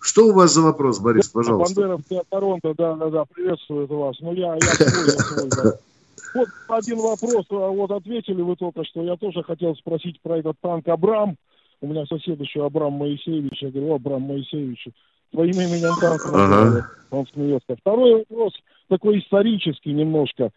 Что 0.04 0.28
у 0.28 0.34
вас 0.34 0.54
за 0.54 0.62
вопрос, 0.62 1.00
Борис, 1.00 1.30
пожалуйста? 1.30 1.76
Бандеровская 1.76 2.24
Торонто, 2.30 2.74
да, 2.78 2.94
да, 2.96 3.10
да, 3.10 3.24
приветствует 3.24 3.90
вас. 3.90 4.18
Ну, 4.20 4.34
я, 4.34 4.56
я 4.56 4.60
свой, 4.60 5.06
я 5.06 5.12
свой, 5.12 5.50
да. 5.50 5.72
Вот 6.36 6.50
один 6.68 6.98
вопрос, 6.98 7.46
а 7.52 7.70
вот 7.70 7.92
ответили 7.92 8.42
вы 8.42 8.58
только 8.58 8.84
что. 8.84 9.02
Я 9.02 9.16
тоже 9.16 9.44
хотел 9.44 9.76
спросить 9.78 10.20
про 10.22 10.40
этот 10.40 10.58
танк 10.62 10.88
Абрам. 10.90 11.38
У 11.80 11.88
меня 11.88 12.06
сосед 12.06 12.38
еще 12.42 12.66
Абрам 12.66 12.92
Моисеевич. 12.92 13.62
Я 13.62 13.70
говорю, 13.70 13.94
Абрам 13.94 14.22
Моисеевич, 14.22 14.90
твоим 15.32 15.54
именем 15.54 15.96
танк 16.02 16.22
ага. 16.34 16.90
Он 17.12 17.26
смеется. 17.34 17.78
Второй 17.80 18.26
вопрос, 18.30 18.54
такой 18.90 19.20
исторический 19.20 19.94
немножко. 19.94 20.52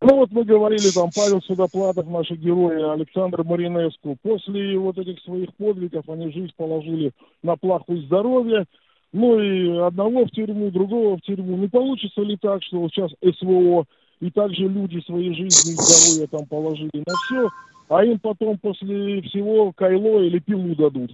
Ну 0.00 0.16
вот 0.16 0.30
мы 0.30 0.44
говорили, 0.44 0.92
там, 0.92 1.08
Павел 1.14 1.40
Судоплатов, 1.40 2.06
наши 2.06 2.34
герои, 2.34 2.92
Александр 2.92 3.42
Маринеску. 3.44 4.16
После 4.22 4.78
вот 4.78 4.98
этих 4.98 5.20
своих 5.22 5.54
подвигов 5.54 6.08
они 6.08 6.30
жизнь 6.30 6.52
положили 6.56 7.12
на 7.42 7.56
плаху 7.56 7.96
здоровья. 7.96 8.66
Ну 9.12 9.40
и 9.40 9.78
одного 9.78 10.26
в 10.26 10.30
тюрьму, 10.30 10.70
другого 10.70 11.16
в 11.16 11.22
тюрьму. 11.22 11.56
Не 11.56 11.68
получится 11.68 12.20
ли 12.20 12.36
так, 12.36 12.62
что 12.62 12.80
вот 12.80 12.92
сейчас 12.92 13.10
СВО 13.38 13.86
и 14.20 14.30
также 14.30 14.68
люди 14.68 15.00
свои 15.06 15.34
жизни 15.34 15.72
и 15.72 15.76
здоровье 15.76 16.26
там 16.26 16.46
положили 16.46 16.90
на 17.06 17.14
все, 17.14 17.48
а 17.88 18.04
им 18.04 18.18
потом 18.18 18.58
после 18.58 19.22
всего 19.22 19.72
кайло 19.72 20.22
или 20.22 20.38
пилу 20.40 20.74
дадут? 20.74 21.12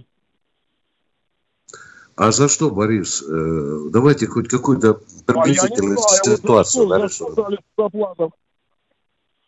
А 2.15 2.31
за 2.31 2.49
что, 2.49 2.69
Борис? 2.69 3.23
Э, 3.23 3.89
давайте 3.91 4.27
хоть 4.27 4.49
какую-то 4.49 4.99
приблизительную 5.25 5.97
а 5.97 6.01
ситуацию. 6.01 6.87
Вот 6.87 7.01
за 7.01 7.09
что, 7.09 7.25
за 7.29 7.33
что 7.33 7.43
дали 7.43 7.59
Судоплатов? 7.75 8.31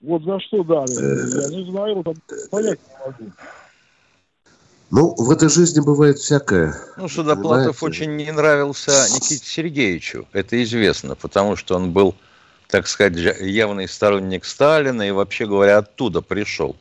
Вот 0.05 0.23
за 0.23 0.39
что 0.39 0.63
дали? 0.63 0.91
Я 0.93 1.47
не 1.49 1.71
знаю, 1.71 2.03
вот 2.03 2.17
понять 2.51 2.79
не 2.87 3.05
могу. 3.05 3.33
Ну, 4.91 5.15
в 5.15 5.31
этой 5.31 5.49
жизни 5.49 5.79
бывает 5.79 6.19
всякое. 6.19 6.75
Ну, 6.95 7.09
Судоплатов 7.09 7.81
очень 7.81 8.15
не 8.15 8.31
нравился 8.31 8.91
Никите 9.13 9.43
Сергеевичу. 9.45 10.27
Это 10.31 10.61
известно, 10.63 11.15
потому 11.15 11.55
что 11.55 11.75
он 11.75 11.91
был, 11.91 12.15
так 12.67 12.87
сказать, 12.87 13.17
явный 13.41 13.87
сторонник 13.87 14.45
Сталина 14.45 15.01
и, 15.01 15.11
вообще 15.11 15.47
говоря, 15.47 15.79
оттуда 15.79 16.21
пришел. 16.21 16.75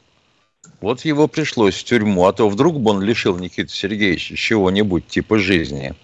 Вот 0.81 1.01
его 1.07 1.29
пришлось 1.29 1.77
в 1.77 1.85
тюрьму, 1.85 2.27
а 2.27 2.33
то 2.35 2.49
вдруг 2.49 2.79
бы 2.79 2.91
он 2.91 3.03
лишил 3.03 3.39
Никиты 3.39 3.73
Сергеевича 3.73 4.37
чего-нибудь 4.37 5.07
типа 5.07 5.39
жизни 5.39 5.95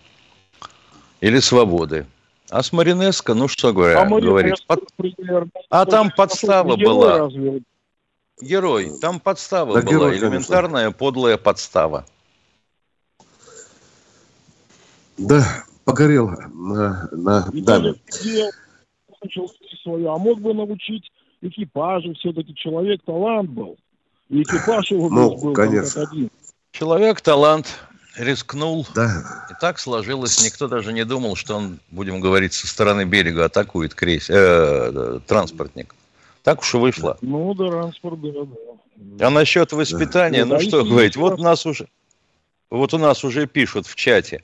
или 1.21 1.39
свободы. 1.39 2.07
А 2.51 2.63
с 2.63 2.73
Маринеско, 2.73 3.35
ну 3.35 3.47
что 3.47 3.73
говоря, 3.73 4.03
а 4.03 4.07
говорит, 4.07 4.57
под... 4.67 4.81
а 5.71 5.87
там 5.87 6.11
подстава 6.11 6.77
была. 6.77 7.19
Разве? 7.19 7.63
Герой, 8.41 8.91
там 9.01 9.21
подстава 9.21 9.75
да, 9.75 9.83
была, 9.83 10.11
герой, 10.11 10.19
элементарная 10.19 10.85
конечно. 10.85 10.99
подлая 10.99 11.37
подстава. 11.37 12.07
Да, 15.17 15.45
погорел 15.85 16.29
на, 16.29 17.09
на 17.13 17.47
даме. 17.53 17.95
А 19.87 20.19
мог 20.19 20.41
бы 20.41 20.55
научить 20.55 21.11
экипажи, 21.43 22.15
все-таки 22.15 22.55
человек 22.55 23.03
талант 23.05 23.51
был. 23.51 23.77
И 24.29 24.43
экипаж 24.43 24.91
его 24.91 25.09
ну, 25.09 25.37
был 25.37 25.53
конечно. 25.53 26.03
один. 26.03 26.31
Человек 26.73 27.21
талант, 27.21 27.79
рискнул. 28.17 28.87
Да. 28.95 29.47
И 29.51 29.55
так 29.61 29.79
сложилось, 29.79 30.43
никто 30.45 30.69
даже 30.69 30.93
не 30.93 31.05
думал, 31.05 31.37
что 31.37 31.57
он, 31.57 31.79
будем 31.91 32.21
говорить, 32.21 32.53
со 32.53 32.67
стороны 32.67 33.05
берега 33.05 33.47
атакует 33.47 33.95
крейс, 33.95 34.29
э, 34.29 35.21
транспортник. 35.27 35.95
Так 36.43 36.61
уж 36.61 36.75
и 36.75 36.79
вышло. 36.79 37.19
Ну, 37.21 37.55
да, 37.55 37.69
транспорт, 37.71 38.21
да, 38.21 38.31
да. 38.97 39.27
А 39.27 39.31
насчет 39.31 39.73
воспитания, 39.73 40.45
да. 40.45 40.47
ну 40.47 40.55
да, 40.55 40.61
что 40.61 40.85
говорить, 40.85 41.17
вот 41.17 41.39
у 41.39 41.43
нас 41.43 41.67
уже, 41.67 41.89
вот 42.71 42.95
у 42.95 42.99
нас 42.99 43.25
уже 43.25 43.47
пишут 43.47 43.87
в 43.87 43.95
чате, 43.95 44.43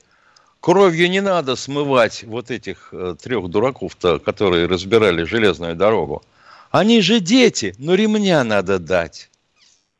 кровью 0.59 1.09
не 1.09 1.21
надо 1.21 1.55
смывать 1.55 2.23
вот 2.23 2.51
этих 2.51 2.89
э, 2.91 3.15
трех 3.21 3.49
дураков-то, 3.49 4.19
которые 4.19 4.67
разбирали 4.67 5.23
железную 5.23 5.75
дорогу. 5.75 6.23
Они 6.71 7.01
же 7.01 7.19
дети, 7.19 7.73
но 7.77 7.95
ремня 7.95 8.43
надо 8.43 8.77
дать. 8.77 9.29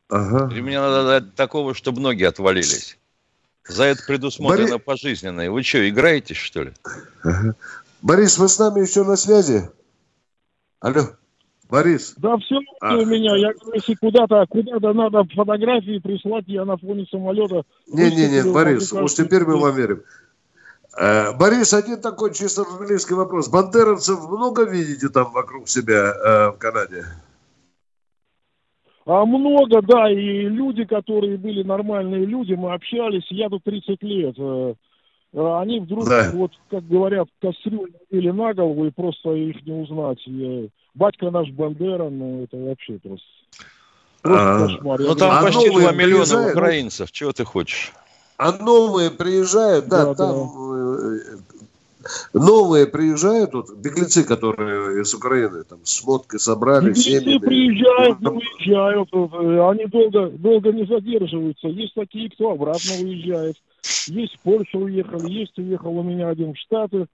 Ага. 0.08 0.52
Ремня 0.54 0.80
надо 0.80 1.04
дать 1.04 1.34
такого, 1.34 1.74
чтобы 1.74 2.00
ноги 2.00 2.24
отвалились. 2.24 2.97
За 3.68 3.84
это 3.84 4.02
предусмотрено 4.02 4.70
Борис... 4.70 4.84
пожизненное. 4.84 5.50
Вы 5.50 5.62
что, 5.62 5.88
играете, 5.88 6.34
что 6.34 6.64
ли? 6.64 6.72
Борис, 8.02 8.38
вы 8.38 8.48
с 8.48 8.58
нами 8.58 8.80
еще 8.80 9.04
на 9.04 9.16
связи? 9.16 9.68
Алло, 10.80 11.08
Борис. 11.68 12.14
Да, 12.16 12.36
все 12.38 12.56
а. 12.80 12.96
у 12.96 13.04
меня. 13.04 13.36
Я 13.36 13.52
говорю, 13.52 13.72
если 13.74 13.94
куда-то 13.94 14.46
куда-то 14.48 14.92
надо 14.92 15.24
фотографии 15.34 15.98
прислать, 15.98 16.44
я 16.46 16.64
на 16.64 16.78
фоне 16.78 17.06
самолета... 17.10 17.64
Не-не-не, 17.88 18.50
Борис, 18.52 18.92
уж 18.92 19.14
теперь 19.14 19.44
мы 19.44 19.58
вам 19.58 19.74
верим. 19.74 20.02
Э, 20.96 21.32
Борис, 21.32 21.74
один 21.74 22.00
такой 22.00 22.32
чисто 22.32 22.64
журналистский 22.64 23.16
вопрос. 23.16 23.48
Бандеровцев 23.48 24.20
много 24.28 24.64
видите 24.64 25.08
там 25.08 25.32
вокруг 25.32 25.68
себя 25.68 26.14
э, 26.14 26.50
в 26.50 26.58
Канаде? 26.58 27.04
А 29.08 29.24
много, 29.24 29.80
да, 29.80 30.10
и 30.10 30.42
люди, 30.42 30.84
которые 30.84 31.38
были 31.38 31.62
нормальные 31.62 32.26
люди, 32.26 32.52
мы 32.52 32.74
общались, 32.74 33.24
я 33.30 33.48
тут 33.48 33.64
30 33.64 34.02
лет. 34.02 34.34
Э, 34.36 34.74
э, 35.32 35.58
они 35.62 35.80
вдруг, 35.80 36.06
да. 36.06 36.30
вот, 36.34 36.52
как 36.70 36.86
говорят, 36.86 37.26
кастрюлю 37.40 37.94
или 38.10 38.30
на 38.30 38.52
голову, 38.52 38.84
и 38.84 38.90
просто 38.90 39.32
их 39.32 39.64
не 39.64 39.72
узнать. 39.72 40.18
Я, 40.26 40.68
батька 40.94 41.30
наш 41.30 41.48
Бандера, 41.48 42.10
ну, 42.10 42.42
это 42.42 42.58
вообще 42.58 42.98
просто... 42.98 43.26
просто 44.20 44.56
а, 44.56 44.66
кошмар. 44.66 45.00
Ну, 45.00 45.14
там 45.14 45.30
а 45.30 45.42
почти 45.42 45.70
2 45.70 45.92
миллиона 45.92 46.24
приезжают? 46.24 46.52
украинцев, 46.54 47.10
чего 47.10 47.32
ты 47.32 47.46
хочешь? 47.46 47.94
А 48.36 48.52
новые 48.52 49.10
приезжают, 49.10 49.88
да, 49.88 50.04
да 50.04 50.14
там 50.16 50.36
да. 50.36 51.38
Э, 52.00 52.38
новые 52.38 52.86
приезжают, 52.86 53.52
вот, 53.54 53.70
беглецы, 53.76 54.24
которые 54.24 55.02
из 55.02 55.12
Украины, 55.14 55.64
там, 55.64 55.84
с 55.84 56.00
шмоткой 56.00 56.38
собрали, 56.40 56.90
беглецы 56.90 57.20
семьями. 57.20 57.38
приезжают, 57.38 58.18
там... 58.20 58.36
уезжают, 58.36 59.08
они 59.12 59.86
долго, 59.86 60.30
долго 60.30 60.72
не 60.72 60.86
задерживаются. 60.86 61.68
Есть 61.68 61.94
такие, 61.94 62.30
кто 62.30 62.52
обратно 62.52 62.92
уезжает. 63.02 63.56
Есть 64.06 64.36
в 64.36 64.40
Польшу 64.40 64.80
уехали, 64.80 65.30
есть 65.30 65.58
уехал 65.58 65.96
у 65.96 66.02
меня 66.02 66.28
один 66.28 66.54
в 66.54 66.58
Штаты, 66.58 67.06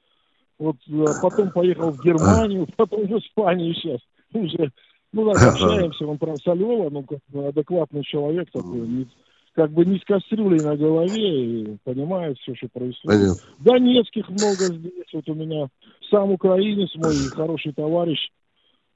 вот 0.59 0.77
а 0.89 1.21
потом 1.21 1.51
поехал 1.51 1.91
в 1.91 2.03
Германию, 2.03 2.67
потом 2.77 3.07
в 3.07 3.19
Испанию 3.19 3.75
сейчас. 3.75 4.01
Уже, 4.33 4.71
ну 5.13 5.33
да, 5.33 5.51
общаемся, 5.51 6.07
он 6.07 6.19
прям 6.19 6.37
Солева, 6.37 6.91
ну, 6.91 7.05
как 7.05 7.21
адекватный 7.33 8.03
человек 8.03 8.51
такой, 8.53 9.07
как 9.55 9.71
бы 9.71 9.85
не 9.85 9.99
с 9.99 10.05
кастрюлей 10.05 10.63
на 10.63 10.77
голове 10.77 11.63
и 11.63 11.77
понимает 11.85 12.39
все, 12.39 12.55
что 12.55 12.69
происходит. 12.69 13.21
Понятно. 13.21 13.43
Донецких 13.59 14.29
много 14.29 14.65
здесь. 14.65 15.13
Вот 15.13 15.29
у 15.29 15.35
меня 15.35 15.69
сам 16.11 16.33
украинец, 16.33 16.91
мой 16.97 17.15
хороший 17.31 17.73
товарищ, 17.73 18.19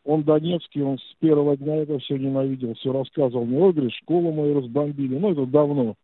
он 0.04 0.24
донецкий, 0.24 0.82
он 0.82 0.98
с 0.98 1.14
первого 1.20 1.56
дня 1.56 1.76
это 1.76 1.98
все 2.00 2.16
ненавидел, 2.16 2.74
все 2.74 2.92
рассказывал 2.92 3.44
мне. 3.44 3.58
Ой, 3.58 3.72
говорит, 3.72 3.92
школу 3.94 4.32
мою 4.32 4.60
разбомбили. 4.60 5.16
Ну, 5.16 5.32
это 5.32 5.46
давно. 5.46 5.94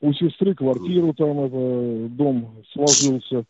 У 0.00 0.12
сестры 0.12 0.54
квартиру 0.54 1.14
там, 1.14 1.40
это, 1.40 2.08
дом 2.10 2.62
сложился. 2.72 3.44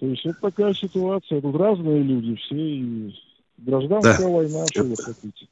То 0.00 0.06
есть 0.06 0.24
вот 0.24 0.40
такая 0.40 0.74
ситуация. 0.74 1.40
Тут 1.40 1.54
разные 1.54 2.02
люди, 2.02 2.34
все 2.36 2.56
и 2.56 3.14
гражданская 3.58 4.26
да. 4.26 4.32
война, 4.32 4.66
что 4.66 4.84
вы 4.84 4.96
хотите. 4.96 5.46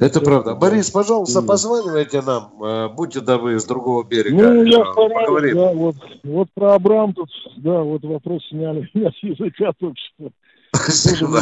Это 0.00 0.20
правда. 0.20 0.54
Борис, 0.54 0.90
пожалуйста, 0.90 1.42
позванивайте 1.42 2.22
нам. 2.22 2.52
Э, 2.62 2.88
будьте 2.88 3.20
добры 3.20 3.58
с 3.58 3.64
другого 3.64 4.04
берега. 4.04 4.36
Ну, 4.36 4.62
я 4.62 4.80
э, 4.80 4.84
поговорим. 4.94 5.56
Да, 5.56 5.72
вот, 5.72 5.96
вот 6.22 6.48
про 6.54 6.74
Абрам 6.74 7.12
тут, 7.14 7.28
да, 7.56 7.80
вот 7.80 8.02
вопрос 8.04 8.46
сняли 8.48 8.88
меня 8.94 9.10
с 9.10 9.22
языка 9.22 9.72
только 9.78 9.96
что. 10.14 10.30
Спасибо. 10.72 11.40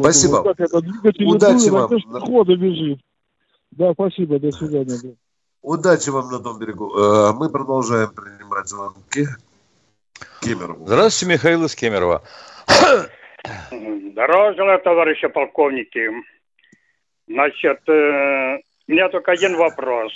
Спасибо. 0.00 0.42
Вот 0.42 0.56
как 0.56 0.60
это 0.60 0.78
Удачи 0.78 1.68
вам. 1.68 1.88
хода 2.20 2.56
бежит. 2.56 2.98
Да, 3.70 3.92
спасибо, 3.92 4.40
до 4.40 4.50
свидания. 4.50 4.98
да. 5.02 5.08
Удачи 5.62 6.10
вам 6.10 6.30
на 6.30 6.40
том 6.40 6.58
берегу. 6.58 6.92
Э, 6.98 7.32
Мы 7.32 7.48
продолжаем 7.48 8.10
принимать 8.10 8.68
звонки. 8.68 9.26
Кемерову. 10.40 10.84
Здравствуйте, 10.86 11.34
Михаил 11.34 11.64
из 11.64 11.74
Кемерово. 11.76 12.22
Здорово 13.70 14.54
желаю, 14.54 14.80
товарищи 14.82 15.28
полковники. 15.28 16.10
Значит, 17.28 17.86
э, 17.88 18.56
у 18.88 18.92
меня 18.92 19.08
только 19.10 19.32
один 19.32 19.56
вопрос. 19.56 20.12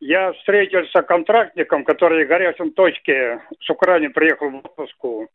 Я 0.00 0.32
встретился 0.32 1.00
с 1.00 1.06
контрактником, 1.06 1.84
который 1.84 2.24
в 2.24 2.28
горячем 2.28 2.72
точке 2.72 3.40
с 3.60 3.70
Украины 3.70 4.10
приехал 4.10 4.50
в 4.50 4.56
отпуску. 4.56 5.28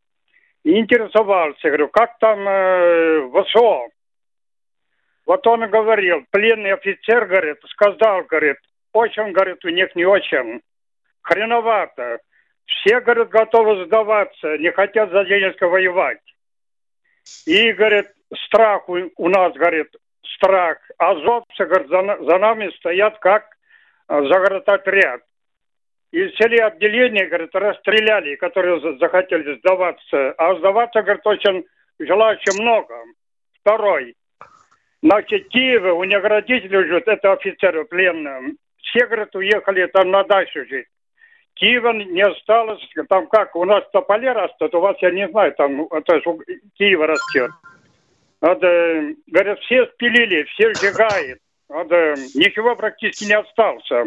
И 0.64 0.78
интересовался, 0.78 1.68
говорю, 1.68 1.88
как 1.88 2.18
там 2.20 2.48
э, 2.48 3.30
ВСО? 3.30 3.88
Вот 5.26 5.48
он 5.48 5.64
и 5.64 5.68
говорил, 5.68 6.26
пленный 6.32 6.74
офицер, 6.74 7.26
говорит, 7.26 7.58
сказал, 7.70 8.24
говорит, 8.24 8.58
очень, 8.92 9.32
говорит, 9.32 9.64
у 9.64 9.70
них 9.70 9.96
не 9.96 10.06
очень. 10.06 10.62
Хреновато. 11.22 12.20
Все, 12.66 13.00
говорит, 13.00 13.30
готовы 13.30 13.86
сдаваться, 13.86 14.58
не 14.58 14.72
хотят 14.72 15.12
за 15.12 15.22
Ленинска 15.22 15.68
воевать. 15.68 16.20
И, 17.46 17.72
говорит, 17.72 18.08
страх 18.46 18.88
у, 18.90 18.98
у 19.18 19.30
нас, 19.30 19.54
говорит, 19.54 19.88
страх. 20.44 20.78
Азовцы, 20.98 21.66
говорит, 21.66 21.88
за, 21.90 22.26
за 22.26 22.38
нами 22.38 22.70
стоят 22.78 23.18
как 23.20 23.46
э, 24.10 24.22
заградотряд. 24.24 25.22
И 26.12 26.28
все 26.28 26.46
отделения, 26.46 27.26
говорит, 27.26 27.56
расстреляли, 27.56 28.36
которые 28.36 28.80
за- 28.82 28.98
захотели 28.98 29.58
сдаваться. 29.60 30.34
А 30.38 30.56
сдаваться, 30.56 31.02
говорит, 31.02 31.26
очень 31.26 31.66
желающих 32.00 32.60
много. 32.60 32.94
Второй. 33.62 34.16
Значит, 35.02 35.50
Киеве, 35.50 35.92
у 35.92 36.04
них 36.04 36.24
родители 36.24 36.88
живут, 36.88 37.08
это 37.08 37.34
офицеры 37.34 37.86
пленные. 37.86 38.54
Все, 38.78 39.06
говорит, 39.06 39.36
уехали 39.36 39.86
там 39.88 40.12
на 40.12 40.24
дачу 40.24 40.66
жить. 40.66 40.88
Киева 41.56 41.92
не 41.94 42.22
осталось, 42.22 42.82
там 43.10 43.28
как, 43.28 43.56
у 43.56 43.66
нас 43.66 43.84
тополе 43.92 44.32
растут, 44.32 44.74
у 44.74 44.80
вас, 44.80 44.98
я 45.02 45.12
не 45.12 45.28
знаю, 45.30 45.54
там, 45.54 45.88
это 45.92 46.20
ж 46.20 46.26
у 46.26 46.42
Киева 46.78 47.08
растет. 47.08 47.52
Вот, 48.44 48.62
э, 48.62 49.16
говорят, 49.28 49.58
все 49.62 49.86
спилили, 49.94 50.44
все 50.44 50.74
сжигает. 50.74 51.40
Вот, 51.70 51.90
э, 51.94 52.16
ничего 52.36 52.76
практически 52.76 53.24
не 53.24 53.38
остался. 53.38 54.04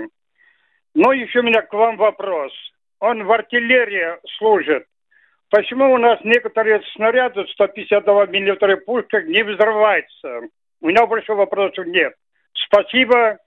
Но 0.94 1.14
еще 1.14 1.38
у 1.40 1.42
меня 1.42 1.62
к 1.62 1.72
вам 1.72 1.96
вопрос. 1.96 2.53
Он 3.01 3.25
в 3.25 3.33
артиллерии 3.33 4.18
служит. 4.37 4.85
Почему 5.49 5.90
у 5.90 5.96
нас 5.96 6.18
некоторые 6.22 6.83
снаряды 6.94 7.46
152 7.55 8.27
миллиметра 8.27 8.77
пушка 8.77 9.22
не 9.22 9.42
взрываются? 9.42 10.40
У 10.83 10.88
меня 10.88 11.07
больше 11.07 11.33
вопросов 11.33 11.87
нет. 11.87 12.12
Спасибо. 12.53 13.38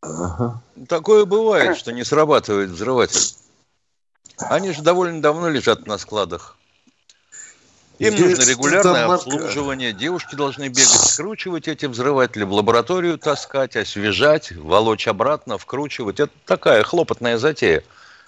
Ага. 0.00 0.62
Такое 0.88 1.26
бывает, 1.26 1.76
что 1.76 1.92
не 1.92 2.02
срабатывает 2.02 2.70
взрыватель. 2.70 3.36
Они 4.38 4.72
же 4.72 4.82
довольно 4.82 5.20
давно 5.20 5.50
лежат 5.50 5.86
на 5.86 5.98
складах. 5.98 6.57
Им 7.98 8.14
Есть 8.14 8.38
нужно 8.38 8.50
регулярное 8.50 8.92
там 8.94 9.10
обслуживание. 9.10 9.92
Девушки 9.92 10.36
должны 10.36 10.68
бегать, 10.68 10.86
скручивать 10.86 11.66
эти 11.66 11.86
взрыватели, 11.86 12.44
в 12.44 12.52
лабораторию 12.52 13.18
таскать, 13.18 13.76
освежать, 13.76 14.52
волочь 14.52 15.08
обратно, 15.08 15.58
вкручивать. 15.58 16.20
Это 16.20 16.32
такая 16.46 16.84
хлопотная 16.84 17.38
затея. 17.38 17.82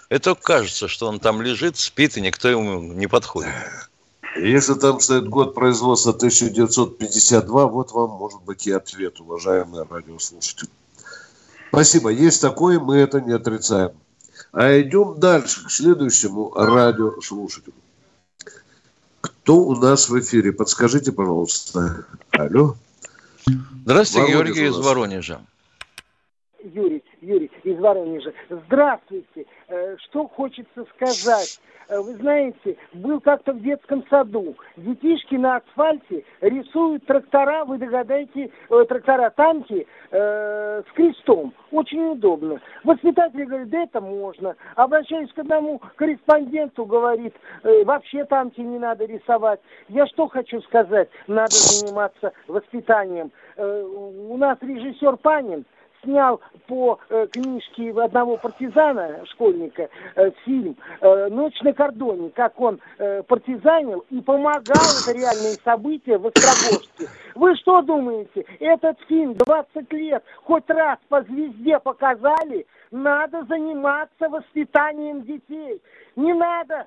Это 0.08 0.34
кажется, 0.34 0.88
что 0.88 1.06
он 1.06 1.20
там 1.20 1.40
лежит, 1.40 1.76
спит, 1.76 2.16
и 2.16 2.20
никто 2.20 2.48
ему 2.48 2.80
не 2.80 3.06
подходит. 3.06 3.52
Если 4.36 4.74
там 4.74 4.98
стоит 4.98 5.28
год 5.28 5.54
производства 5.54 6.12
1952, 6.12 7.66
вот 7.66 7.92
вам 7.92 8.10
может 8.10 8.42
быть 8.42 8.66
и 8.66 8.72
ответ, 8.72 9.20
уважаемые 9.20 9.86
радиослушатели. 9.88 10.68
Спасибо. 11.68 12.10
Есть 12.10 12.40
такое, 12.40 12.80
мы 12.80 12.96
это 12.96 13.20
не 13.20 13.32
отрицаем. 13.32 13.92
А 14.52 14.80
идем 14.80 15.20
дальше, 15.20 15.64
к 15.66 15.70
следующему 15.70 16.52
радиослушателю. 16.54 17.74
Кто 19.50 19.58
у 19.58 19.74
нас 19.74 20.08
в 20.08 20.16
эфире? 20.20 20.52
Подскажите, 20.52 21.10
пожалуйста. 21.10 22.06
Алло. 22.30 22.76
Здравствуйте, 23.84 24.36
Воронеж 24.36 24.54
Георгий 24.54 24.66
из. 24.68 24.76
Воронежа. 24.76 25.40
Юрий, 26.62 27.02
Юрий 27.20 27.50
из 27.64 27.78
Воронежа. 27.78 28.32
Здравствуйте. 28.48 29.46
Э, 29.68 29.96
Что 29.98 30.26
хочется 30.28 30.84
сказать? 30.96 31.60
Э, 31.88 32.00
Вы 32.00 32.14
знаете, 32.14 32.76
был 32.94 33.20
как-то 33.20 33.52
в 33.52 33.60
детском 33.60 34.04
саду. 34.08 34.56
Детишки 34.76 35.34
на 35.34 35.56
асфальте 35.56 36.24
рисуют 36.40 37.04
трактора, 37.06 37.64
вы 37.64 37.78
догадаете, 37.78 38.50
э, 38.70 38.84
трактора, 38.88 39.30
танки 39.30 39.86
э, 40.10 40.82
с 40.88 40.92
крестом. 40.94 41.52
Очень 41.70 42.12
удобно. 42.12 42.60
Воспитатель 42.84 43.44
говорит, 43.44 43.68
да 43.70 43.82
это 43.82 44.00
можно. 44.00 44.56
Обращаюсь 44.76 45.32
к 45.32 45.38
одному 45.38 45.80
корреспонденту, 45.96 46.84
говорит, 46.86 47.34
«Э, 47.62 47.84
вообще 47.84 48.24
танки 48.24 48.60
не 48.60 48.78
надо 48.78 49.04
рисовать. 49.04 49.60
Я 49.88 50.06
что 50.06 50.28
хочу 50.28 50.60
сказать? 50.62 51.08
Надо 51.26 51.52
заниматься 51.52 52.32
воспитанием. 52.46 53.30
Э, 53.56 53.82
У 53.82 54.36
нас 54.36 54.58
режиссер 54.60 55.16
Панин 55.18 55.64
снял 56.02 56.40
по 56.66 56.98
э, 57.08 57.26
книжке 57.30 57.90
одного 57.90 58.36
партизана, 58.36 59.24
школьника, 59.26 59.88
э, 60.16 60.30
фильм 60.44 60.76
э, 61.00 61.28
«Ночь 61.28 61.60
на 61.62 61.72
кордоне», 61.72 62.30
как 62.30 62.60
он 62.60 62.80
э, 62.98 63.22
партизанил 63.22 64.04
и 64.10 64.20
помогал, 64.20 64.84
это 65.02 65.12
реальные 65.12 65.54
события 65.64 66.18
в 66.18 66.26
Острогожске. 66.26 67.08
Вы 67.34 67.56
что 67.56 67.82
думаете, 67.82 68.44
этот 68.58 68.98
фильм 69.08 69.34
20 69.34 69.92
лет 69.92 70.24
хоть 70.44 70.68
раз 70.68 70.98
по 71.08 71.22
звезде 71.22 71.78
показали? 71.78 72.66
Надо 72.90 73.44
заниматься 73.44 74.28
воспитанием 74.28 75.22
детей. 75.22 75.80
Не 76.16 76.34
надо 76.34 76.86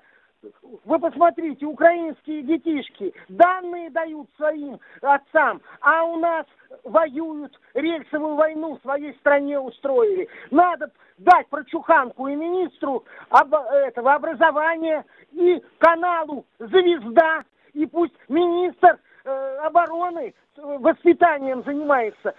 вы 0.86 0.99
посмотрите, 0.99 1.65
украинские 1.65 2.43
детишки 2.43 3.13
данные 3.29 3.89
дают 3.89 4.27
своим 4.38 4.79
отцам, 5.01 5.62
а 5.82 6.03
у 6.03 6.17
нас 6.17 6.45
воюют, 6.84 7.60
рельсовую 7.73 8.36
войну 8.36 8.77
в 8.77 8.82
своей 8.82 9.13
стране 9.19 9.60
устроили. 9.60 10.27
Надо 10.51 10.91
дать 11.17 11.47
прочуханку 11.49 12.27
и 12.27 12.36
министру 12.36 13.03
об, 13.29 13.53
этого 13.53 14.13
образования, 14.13 15.06
и 15.32 15.62
каналу 15.79 16.45
«Звезда», 16.60 17.43
и 17.73 17.86
пусть 17.86 18.13
министр 18.29 18.99
э, 19.25 19.58
обороны 19.63 20.34
э, 20.58 20.62
воспитанием 20.79 21.63
занимается. 21.63 22.36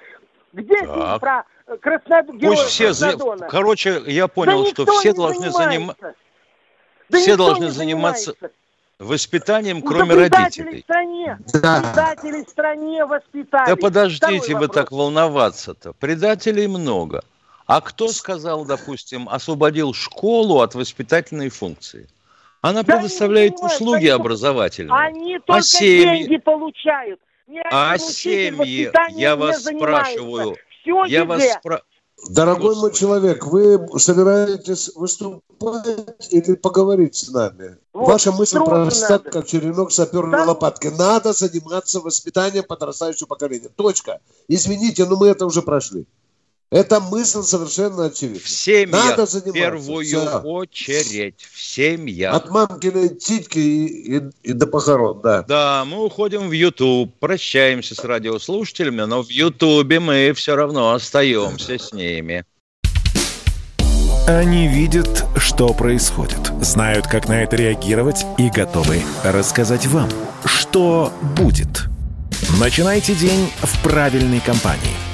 Где 0.53 0.77
фильм 0.77 0.95
Так. 0.95 1.21
про 1.21 1.45
э, 1.67 1.77
Краснод... 1.79 2.27
Пусть 2.41 2.63
все... 2.63 2.87
Краснодона? 2.87 3.49
Короче, 3.49 4.01
я 4.07 4.29
Да 4.29 4.29
понял, 4.29 4.65
что 4.67 4.83
никто 4.83 4.93
все 4.93 5.13
должны 5.13 5.51
заниматься... 5.51 6.15
Да 7.09 7.19
все 7.19 7.37
должны 7.37 7.71
заниматься 7.71 8.33
занимается. 8.33 8.51
воспитанием, 8.99 9.81
Ну, 9.81 9.87
кроме 9.87 10.15
родителей. 10.15 10.81
в 10.81 10.85
стране. 10.85 11.39
Да. 11.53 11.81
Предатели 11.81 12.45
в 12.45 12.49
стране 12.49 13.05
воспитали. 13.05 13.69
Да 13.69 13.77
подождите 13.77 14.57
вы 14.57 14.69
так 14.69 14.91
волноваться-то. 14.93 15.93
Предателей 15.95 16.67
много. 16.67 17.23
А 17.67 17.81
кто 17.81 18.09
сказал, 18.09 18.65
допустим, 18.65 19.29
освободил 19.29 19.95
школу 19.95 20.61
от 20.61 20.75
воспитательной 20.75 21.49
функции? 21.49 22.09
Она 22.61 22.83
Да 22.83 22.97
предоставляет 22.97 23.55
понимают, 23.55 23.75
услуги 23.81 23.97
они- 24.07 24.09
образовательные. 24.09 24.95
Они 24.99 25.39
только 25.39 25.63
семьи? 25.63 26.19
деньги 26.19 26.37
получают. 26.39 27.21
Ни 27.47 27.61
А 27.71 27.99
семьи, 27.99 28.91
я 29.19 29.37
вас 29.37 29.63
занимается. 29.63 30.13
спрашиваю, 30.13 30.57
Все 30.81 31.05
я 31.05 31.25
вас 31.27 31.43
спра- 31.63 31.83
Дорогой 32.29 32.75
мой 32.77 32.93
человек, 32.93 33.47
вы 33.47 33.87
собираетесь 33.99 34.91
выступать 34.95 36.29
или 36.31 36.55
поговорить 36.55 37.17
с 37.17 37.29
нами? 37.29 37.77
Вот, 37.93 38.09
Ваша 38.09 38.33
мысль 38.33 38.59
проста, 38.59 39.09
надо. 39.19 39.31
как 39.31 39.47
черенок 39.47 39.93
саперной 39.93 40.39
Да. 40.39 40.45
лопатки. 40.47 40.89
Надо 40.89 41.33
заниматься 41.33 42.01
воспитанием 42.01 42.65
подрастающего 42.65 43.27
поколения. 43.27 43.69
Точка. 43.69 44.21
Извините, 44.49 45.05
но 45.07 45.17
мы 45.17 45.29
это 45.29 45.47
уже 45.47 45.63
прошли. 45.63 46.07
Эта 46.75 46.99
мысль 46.99 47.43
совершенно 47.45 48.07
очевидна. 48.07 48.41
в 48.41 48.49
семьях 48.49 48.91
Надо 49.11 49.27
в 49.27 49.31
заниматься. 49.31 49.53
первую 49.61 50.05
Всё. 50.05 50.41
очередь. 50.41 51.37
В 51.53 51.63
семьях. 51.63 52.35
От 52.35 52.51
мамкиной 52.51 53.11
титьки 53.11 53.59
и, 53.61 54.17
и- 54.17 54.23
и 54.43 54.53
до 54.55 54.67
похорон, 54.67 55.21
да. 55.23 55.43
Да, 55.43 55.85
мы 55.85 56.05
уходим 56.05 56.49
в 56.49 56.51
YouTube, 56.53 57.15
прощаемся 57.21 57.95
с 57.95 58.03
радиослушателями, 58.03 59.03
но 59.03 59.23
в 59.23 59.29
Ютубе 59.31 60.01
мы 60.01 60.33
все 60.35 60.57
равно 60.57 60.91
остаемся 60.95 61.79
с 61.79 61.93
ними. 61.93 62.45
Они 64.27 64.67
видят, 64.67 65.27
что 65.37 65.73
происходит, 65.75 66.41
знают, 66.61 67.07
как 67.07 67.29
на 67.29 67.45
это 67.45 67.55
реагировать 67.55 68.27
и 68.37 68.51
готовы 68.51 69.01
рассказать 69.23 69.87
вам, 69.87 70.09
что 70.45 71.13
будет. 71.37 71.85
Начинайте 72.59 73.15
день 73.15 73.49
в 73.63 73.81
правильной 73.85 74.41
компании. 74.41 75.14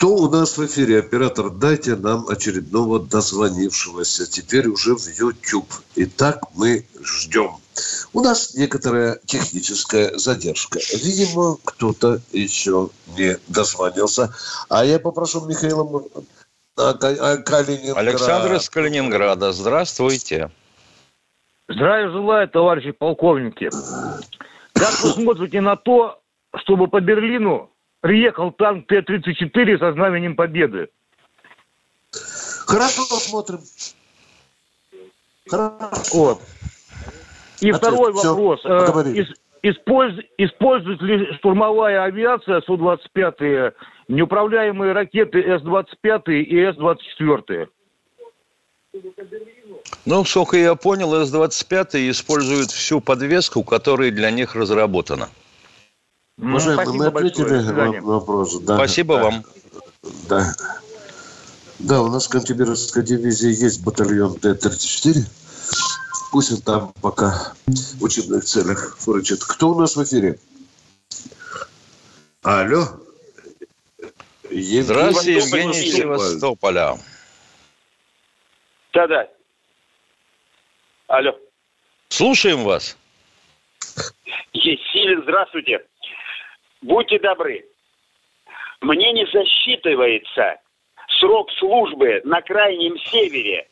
Кто 0.00 0.14
у 0.14 0.30
нас 0.30 0.56
в 0.56 0.64
эфире? 0.64 1.00
Оператор, 1.00 1.50
дайте 1.50 1.94
нам 1.94 2.26
очередного 2.26 3.00
дозвонившегося. 3.00 4.24
Теперь 4.30 4.66
уже 4.66 4.94
в 4.94 5.06
YouTube. 5.06 5.68
Итак, 5.94 6.38
мы 6.56 6.86
ждем. 7.04 7.56
У 8.14 8.22
нас 8.22 8.54
некоторая 8.54 9.20
техническая 9.26 10.16
задержка. 10.16 10.78
Видимо, 10.94 11.58
кто-то 11.62 12.18
еще 12.32 12.88
не 13.18 13.36
дозвонился. 13.48 14.32
А 14.70 14.86
я 14.86 14.98
попрошу 14.98 15.44
Михаила 15.44 16.02
а, 16.78 16.92
а, 16.92 17.36
Калининграда. 17.36 18.00
Александр 18.00 18.54
из 18.54 18.70
Калининграда. 18.70 19.52
Здравствуйте. 19.52 20.50
Здравия 21.68 22.10
желаю, 22.10 22.48
товарищи 22.48 22.92
полковники. 22.92 23.68
Как 24.72 24.98
вы 25.02 25.10
смотрите 25.10 25.60
на 25.60 25.76
то, 25.76 26.22
чтобы 26.56 26.88
по 26.88 27.02
Берлину 27.02 27.70
приехал 28.00 28.50
танк 28.52 28.86
Т-34 28.88 29.78
со 29.78 29.92
знаменем 29.92 30.36
Победы? 30.36 30.88
Хорошо, 32.66 33.02
смотрим. 33.02 33.60
Хорошо. 35.48 36.00
Вот. 36.12 36.42
И 37.60 37.70
Ответ. 37.70 37.76
второй 37.76 38.12
Все, 38.12 38.28
вопрос. 38.28 38.60
Э, 38.64 39.24
использ, 39.62 40.14
использует 40.38 41.02
ли 41.02 41.32
штурмовая 41.34 42.04
авиация 42.04 42.60
Су-25 42.62 43.74
неуправляемые 44.08 44.92
ракеты 44.92 45.40
С-25 45.40 46.32
и 46.32 46.64
С-24? 46.72 47.68
Ну, 50.06 50.24
сколько 50.24 50.56
я 50.56 50.74
понял, 50.74 51.14
С-25 51.14 52.10
используют 52.10 52.70
всю 52.70 53.00
подвеску, 53.00 53.62
которая 53.62 54.10
для 54.10 54.30
них 54.30 54.54
разработана. 54.54 55.28
Ну, 56.42 56.52
Уважаемый, 56.52 56.96
мы 56.96 57.06
ответили 57.06 58.00
вопрос. 58.00 58.58
Да. 58.60 58.76
Спасибо 58.76 59.16
да. 59.16 59.22
вам. 59.22 59.44
Да. 60.28 60.54
Да, 61.78 62.02
у 62.02 62.08
нас 62.08 62.26
в 62.26 62.30
Кантемировской 62.30 63.02
дивизии 63.02 63.62
есть 63.62 63.84
батальон 63.84 64.38
Т-34. 64.38 65.18
Пусть 66.32 66.52
он 66.52 66.62
там 66.62 66.94
пока 67.02 67.52
в 67.66 68.02
учебных 68.02 68.44
целях 68.44 68.96
фурычит. 68.98 69.44
Кто 69.44 69.70
у 69.70 69.80
нас 69.80 69.96
в 69.96 70.04
эфире? 70.04 70.38
Алло. 72.42 72.86
Евгений 74.50 74.82
Здравствуйте, 74.82 75.34
Евгений 75.34 75.90
Севастополя. 75.90 76.98
Да-да. 78.94 79.28
Алло. 81.08 81.36
Слушаем 82.08 82.64
вас. 82.64 82.96
Есилин, 84.54 85.22
здравствуйте. 85.22 85.80
Будьте 86.82 87.18
добры. 87.18 87.64
Мне 88.80 89.12
не 89.12 89.26
засчитывается 89.26 90.60
срок 91.18 91.50
службы 91.58 92.22
на 92.24 92.40
крайнем 92.40 92.96
севере. 92.98 93.68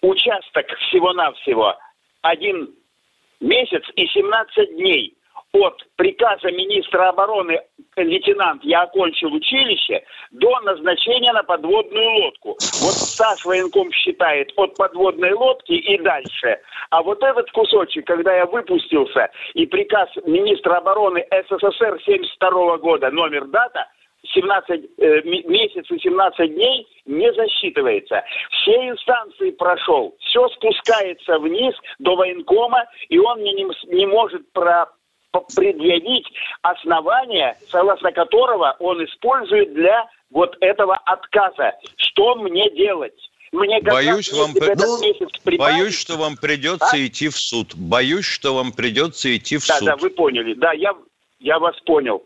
Участок 0.00 0.66
всего-навсего 0.78 1.78
один 2.22 2.74
месяц 3.40 3.82
и 3.94 4.06
17 4.06 4.76
дней 4.76 5.16
от 5.54 5.80
приказа 5.96 6.50
министра 6.50 7.08
обороны 7.08 7.60
лейтенант 7.96 8.64
«Я 8.64 8.82
окончил 8.82 9.32
училище» 9.32 10.02
до 10.32 10.60
назначения 10.60 11.32
на 11.32 11.44
подводную 11.44 12.10
лодку. 12.22 12.48
Вот 12.50 12.94
стаж 12.94 13.44
военком 13.44 13.90
считает 13.92 14.52
от 14.56 14.74
подводной 14.74 15.32
лодки 15.32 15.72
и 15.72 15.98
дальше. 15.98 16.58
А 16.90 17.02
вот 17.02 17.22
этот 17.22 17.50
кусочек, 17.52 18.06
когда 18.06 18.34
я 18.34 18.46
выпустился, 18.46 19.30
и 19.54 19.66
приказ 19.66 20.08
министра 20.26 20.76
обороны 20.76 21.24
СССР 21.30 22.00
72 22.04 22.78
года, 22.78 23.10
номер 23.10 23.46
дата, 23.46 23.86
17 24.32 24.90
э, 24.98 25.22
месяц 25.22 25.90
и 25.90 25.98
17 25.98 26.54
дней 26.54 26.86
не 27.04 27.32
засчитывается. 27.34 28.24
Все 28.50 28.88
инстанции 28.88 29.50
прошел, 29.50 30.16
все 30.18 30.48
спускается 30.48 31.38
вниз 31.38 31.74
до 31.98 32.16
военкома, 32.16 32.86
и 33.08 33.18
он 33.18 33.40
мне 33.40 33.52
не, 33.52 33.66
не 33.94 34.06
может 34.06 34.50
про, 34.52 34.86
предъявить 35.40 36.26
основания, 36.62 37.56
согласно 37.70 38.12
которого 38.12 38.76
он 38.78 39.04
использует 39.04 39.74
для 39.74 40.06
вот 40.30 40.56
этого 40.60 40.96
отказа. 40.96 41.72
Что 41.96 42.34
мне 42.36 42.70
делать? 42.70 43.14
Мне 43.52 43.80
боюсь, 43.80 44.32
вам 44.32 44.50
ну, 44.52 45.56
боюсь, 45.56 45.96
что 45.96 46.16
вам 46.16 46.36
придется 46.36 46.96
а? 46.96 47.06
идти 47.06 47.28
в 47.28 47.38
суд. 47.38 47.72
Боюсь, 47.76 48.24
что 48.24 48.54
вам 48.54 48.72
придется 48.72 49.34
идти 49.36 49.58
в 49.58 49.66
да, 49.66 49.74
суд. 49.76 49.86
Да, 49.86 49.92
да, 49.92 49.96
вы 49.96 50.10
поняли. 50.10 50.54
Да, 50.54 50.72
я, 50.72 50.92
я 51.38 51.60
вас 51.60 51.78
понял. 51.82 52.24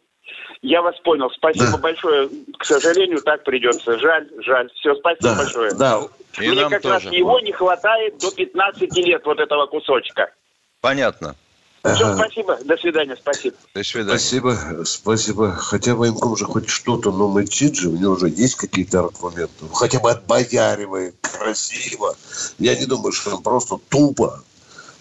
Я 0.63 0.81
вас 0.81 0.99
понял. 1.01 1.31
Спасибо 1.31 1.73
да. 1.73 1.79
большое. 1.79 2.31
К 2.59 2.65
сожалению, 2.65 3.21
так 3.21 3.45
придется. 3.45 3.99
Жаль, 3.99 4.27
жаль. 4.39 4.71
Все, 4.77 4.95
спасибо 4.95 5.29
да, 5.29 5.37
большое. 5.37 5.75
Да. 5.75 6.01
И 6.41 6.49
Мне 6.49 6.69
как 6.69 6.83
тоже. 6.83 6.95
раз 6.95 7.13
его 7.13 7.39
не 7.41 7.53
хватает 7.53 8.19
до 8.19 8.31
15 8.35 8.97
лет, 8.97 9.23
вот 9.27 9.39
этого 9.39 9.67
кусочка. 9.67 10.33
Понятно. 10.81 11.37
Все, 11.85 12.07
ага. 12.07 12.16
спасибо. 12.16 12.59
До 12.64 12.76
свидания. 12.76 13.16
Спасибо. 13.16 13.57
До 13.74 13.85
свидания. 13.85 14.18
Спасибо. 14.18 14.85
Спасибо. 14.85 15.53
Хотя 15.53 15.95
военком 15.95 16.37
же 16.37 16.45
хоть 16.45 16.68
что-то, 16.68 17.12
но 17.12 17.29
мычит 17.29 17.76
же, 17.76 17.89
у 17.89 17.97
него 17.97 18.12
уже 18.12 18.29
есть 18.29 18.57
какие-то 18.57 19.01
аргументы. 19.01 19.53
Ну, 19.61 19.68
хотя 19.68 20.01
бы 20.01 20.11
отбояривает 20.11 21.14
красиво. 21.20 22.14
Я 22.59 22.76
не 22.76 22.87
думаю, 22.87 23.12
что 23.12 23.37
он 23.37 23.43
просто 23.43 23.79
тупо 23.89 24.43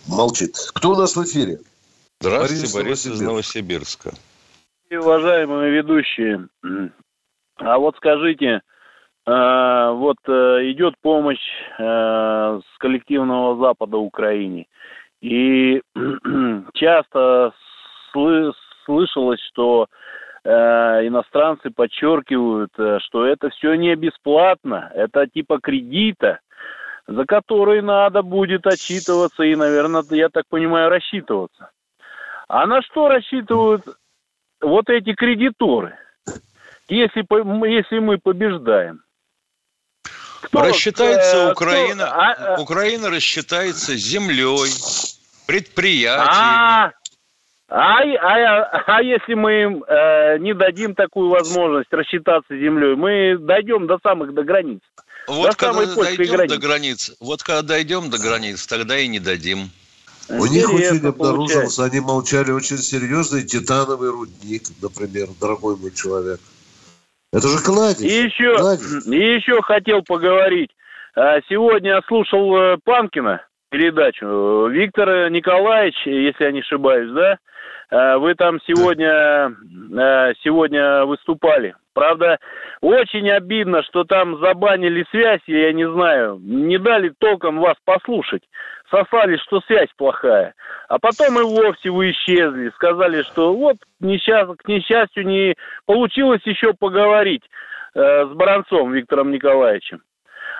молчит. 0.07 0.55
Кто 0.73 0.91
у 0.91 0.95
нас 0.95 1.15
в 1.15 1.23
эфире? 1.23 1.59
Здравствуйте, 2.19 2.73
Борис, 2.73 2.73
Борис 2.73 3.05
из 3.05 3.21
Новосибирска. 3.21 4.13
Уважаемые 4.89 5.71
ведущие, 5.71 6.47
а 7.57 7.77
вот 7.77 7.95
скажите, 7.97 8.61
э, 9.25 9.91
вот 9.93 10.17
э, 10.27 10.71
идет 10.71 10.95
помощь 11.01 11.45
э, 11.77 11.83
с 11.83 12.77
коллективного 12.77 13.57
Запада 13.57 13.97
Украине. 13.97 14.67
И 15.21 15.81
часто 16.73 17.53
сл- 18.13 18.53
слышалось, 18.85 19.41
что 19.51 19.87
э, 20.43 20.49
иностранцы 21.07 21.71
подчеркивают, 21.71 22.71
э, 22.77 22.99
что 23.01 23.25
это 23.25 23.49
все 23.49 23.75
не 23.75 23.95
бесплатно, 23.95 24.91
это 24.93 25.27
типа 25.27 25.59
кредита, 25.59 26.39
за 27.07 27.25
который 27.25 27.81
надо 27.81 28.21
будет 28.21 28.67
отчитываться 28.67 29.43
и, 29.43 29.55
наверное, 29.55 30.03
я 30.11 30.29
так 30.29 30.45
понимаю, 30.49 30.89
рассчитываться. 30.89 31.71
А 32.47 32.65
на 32.65 32.81
что 32.81 33.09
рассчитывают 33.09 33.83
вот 34.61 34.89
эти 34.89 35.13
кредиторы, 35.13 35.97
если, 36.89 37.25
если 37.67 37.99
мы 37.99 38.17
побеждаем? 38.17 39.01
Кто, 40.41 40.61
рассчитается 40.61 41.37
э, 41.37 41.51
Украина, 41.51 42.05
кто, 42.05 42.13
а, 42.13 42.55
а, 42.55 42.61
Украина 42.61 43.09
рассчитается 43.09 43.95
землей, 43.95 44.71
предприятиями. 45.45 46.29
А, 46.29 46.91
а, 47.69 47.99
а, 47.99 48.83
а 48.87 49.01
если 49.01 49.33
мы 49.33 49.63
им 49.63 49.83
э, 49.83 50.37
не 50.39 50.53
дадим 50.53 50.95
такую 50.95 51.29
возможность 51.29 51.91
рассчитаться 51.91 52.55
землей, 52.55 52.95
мы 52.95 53.37
дойдем 53.37 53.87
до 53.87 53.99
самых 54.01 54.33
до 54.33 54.43
границ. 54.43 54.79
Вот 55.27 55.49
до 55.49 55.55
когда 55.57 55.85
дойдем 55.95 56.35
границ. 56.35 56.51
до 56.51 56.57
границ, 56.57 57.11
вот 57.19 57.43
когда 57.43 57.61
дойдем 57.61 58.09
до 58.09 58.17
границ, 58.17 58.65
тогда 58.67 58.97
и 58.97 59.07
не 59.07 59.19
дадим. 59.19 59.69
У 60.29 60.45
них 60.45 60.73
очень 60.73 61.05
обнаружился, 61.05 61.85
они 61.85 61.99
молчали 61.99 62.51
очень 62.51 62.77
серьезный 62.77 63.43
титановый 63.43 64.11
рудник, 64.11 64.63
например, 64.81 65.29
дорогой 65.39 65.77
мой 65.77 65.91
человек. 65.91 66.39
Это 67.33 67.47
же 67.47 67.57
кладезь. 67.63 68.01
И 68.01 68.23
еще, 68.25 68.55
кладезь. 68.55 69.07
и 69.07 69.35
еще 69.35 69.61
хотел 69.61 70.01
поговорить. 70.03 70.71
А, 71.15 71.39
сегодня 71.49 71.95
я 71.95 72.01
слушал 72.07 72.55
э, 72.55 72.77
Панкина 72.83 73.41
передачу. 73.69 74.67
Виктор 74.67 75.29
Николаевич, 75.29 75.95
если 76.05 76.45
я 76.45 76.51
не 76.51 76.61
ошибаюсь, 76.61 77.11
да? 77.11 77.37
А, 77.89 78.17
вы 78.17 78.35
там 78.35 78.59
сегодня, 78.65 79.51
а, 79.97 80.33
сегодня 80.43 81.05
выступали. 81.05 81.75
Правда, 81.93 82.37
очень 82.81 83.29
обидно, 83.31 83.81
что 83.83 84.03
там 84.03 84.39
забанили 84.39 85.05
связь, 85.09 85.41
я 85.47 85.73
не 85.73 85.89
знаю, 85.89 86.37
не 86.39 86.77
дали 86.77 87.11
толком 87.17 87.59
вас 87.59 87.75
послушать. 87.83 88.43
Сосали, 88.89 89.37
что 89.37 89.59
связь 89.61 89.89
плохая. 89.97 90.53
А 90.87 90.97
потом 90.99 91.39
и 91.39 91.43
вовсе 91.43 91.89
вы 91.89 92.11
исчезли. 92.11 92.69
Сказали, 92.75 93.21
что 93.23 93.53
вот 93.53 93.77
несчаст... 93.99 94.61
к 94.61 94.67
несчастью 94.67 95.25
не 95.25 95.55
получилось 95.85 96.41
еще 96.45 96.73
поговорить 96.73 97.43
э, 97.93 98.25
с 98.25 98.29
Баранцом 98.29 98.93
Виктором 98.93 99.31
Николаевичем. 99.31 100.01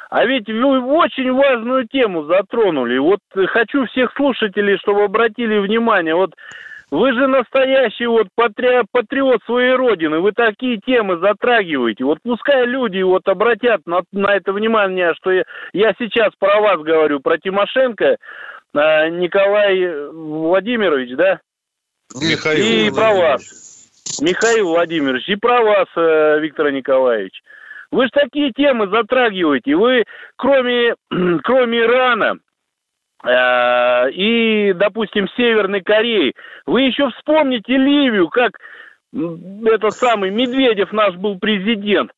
А 0.10 0.26
ведь 0.26 0.48
вы 0.48 0.82
очень 0.82 1.32
важную 1.32 1.88
тему 1.88 2.24
затронули. 2.24 2.98
Вот 2.98 3.20
хочу 3.48 3.86
всех 3.88 4.14
слушателей, 4.16 4.78
чтобы 4.78 5.04
обратили 5.04 5.58
внимание. 5.58 6.16
Вот 6.16 6.34
Вы 6.90 7.14
же 7.14 7.28
настоящий 7.28 8.06
вот 8.06 8.28
патри... 8.36 8.82
патриот 8.92 9.42
своей 9.46 9.76
родины. 9.76 10.20
Вы 10.20 10.32
такие 10.32 10.78
темы 10.78 11.18
затрагиваете. 11.18 12.06
Вот 12.06 12.20
пускай 12.24 12.66
люди 12.66 13.02
вот 13.02 13.28
обратят 13.28 13.82
на, 13.86 14.02
на 14.14 14.34
это 14.34 14.54
внимание, 14.54 15.14
что 15.16 15.32
я, 15.32 15.44
я 15.74 15.94
сейчас 16.00 16.30
про 16.40 16.62
вас 16.62 16.82
говорю, 16.82 17.20
про 17.20 17.38
Тимошенко, 17.38 18.06
э, 18.06 19.10
Николай 19.10 20.12
Владимирович, 20.12 21.16
да? 21.18 21.42
Михаил 22.16 22.64
И 22.66 22.90
про 22.90 23.14
вас, 23.14 24.20
Михаил 24.22 24.70
Владимирович, 24.70 25.28
и 25.28 25.36
про 25.36 25.62
вас, 25.62 25.88
э, 25.98 26.40
Виктор 26.40 26.72
Николаевич. 26.72 27.42
Вы 27.92 28.06
же 28.06 28.10
такие 28.12 28.52
темы 28.52 28.88
затрагиваете. 28.88 29.76
Вы, 29.76 30.06
кроме, 30.38 30.96
кроме 31.44 31.80
Ирана, 31.80 32.36
и, 33.28 34.74
допустим, 34.74 35.28
Северной 35.36 35.82
Кореи. 35.82 36.34
Вы 36.66 36.84
еще 36.84 37.10
вспомните 37.10 37.76
Ливию, 37.76 38.30
как 38.30 38.58
этот 39.14 39.94
самый 39.94 40.32
Медведев 40.32 40.92
наш 40.92 41.16
был 41.16 41.38
президент. 41.40 42.12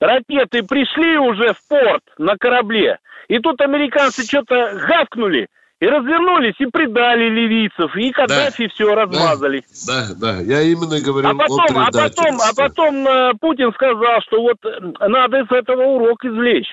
Ракеты 0.00 0.62
пришли 0.62 1.16
уже 1.18 1.54
в 1.54 1.68
порт 1.68 2.02
на 2.18 2.36
корабле, 2.36 2.98
и 3.28 3.38
тут 3.38 3.60
американцы 3.60 4.24
что-то 4.24 4.78
гавкнули, 4.86 5.48
и 5.80 5.86
развернулись, 5.86 6.54
и 6.58 6.66
предали 6.66 7.28
ливийцев, 7.28 7.94
и 7.96 8.10
Каддафи 8.10 8.66
да, 8.66 8.74
все 8.74 8.94
размазали. 8.94 9.64
Да, 9.86 10.08
да, 10.20 10.40
я 10.40 10.62
именно 10.62 11.00
говорил 11.00 11.30
а 11.30 11.34
потом, 11.34 11.78
о 11.78 11.86
а 11.86 11.92
потом, 11.92 12.40
а 12.40 12.54
потом 12.54 13.08
э, 13.08 13.32
Путин 13.40 13.72
сказал, 13.72 14.20
что 14.22 14.42
вот 14.42 14.56
э, 14.64 15.08
надо 15.08 15.40
из 15.40 15.50
этого 15.50 15.82
урок 15.82 16.24
извлечь 16.24 16.68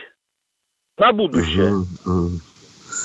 на 0.98 1.12
будущее. 1.14 1.72
Угу, 1.72 1.86
угу. 2.06 2.30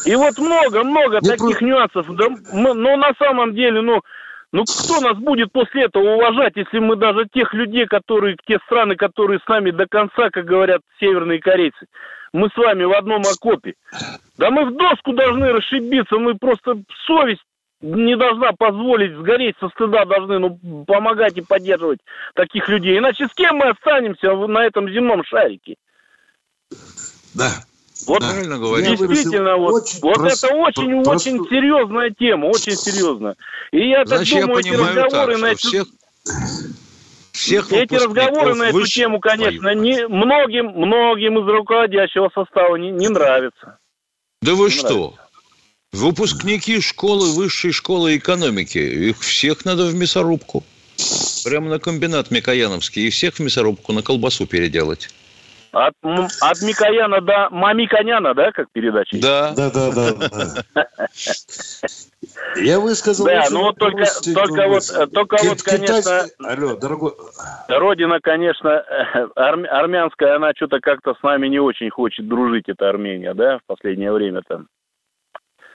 И 0.05 0.15
вот 0.15 0.39
много-много 0.39 1.21
таких 1.21 1.39
просто... 1.39 1.65
нюансов. 1.65 2.07
Да, 2.17 2.29
мы, 2.53 2.75
но 2.75 2.97
на 2.97 3.13
самом 3.19 3.55
деле, 3.55 3.81
ну, 3.81 4.01
ну 4.53 4.65
кто 4.65 5.01
нас 5.01 5.17
будет 5.19 5.53
после 5.53 5.85
этого 5.85 6.15
уважать, 6.15 6.55
если 6.57 6.79
мы 6.79 6.97
даже 6.97 7.27
тех 7.33 7.53
людей, 7.55 7.87
которые, 7.87 8.37
те 8.47 8.59
страны, 8.67 8.97
которые 8.97 9.41
с 9.41 9.49
нами 9.49 9.71
до 9.71 9.87
конца, 9.87 10.31
как 10.31 10.45
говорят 10.45 10.81
северные 11.01 11.41
корейцы, 11.41 11.87
мы 12.33 12.49
с 12.49 12.57
вами 12.57 12.85
в 12.85 12.93
одном 12.93 13.23
окопе. 13.23 13.75
Да 14.39 14.51
мы 14.51 14.67
в 14.67 14.77
доску 14.77 15.13
должны 15.13 15.53
расшибиться, 15.53 16.19
мы 16.19 16.35
просто 16.35 16.83
совесть 17.07 17.43
не 17.81 18.17
должна 18.17 18.53
позволить 18.53 19.17
сгореть 19.17 19.57
со 19.61 19.69
стыда, 19.69 20.05
должны 20.05 20.39
ну, 20.39 20.85
помогать 20.87 21.37
и 21.37 21.43
поддерживать 21.43 22.01
таких 22.35 22.69
людей. 22.69 22.99
Иначе 22.99 23.27
с 23.27 23.35
кем 23.35 23.57
мы 23.57 23.71
останемся 23.71 24.35
на 24.35 24.65
этом 24.65 24.89
земном 24.91 25.25
шарике? 25.25 25.77
Да, 27.35 27.51
вот 28.07 28.19
правильно 28.21 28.59
говорите. 28.59 28.97
Действительно, 28.97 29.57
вот, 29.57 29.83
очень 29.83 30.01
вот 30.01 30.15
прост, 30.15 30.45
это 30.45 30.55
очень, 30.55 31.03
прост, 31.03 31.27
очень 31.27 31.49
серьезная 31.49 32.11
тема, 32.11 32.47
очень 32.47 32.77
серьезная. 32.77 33.37
И 33.73 33.89
я 33.89 34.05
так 34.05 34.19
Значит, 34.19 34.41
думаю, 34.43 34.65
я 34.65 34.73
эти 34.73 34.81
разговоры 34.81 35.33
так, 35.33 35.43
на 35.43 35.47
эту... 35.47 35.69
всех, 35.69 35.87
всех 37.33 37.73
эти 37.73 37.95
разговоры 37.95 38.55
на 38.55 38.63
эту 38.65 38.87
тему, 38.87 39.21
конечно, 39.21 39.75
не, 39.75 40.07
многим, 40.09 40.67
многим 40.67 41.39
из 41.39 41.49
руководящего 41.49 42.31
состава 42.35 42.77
не, 42.77 42.91
не 42.91 43.09
нравятся. 43.09 43.79
Да 44.43 44.55
вы 44.55 44.67
не 44.67 44.71
что? 44.71 44.89
Нравится. 44.89 45.23
Выпускники 45.93 46.81
школы, 46.81 47.33
высшей 47.33 47.73
школы 47.73 48.17
экономики, 48.17 48.79
их 48.79 49.21
всех 49.21 49.65
надо 49.65 49.87
в 49.87 49.95
мясорубку. 49.95 50.63
Прямо 51.45 51.71
на 51.71 51.79
комбинат 51.79 52.31
Микояновский. 52.31 53.07
И 53.07 53.11
всех 53.11 53.35
в 53.35 53.41
мясорубку 53.41 53.93
на 53.93 54.03
колбасу 54.03 54.47
переделать. 54.47 55.11
От, 55.77 55.93
от 56.03 56.63
Микояна 56.63 57.21
до 57.21 57.49
Мамиконяна, 57.51 58.33
да, 58.33 58.51
как 58.51 58.69
передача? 58.73 59.19
Да. 59.21 59.53
Да, 59.55 59.71
да, 59.71 59.91
да. 59.93 60.17
Я 62.57 62.81
высказал... 62.81 63.27
Да, 63.27 63.45
ну 63.51 63.65
вот 63.65 63.77
только, 63.77 64.05
только 64.35 64.69
вот, 64.69 65.13
только 65.13 65.37
вот, 65.45 65.63
конечно... 65.63 66.25
Алло, 66.43 66.77
дорогой... 66.77 67.13
Родина, 67.69 68.21
конечно, 68.23 68.79
армянская, 69.35 70.37
она 70.37 70.53
что-то 70.57 70.81
как-то 70.81 71.15
с 71.15 71.23
нами 71.23 71.49
не 71.49 71.59
очень 71.59 71.91
хочет 71.91 72.27
дружить, 72.27 72.69
эта 72.69 72.89
Армения, 72.89 73.35
да, 73.35 73.59
в 73.59 73.67
последнее 73.67 74.13
время 74.13 74.41
там. 74.49 74.69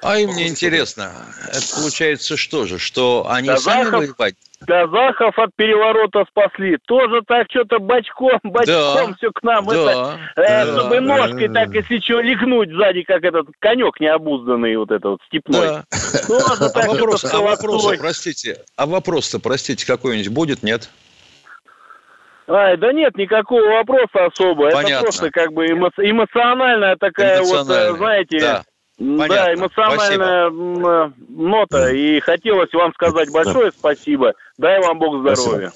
А 0.01 0.17
им 0.17 0.31
не 0.31 0.47
интересно. 0.47 1.11
Это 1.47 1.75
получается 1.75 2.35
что 2.35 2.65
же, 2.65 2.79
что 2.79 3.27
они 3.29 3.49
Казахов, 3.49 3.83
сами 3.83 3.95
воевать? 3.97 4.35
Казахов 4.65 5.37
от 5.37 5.55
переворота 5.55 6.25
спасли. 6.29 6.77
Тоже 6.87 7.21
так 7.27 7.47
что-то 7.49 7.79
бочком, 7.79 8.39
бочком 8.43 9.11
да, 9.11 9.13
все 9.17 9.31
к 9.31 9.43
нам. 9.43 9.65
Да, 9.67 9.73
это, 9.73 10.19
да, 10.35 10.63
э, 10.63 10.65
чтобы 10.65 10.95
да, 10.95 11.01
ножкой 11.01 11.47
да, 11.49 11.65
так, 11.65 11.75
если 11.75 11.99
что, 11.99 12.19
легнуть 12.19 12.71
сзади, 12.71 13.03
как 13.03 13.23
этот 13.23 13.47
конек 13.59 13.99
необузданный, 13.99 14.75
вот 14.75 14.89
этот 14.89 15.05
вот 15.05 15.19
степной. 15.27 15.67
Да. 15.67 15.83
Тоже 16.27 16.71
а, 16.73 16.87
вопрос, 16.87 17.25
а 17.25 17.41
вопрос, 17.41 17.97
простите, 17.99 18.57
а 18.75 18.87
вопрос-то, 18.87 19.39
простите, 19.39 19.85
какой-нибудь 19.85 20.29
будет, 20.29 20.63
нет? 20.63 20.89
Ай, 22.47 22.75
да 22.77 22.91
нет 22.91 23.15
никакого 23.17 23.65
вопроса 23.65 24.25
особо. 24.25 24.71
Понятно. 24.71 24.93
Это 24.93 25.01
просто 25.03 25.29
как 25.29 25.53
бы 25.53 25.67
эмоциональная 25.67 26.97
такая 26.97 27.41
вот, 27.43 27.69
э, 27.69 27.93
знаете, 27.93 28.39
да. 28.39 28.63
Понятно. 29.01 29.27
Да, 29.27 29.53
эмоциональная 29.53 30.49
спасибо. 30.49 31.13
нота. 31.29 31.91
И 31.91 32.19
хотелось 32.19 32.71
вам 32.71 32.93
сказать 32.93 33.31
большое 33.31 33.71
спасибо. 33.71 34.33
Дай 34.57 34.79
вам 34.79 34.99
Бог 34.99 35.21
здоровья. 35.21 35.71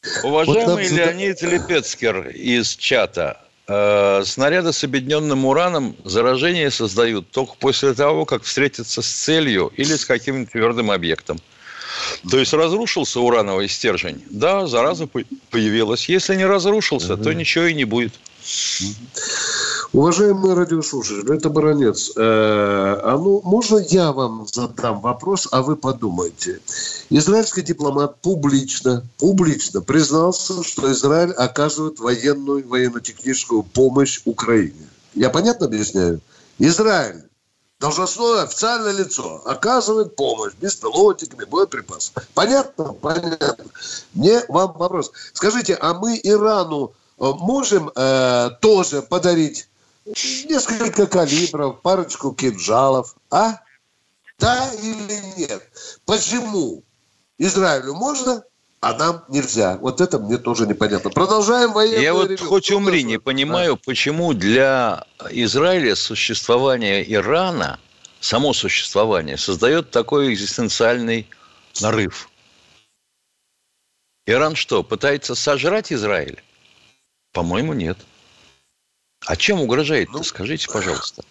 Спасибо. 0.00 0.26
Уважаемый 0.26 0.66
вот 0.66 0.90
Леонид 0.90 1.42
Лепецкер 1.42 2.28
из 2.28 2.76
чата. 2.76 3.40
Э, 3.68 4.22
снаряды 4.24 4.72
с 4.72 4.84
объединенным 4.84 5.46
ураном 5.46 5.96
заражение 6.04 6.70
создают 6.70 7.30
только 7.30 7.54
после 7.58 7.94
того, 7.94 8.24
как 8.24 8.42
встретятся 8.42 9.02
с 9.02 9.06
целью 9.06 9.72
или 9.74 9.94
с 9.96 10.04
каким-нибудь 10.04 10.52
твердым 10.52 10.90
объектом. 10.90 11.38
То 12.30 12.38
есть 12.38 12.52
разрушился 12.52 13.20
урановый 13.20 13.68
стержень, 13.68 14.22
да, 14.28 14.66
зараза 14.66 15.08
появилась. 15.50 16.08
Если 16.08 16.36
не 16.36 16.44
разрушился, 16.44 17.16
то 17.16 17.32
ничего 17.32 17.64
и 17.64 17.74
не 17.74 17.84
будет. 17.84 18.12
Уважаемые 19.92 20.54
радиослушатели, 20.54 21.36
это 21.36 21.48
Баранец. 21.48 22.10
Э, 22.16 22.20
а 22.20 23.16
ну, 23.16 23.40
можно 23.44 23.78
я 23.78 24.12
вам 24.12 24.46
задам 24.52 25.00
вопрос, 25.00 25.48
а 25.52 25.62
вы 25.62 25.76
подумайте. 25.76 26.60
Израильский 27.08 27.62
дипломат 27.62 28.20
публично, 28.20 29.04
публично 29.18 29.80
признался, 29.80 30.64
что 30.64 30.90
Израиль 30.90 31.30
оказывает 31.32 32.00
военную, 32.00 32.66
военно-техническую 32.66 33.62
помощь 33.62 34.20
Украине. 34.24 34.88
Я 35.14 35.30
понятно 35.30 35.66
объясняю? 35.66 36.20
Израиль 36.58 37.22
должностное 37.78 38.42
официальное 38.42 38.92
лицо 38.92 39.42
оказывает 39.44 40.16
помощь 40.16 40.54
беспилотниками, 40.60 41.44
боеприпасами. 41.44 42.26
Понятно? 42.34 42.92
Понятно. 42.92 43.64
Мне 44.14 44.42
вам 44.48 44.72
вопрос. 44.76 45.12
Скажите, 45.32 45.74
а 45.80 45.94
мы 45.94 46.18
Ирану 46.22 46.92
э, 47.18 47.32
можем 47.38 47.90
э, 47.94 48.50
тоже 48.60 49.02
подарить 49.02 49.68
несколько 50.06 51.06
калибров, 51.06 51.80
парочку 51.82 52.32
кинжалов, 52.32 53.16
а? 53.30 53.60
Да 54.38 54.70
или 54.74 55.38
нет? 55.38 55.62
Почему 56.04 56.82
Израилю 57.38 57.94
можно, 57.94 58.44
а 58.80 58.92
нам 58.94 59.24
нельзя? 59.28 59.78
Вот 59.78 60.00
это 60.00 60.18
мне 60.18 60.36
тоже 60.38 60.66
непонятно. 60.66 61.10
Продолжаем 61.10 61.72
военную 61.72 62.02
Я 62.02 62.14
вот 62.14 62.30
ревю. 62.30 62.44
хоть 62.46 62.70
умри 62.70 63.02
не 63.02 63.18
понимаю, 63.18 63.74
а? 63.74 63.76
почему 63.76 64.34
для 64.34 65.04
Израиля 65.30 65.96
существование 65.96 67.10
Ирана, 67.12 67.80
само 68.20 68.52
существование, 68.52 69.36
создает 69.38 69.90
такой 69.90 70.32
экзистенциальный 70.32 71.28
нарыв. 71.80 72.28
Иран 74.26 74.56
что, 74.56 74.82
пытается 74.82 75.34
сожрать 75.34 75.92
Израиль? 75.92 76.42
По-моему, 77.32 77.72
нет. 77.72 77.98
А 79.24 79.36
чем 79.36 79.60
угрожает 79.60 80.08
ну, 80.12 80.22
скажите, 80.22 80.68
пожалуйста. 80.70 81.22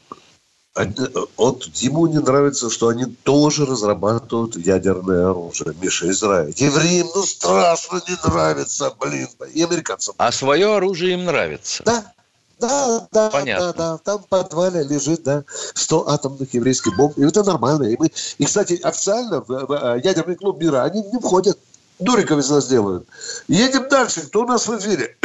Вот 1.38 1.64
ему 1.76 2.08
не 2.08 2.20
нравится, 2.20 2.70
что 2.70 2.90
они 2.90 3.06
тоже 3.06 3.66
разрабатывают 3.66 4.58
ядерное 4.58 5.30
оружие. 5.30 5.74
Миша, 5.82 6.10
Израиль. 6.10 6.54
Евреям, 6.58 7.08
ну, 7.16 7.24
страшно 7.24 8.02
не 8.08 8.18
нравится, 8.28 8.94
блин. 9.00 9.30
И 9.54 9.64
американцам. 9.64 10.16
А 10.18 10.34
свое 10.34 10.76
оружие 10.76 11.14
им 11.14 11.24
нравится. 11.24 11.84
Да, 11.86 12.14
да, 12.60 13.08
да, 13.12 13.30
Понятно. 13.30 13.74
да, 13.74 13.74
да. 13.74 13.98
Там 14.00 14.24
в 14.24 14.28
подвале 14.28 14.84
лежит, 14.84 15.24
да, 15.24 15.46
100 15.74 16.10
атомных 16.10 16.54
еврейских 16.54 16.96
бомб. 16.98 17.18
И 17.18 17.24
это 17.24 17.44
нормально. 17.46 17.84
И, 17.84 17.96
мы, 17.98 18.12
и 18.38 18.46
кстати, 18.46 18.80
официально 18.84 19.42
в, 19.42 19.48
в 19.48 20.02
ядерный 20.04 20.36
клуб 20.36 20.60
мира 20.60 20.84
они 20.84 21.02
не 21.04 21.20
входят. 21.20 21.58
Дуриков 22.00 22.40
из 22.40 22.50
нас 22.50 22.68
делают. 22.68 23.08
Едем 23.48 23.88
дальше. 23.88 24.22
Кто 24.22 24.42
у 24.42 24.46
нас 24.46 24.68
в 24.68 24.78
эфире? 24.78 25.18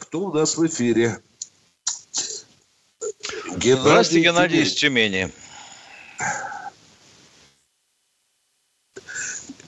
Кто 0.00 0.20
у 0.20 0.32
нас 0.32 0.56
в 0.56 0.66
эфире? 0.66 1.18
Геннадий 3.56 3.72
Здравствуйте, 3.74 4.28
Геннадий 4.28 4.62
из 4.62 4.74
Тюмени. 4.74 5.30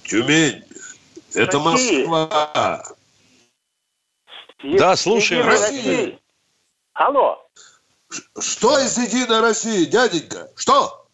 Тюмень. 0.05 0.65
Это 1.35 1.59
Москва. 1.59 2.85
Да, 4.63 4.97
слушаем. 4.97 5.47
Россия. 5.47 6.19
Алло. 6.95 7.47
Что 8.39 8.79
из 8.79 8.97
Единой 8.97 9.41
России, 9.41 9.85
дяденька? 9.87 10.49
Что? 10.57 11.05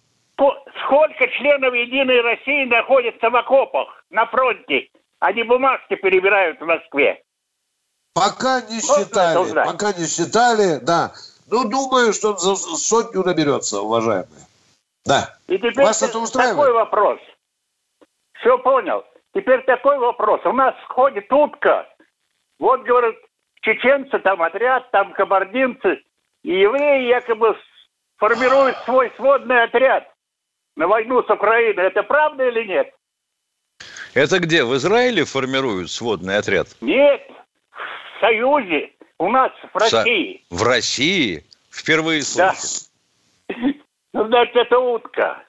сколько 0.90 1.28
членов 1.38 1.72
Единой 1.74 2.20
России 2.20 2.64
находится 2.64 3.30
в 3.30 3.36
окопах 3.36 4.04
на 4.10 4.26
фронте? 4.26 4.88
Они 5.20 5.42
бумажки 5.44 5.94
перебирают 5.94 6.60
в 6.60 6.64
Москве. 6.64 7.22
Пока 8.14 8.60
не 8.62 8.80
считали, 8.80 9.64
пока 9.64 9.92
не 9.92 10.06
считали, 10.06 10.78
да. 10.82 11.12
Ну, 11.46 11.68
думаю, 11.68 12.12
что 12.12 12.36
за 12.36 12.56
сотню 12.56 13.22
наберется, 13.22 13.80
уважаемые. 13.80 14.46
Да. 15.04 15.36
И 15.48 15.56
теперь 15.58 15.84
Вас 15.84 16.02
это 16.02 16.18
устраивает? 16.18 16.56
такой 16.56 16.72
вопрос. 16.72 17.20
Все 18.40 18.58
понял. 18.58 19.04
Теперь 19.34 19.64
такой 19.64 19.98
вопрос. 19.98 20.40
У 20.44 20.52
нас 20.52 20.74
ходит 20.88 21.32
утка. 21.32 21.86
Вот, 22.58 22.82
говорят, 22.82 23.14
чеченцы, 23.62 24.18
там 24.18 24.42
отряд, 24.42 24.90
там 24.90 25.12
кабардинцы. 25.12 26.02
И 26.42 26.50
евреи 26.50 27.08
якобы 27.08 27.56
формируют 28.16 28.76
свой 28.84 29.12
сводный 29.16 29.62
отряд 29.62 30.12
на 30.76 30.88
войну 30.88 31.22
с 31.22 31.30
Украиной. 31.30 31.86
Это 31.86 32.02
правда 32.02 32.48
или 32.48 32.64
нет? 32.66 32.94
Это 34.14 34.38
где? 34.40 34.64
В 34.64 34.74
Израиле 34.76 35.24
формируют 35.24 35.90
сводный 35.90 36.36
отряд? 36.36 36.68
Нет, 36.80 37.22
Союзе. 38.20 38.92
У 39.18 39.30
нас 39.30 39.52
в 39.72 39.76
России. 39.76 40.44
В 40.50 40.62
России? 40.62 41.44
Впервые 41.70 42.22
слышу. 42.22 42.86
Да. 43.48 43.54
Ну, 44.12 44.26
значит, 44.26 44.56
это 44.56 44.76
утка. 44.76 45.44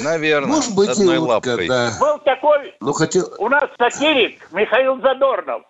Наверное, 0.00 0.48
Может 0.48 0.74
быть, 0.74 0.88
одной 0.88 1.14
и 1.14 1.18
утка, 1.18 1.30
лапкой. 1.30 1.68
Да. 1.68 1.92
Был 2.00 2.18
такой 2.18 2.74
ну, 2.80 2.92
хотел... 2.92 3.32
у 3.38 3.48
нас 3.48 3.70
сатирик 3.78 4.50
Михаил 4.50 5.00
Задорнов. 5.00 5.62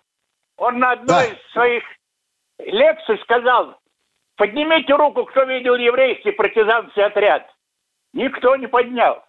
Он 0.57 0.79
на 0.79 0.93
одной 0.93 1.07
да. 1.07 1.25
из 1.25 1.51
своих 1.51 1.83
лекций 2.57 3.19
сказал, 3.21 3.77
поднимите 4.35 4.93
руку, 4.95 5.25
кто 5.25 5.43
видел 5.43 5.75
еврейский 5.75 6.31
партизанский 6.31 7.03
отряд. 7.03 7.47
Никто 8.13 8.55
не 8.55 8.67
поднял. 8.67 9.23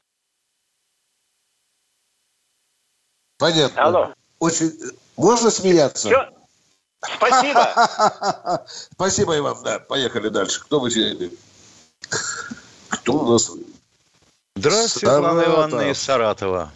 Понятно. 3.38 3.82
Алло. 3.82 4.14
Очень... 4.38 4.70
Можно 5.16 5.50
смеяться? 5.50 6.08
Все. 6.08 6.30
Спасибо. 7.16 8.64
Спасибо 8.92 9.36
и 9.36 9.40
вам, 9.40 9.62
да. 9.62 9.78
Поехали 9.78 10.28
дальше. 10.28 10.60
Кто 10.62 10.80
вы 10.80 10.88
эфире? 10.88 11.30
Кто 12.88 13.12
у 13.12 13.32
нас? 13.32 13.50
Здравствуйте, 14.56 15.06
Светлана 15.06 15.42
Ивановна 15.42 15.90
из 15.90 16.00
Саратова. 16.00 16.72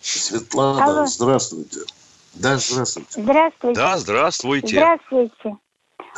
Светлана, 0.00 0.84
Алло. 0.84 1.06
здравствуйте. 1.06 1.80
Да, 2.34 2.56
здравствуйте. 2.56 3.22
Здравствуйте. 3.22 3.80
Да, 3.80 3.98
здравствуйте. 3.98 4.76
Здравствуйте. 4.76 5.56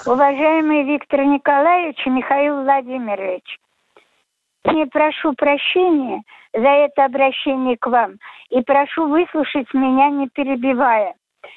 Уважаемый 0.06 0.84
Виктор 0.84 1.20
Николаевич 1.24 1.98
и 2.06 2.10
Михаил 2.10 2.62
Владимирович, 2.62 3.58
я 4.64 4.86
прошу 4.86 5.34
прощения 5.34 6.22
за 6.52 6.68
это 6.68 7.04
обращение 7.04 7.76
к 7.76 7.86
вам 7.86 8.18
и 8.50 8.60
прошу 8.62 9.08
выслушать 9.08 9.72
меня, 9.74 10.10
не 10.10 10.28
перебивая. 10.28 11.14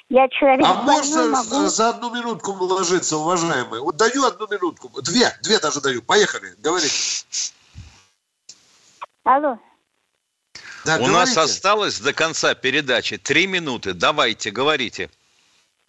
Я 0.09 0.27
человек 0.27 0.65
а 0.65 0.81
можно 0.83 1.27
могу... 1.27 1.67
за 1.67 1.89
одну 1.89 2.13
минутку 2.13 2.51
уложиться, 2.51 3.17
уважаемые? 3.17 3.81
Вот 3.81 3.95
даю 3.95 4.25
одну 4.25 4.47
минутку. 4.47 4.89
Две, 5.01 5.31
две 5.43 5.59
даже 5.59 5.81
даю. 5.81 6.01
Поехали, 6.01 6.53
говорите. 6.57 7.23
Алло. 9.23 9.57
Да, 10.85 10.95
У 10.95 10.99
говорите. 10.99 11.11
нас 11.11 11.37
осталось 11.37 11.99
до 11.99 12.13
конца 12.13 12.55
передачи 12.55 13.17
три 13.17 13.47
минуты. 13.47 13.93
Давайте, 13.93 14.51
говорите. 14.51 15.09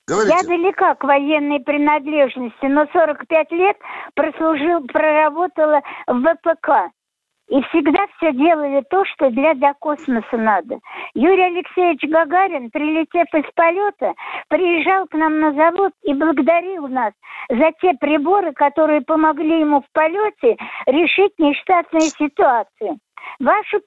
Говорите. 0.06 0.36
Я 0.40 0.42
далека 0.42 0.94
к 0.94 1.04
военной 1.04 1.60
принадлежности, 1.60 2.64
но 2.64 2.86
45 2.92 3.52
лет 3.52 3.76
прослужил, 4.14 4.86
проработала 4.86 5.80
в 6.06 6.22
ВПК. 6.22 6.92
И 7.49 7.62
всегда 7.62 8.07
все 8.16 8.32
делали 8.32 8.84
то, 8.90 9.05
что 9.07 9.30
для 9.30 9.55
до 9.55 9.72
космоса 9.80 10.36
надо. 10.36 10.78
Юрий 11.14 11.44
Алексеевич 11.44 12.03
Гагарин, 12.03 12.70
прилетев 12.70 13.26
из 13.32 13.51
полета, 13.55 14.12
приезжал 14.49 15.07
к 15.07 15.14
нам 15.14 15.40
на 15.40 15.53
завод 15.55 15.92
и 16.03 16.12
благодарил 16.12 16.88
нас 16.88 17.12
за 17.49 17.72
те 17.80 17.94
приборы, 17.94 18.53
которые 18.53 19.01
помогли 19.01 19.61
ему 19.61 19.80
в 19.80 19.86
полете 19.92 20.57
решить 20.86 21.32
нештатные 21.38 22.11
ситуации. 22.11 22.99
Вашу 23.40 23.80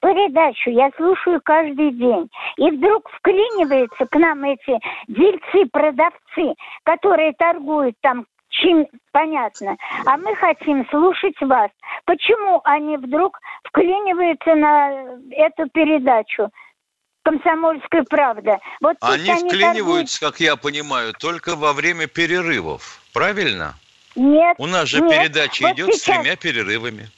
передачу 0.00 0.70
я 0.70 0.90
слушаю 0.96 1.40
каждый 1.42 1.92
день. 1.92 2.28
И 2.56 2.70
вдруг 2.70 3.08
вклиниваются 3.10 4.06
к 4.06 4.16
нам 4.16 4.44
эти 4.44 4.78
дельцы-продавцы, 5.08 6.54
которые 6.84 7.32
торгуют 7.32 7.94
там 8.02 8.26
чем 8.60 8.86
понятно. 9.12 9.76
А 10.06 10.16
мы 10.16 10.34
хотим 10.36 10.86
слушать 10.88 11.40
вас. 11.40 11.70
Почему 12.04 12.60
они 12.64 12.96
вдруг 12.96 13.38
вклиниваются 13.64 14.54
на 14.54 14.90
эту 15.32 15.68
передачу? 15.70 16.50
Комсомольская 17.22 18.04
правда. 18.08 18.58
Вот 18.80 18.96
они, 19.00 19.30
они 19.30 19.48
вклиниваются, 19.48 20.20
торгуют... 20.20 20.34
как 20.34 20.40
я 20.40 20.56
понимаю, 20.56 21.12
только 21.12 21.54
во 21.54 21.72
время 21.72 22.06
перерывов. 22.06 23.00
Правильно? 23.12 23.74
Нет. 24.16 24.56
У 24.58 24.66
нас 24.66 24.88
же 24.88 25.00
нет. 25.00 25.10
передача 25.10 25.62
вот 25.62 25.72
идет 25.74 25.94
сейчас... 25.94 26.00
с 26.00 26.22
тремя 26.22 26.36
перерывами. 26.36 27.08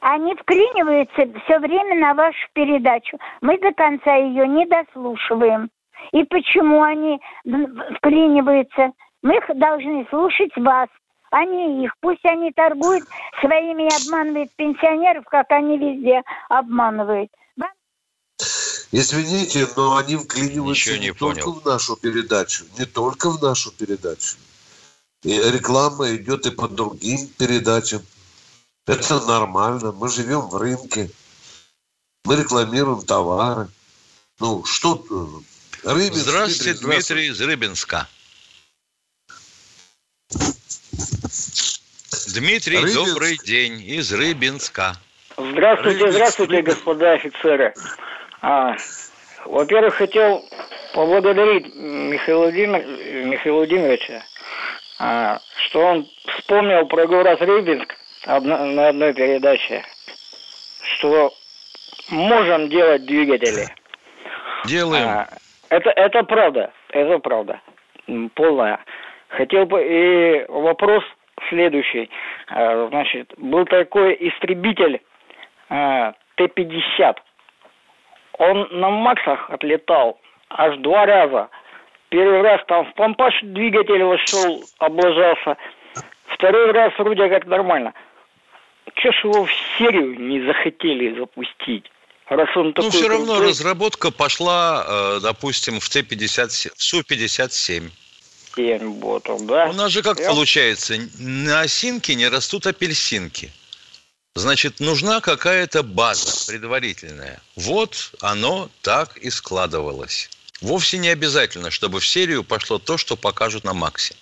Они 0.00 0.34
вклиниваются 0.34 1.26
все 1.44 1.58
время 1.58 1.96
на 1.96 2.14
вашу 2.14 2.38
передачу. 2.52 3.18
Мы 3.40 3.58
до 3.58 3.72
конца 3.72 4.14
ее 4.14 4.46
не 4.46 4.64
дослушиваем. 4.66 5.70
И 6.12 6.24
почему 6.24 6.82
они 6.82 7.20
вклиниваются? 7.96 8.92
Мы 9.22 9.40
должны 9.54 10.06
слушать 10.10 10.56
вас, 10.56 10.88
а 11.30 11.44
не 11.44 11.84
их. 11.84 11.92
Пусть 12.00 12.24
они 12.24 12.52
торгуют 12.52 13.04
своими 13.40 13.84
и 13.84 14.06
обманывают 14.06 14.50
пенсионеров, 14.56 15.24
как 15.26 15.50
они 15.50 15.78
везде 15.78 16.22
обманывают. 16.48 17.30
Извините, 18.90 19.68
но 19.76 19.96
они 19.96 20.16
вклиниваются 20.16 20.94
не, 20.94 21.08
не 21.08 21.12
только 21.12 21.42
понял. 21.42 21.60
в 21.60 21.64
нашу 21.66 21.96
передачу, 21.96 22.64
не 22.78 22.86
только 22.86 23.30
в 23.30 23.42
нашу 23.42 23.70
передачу. 23.70 24.36
И 25.24 25.32
реклама 25.32 26.14
идет 26.14 26.46
и 26.46 26.50
по 26.50 26.68
другим 26.68 27.28
передачам. 27.36 28.02
Это 28.86 29.20
нормально. 29.26 29.92
Мы 29.92 30.08
живем 30.08 30.42
в 30.42 30.56
рынке. 30.56 31.10
Мы 32.24 32.36
рекламируем 32.36 33.02
товары. 33.02 33.68
Ну, 34.38 34.64
что... 34.64 35.04
Рыбинск, 35.84 36.22
Здравствуйте, 36.22 36.74
Дмитрий, 36.74 36.96
Дмитрий 36.96 37.26
из 37.28 37.40
Рыбинска. 37.40 38.08
Дмитрий, 42.34 42.78
Рыбинск. 42.78 43.06
добрый 43.06 43.38
день 43.38 43.80
из 43.80 44.12
Рыбинска. 44.12 44.92
Здравствуйте, 45.36 45.98
Рыбинск. 45.98 46.14
здравствуйте, 46.14 46.62
господа 46.62 47.12
офицеры. 47.12 47.74
А, 48.42 48.76
во-первых, 49.46 49.94
хотел 49.94 50.44
поблагодарить 50.94 51.74
Михаила, 51.74 52.42
Владимир, 52.42 52.84
Михаила 53.26 53.56
Владимировича, 53.56 54.22
а, 54.98 55.40
что 55.66 55.80
он 55.80 56.06
вспомнил 56.36 56.86
про 56.86 57.06
город 57.06 57.40
Рыбинск 57.40 57.96
на 58.26 58.88
одной 58.88 59.14
передаче, 59.14 59.82
что 60.82 61.32
можем 62.10 62.68
делать 62.68 63.06
двигатели. 63.06 63.68
Делаем. 64.66 65.08
А, 65.08 65.28
это, 65.70 65.90
это 65.90 66.22
правда, 66.24 66.72
это 66.90 67.18
правда, 67.18 67.60
полная. 68.34 68.84
Хотел 69.28 69.66
бы 69.66 69.82
и 69.82 70.44
вопрос 70.48 71.04
следующий. 71.48 72.10
А, 72.48 72.88
значит, 72.88 73.32
был 73.36 73.64
такой 73.66 74.16
истребитель 74.20 75.00
а, 75.68 76.12
Т-50. 76.36 77.16
Он 78.38 78.68
на 78.70 78.90
Максах 78.90 79.50
отлетал 79.50 80.18
аж 80.48 80.76
два 80.78 81.06
раза. 81.06 81.48
Первый 82.08 82.40
раз 82.40 82.60
там 82.66 82.86
в 82.86 82.94
помпаж 82.94 83.34
двигатель 83.42 84.02
вошел, 84.02 84.62
облажался. 84.78 85.56
Второй 86.28 86.72
раз 86.72 86.92
вроде 86.98 87.28
как 87.28 87.46
нормально. 87.46 87.92
Че 88.94 89.12
ж 89.12 89.24
его 89.24 89.44
в 89.44 89.52
серию 89.76 90.18
не 90.18 90.40
захотели 90.46 91.18
запустить? 91.18 91.84
Раз 92.28 92.48
он 92.56 92.72
ну, 92.76 92.90
все 92.90 93.08
равно 93.08 93.34
крутой... 93.34 93.48
разработка 93.48 94.10
пошла, 94.10 94.84
э, 94.86 95.20
допустим, 95.22 95.80
в 95.80 95.88
Т-57, 95.88 96.70
в 96.76 96.82
Су-57. 96.82 97.90
7 98.54 98.94
ботов, 98.94 99.46
да? 99.46 99.66
У 99.66 99.72
нас 99.72 99.92
же 99.92 100.02
как 100.02 100.18
Я... 100.18 100.28
получается, 100.28 100.98
на 101.18 101.60
осинке 101.60 102.14
не 102.14 102.28
растут 102.28 102.66
апельсинки. 102.66 103.52
Значит, 104.34 104.78
нужна 104.78 105.20
какая-то 105.20 105.82
база 105.82 106.46
предварительная. 106.46 107.40
Вот 107.56 108.12
оно 108.20 108.70
так 108.82 109.16
и 109.16 109.30
складывалось. 109.30 110.30
Вовсе 110.60 110.98
не 110.98 111.08
обязательно, 111.08 111.70
чтобы 111.70 112.00
в 112.00 112.06
серию 112.06 112.44
пошло 112.44 112.78
то, 112.78 112.98
что 112.98 113.16
покажут 113.16 113.64
на 113.64 113.74
Максе. 113.74 114.14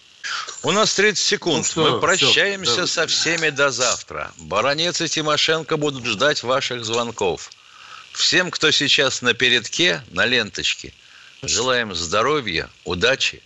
У 0.63 0.71
нас 0.71 0.95
30 0.95 1.25
секунд. 1.25 1.57
Ну 1.59 1.65
что, 1.65 1.93
Мы 1.93 2.01
прощаемся 2.01 2.73
все, 2.73 2.87
со 2.87 3.07
всеми 3.07 3.51
до 3.51 3.71
завтра. 3.71 4.33
Баронец 4.39 5.01
и 5.01 5.09
Тимошенко 5.09 5.77
будут 5.77 6.05
ждать 6.05 6.43
ваших 6.43 6.85
звонков. 6.85 7.51
Всем, 8.13 8.51
кто 8.51 8.71
сейчас 8.71 9.23
на 9.23 9.35
передке, 9.35 10.03
на 10.11 10.25
ленточке, 10.25 10.93
желаем 11.43 11.95
здоровья, 11.95 12.71
удачи 12.85 13.43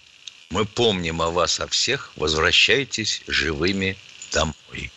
мы 0.52 0.64
помним 0.64 1.22
о 1.22 1.30
вас, 1.30 1.60
о 1.60 1.68
всех. 1.68 2.10
Возвращайтесь 2.16 3.22
живыми 3.28 3.96
домой. 4.32 4.90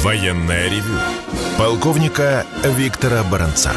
Военная 0.00 0.68
ревю. 0.70 0.94
Полковника 1.58 2.46
Виктора 2.62 3.24
Баранца. 3.24 3.72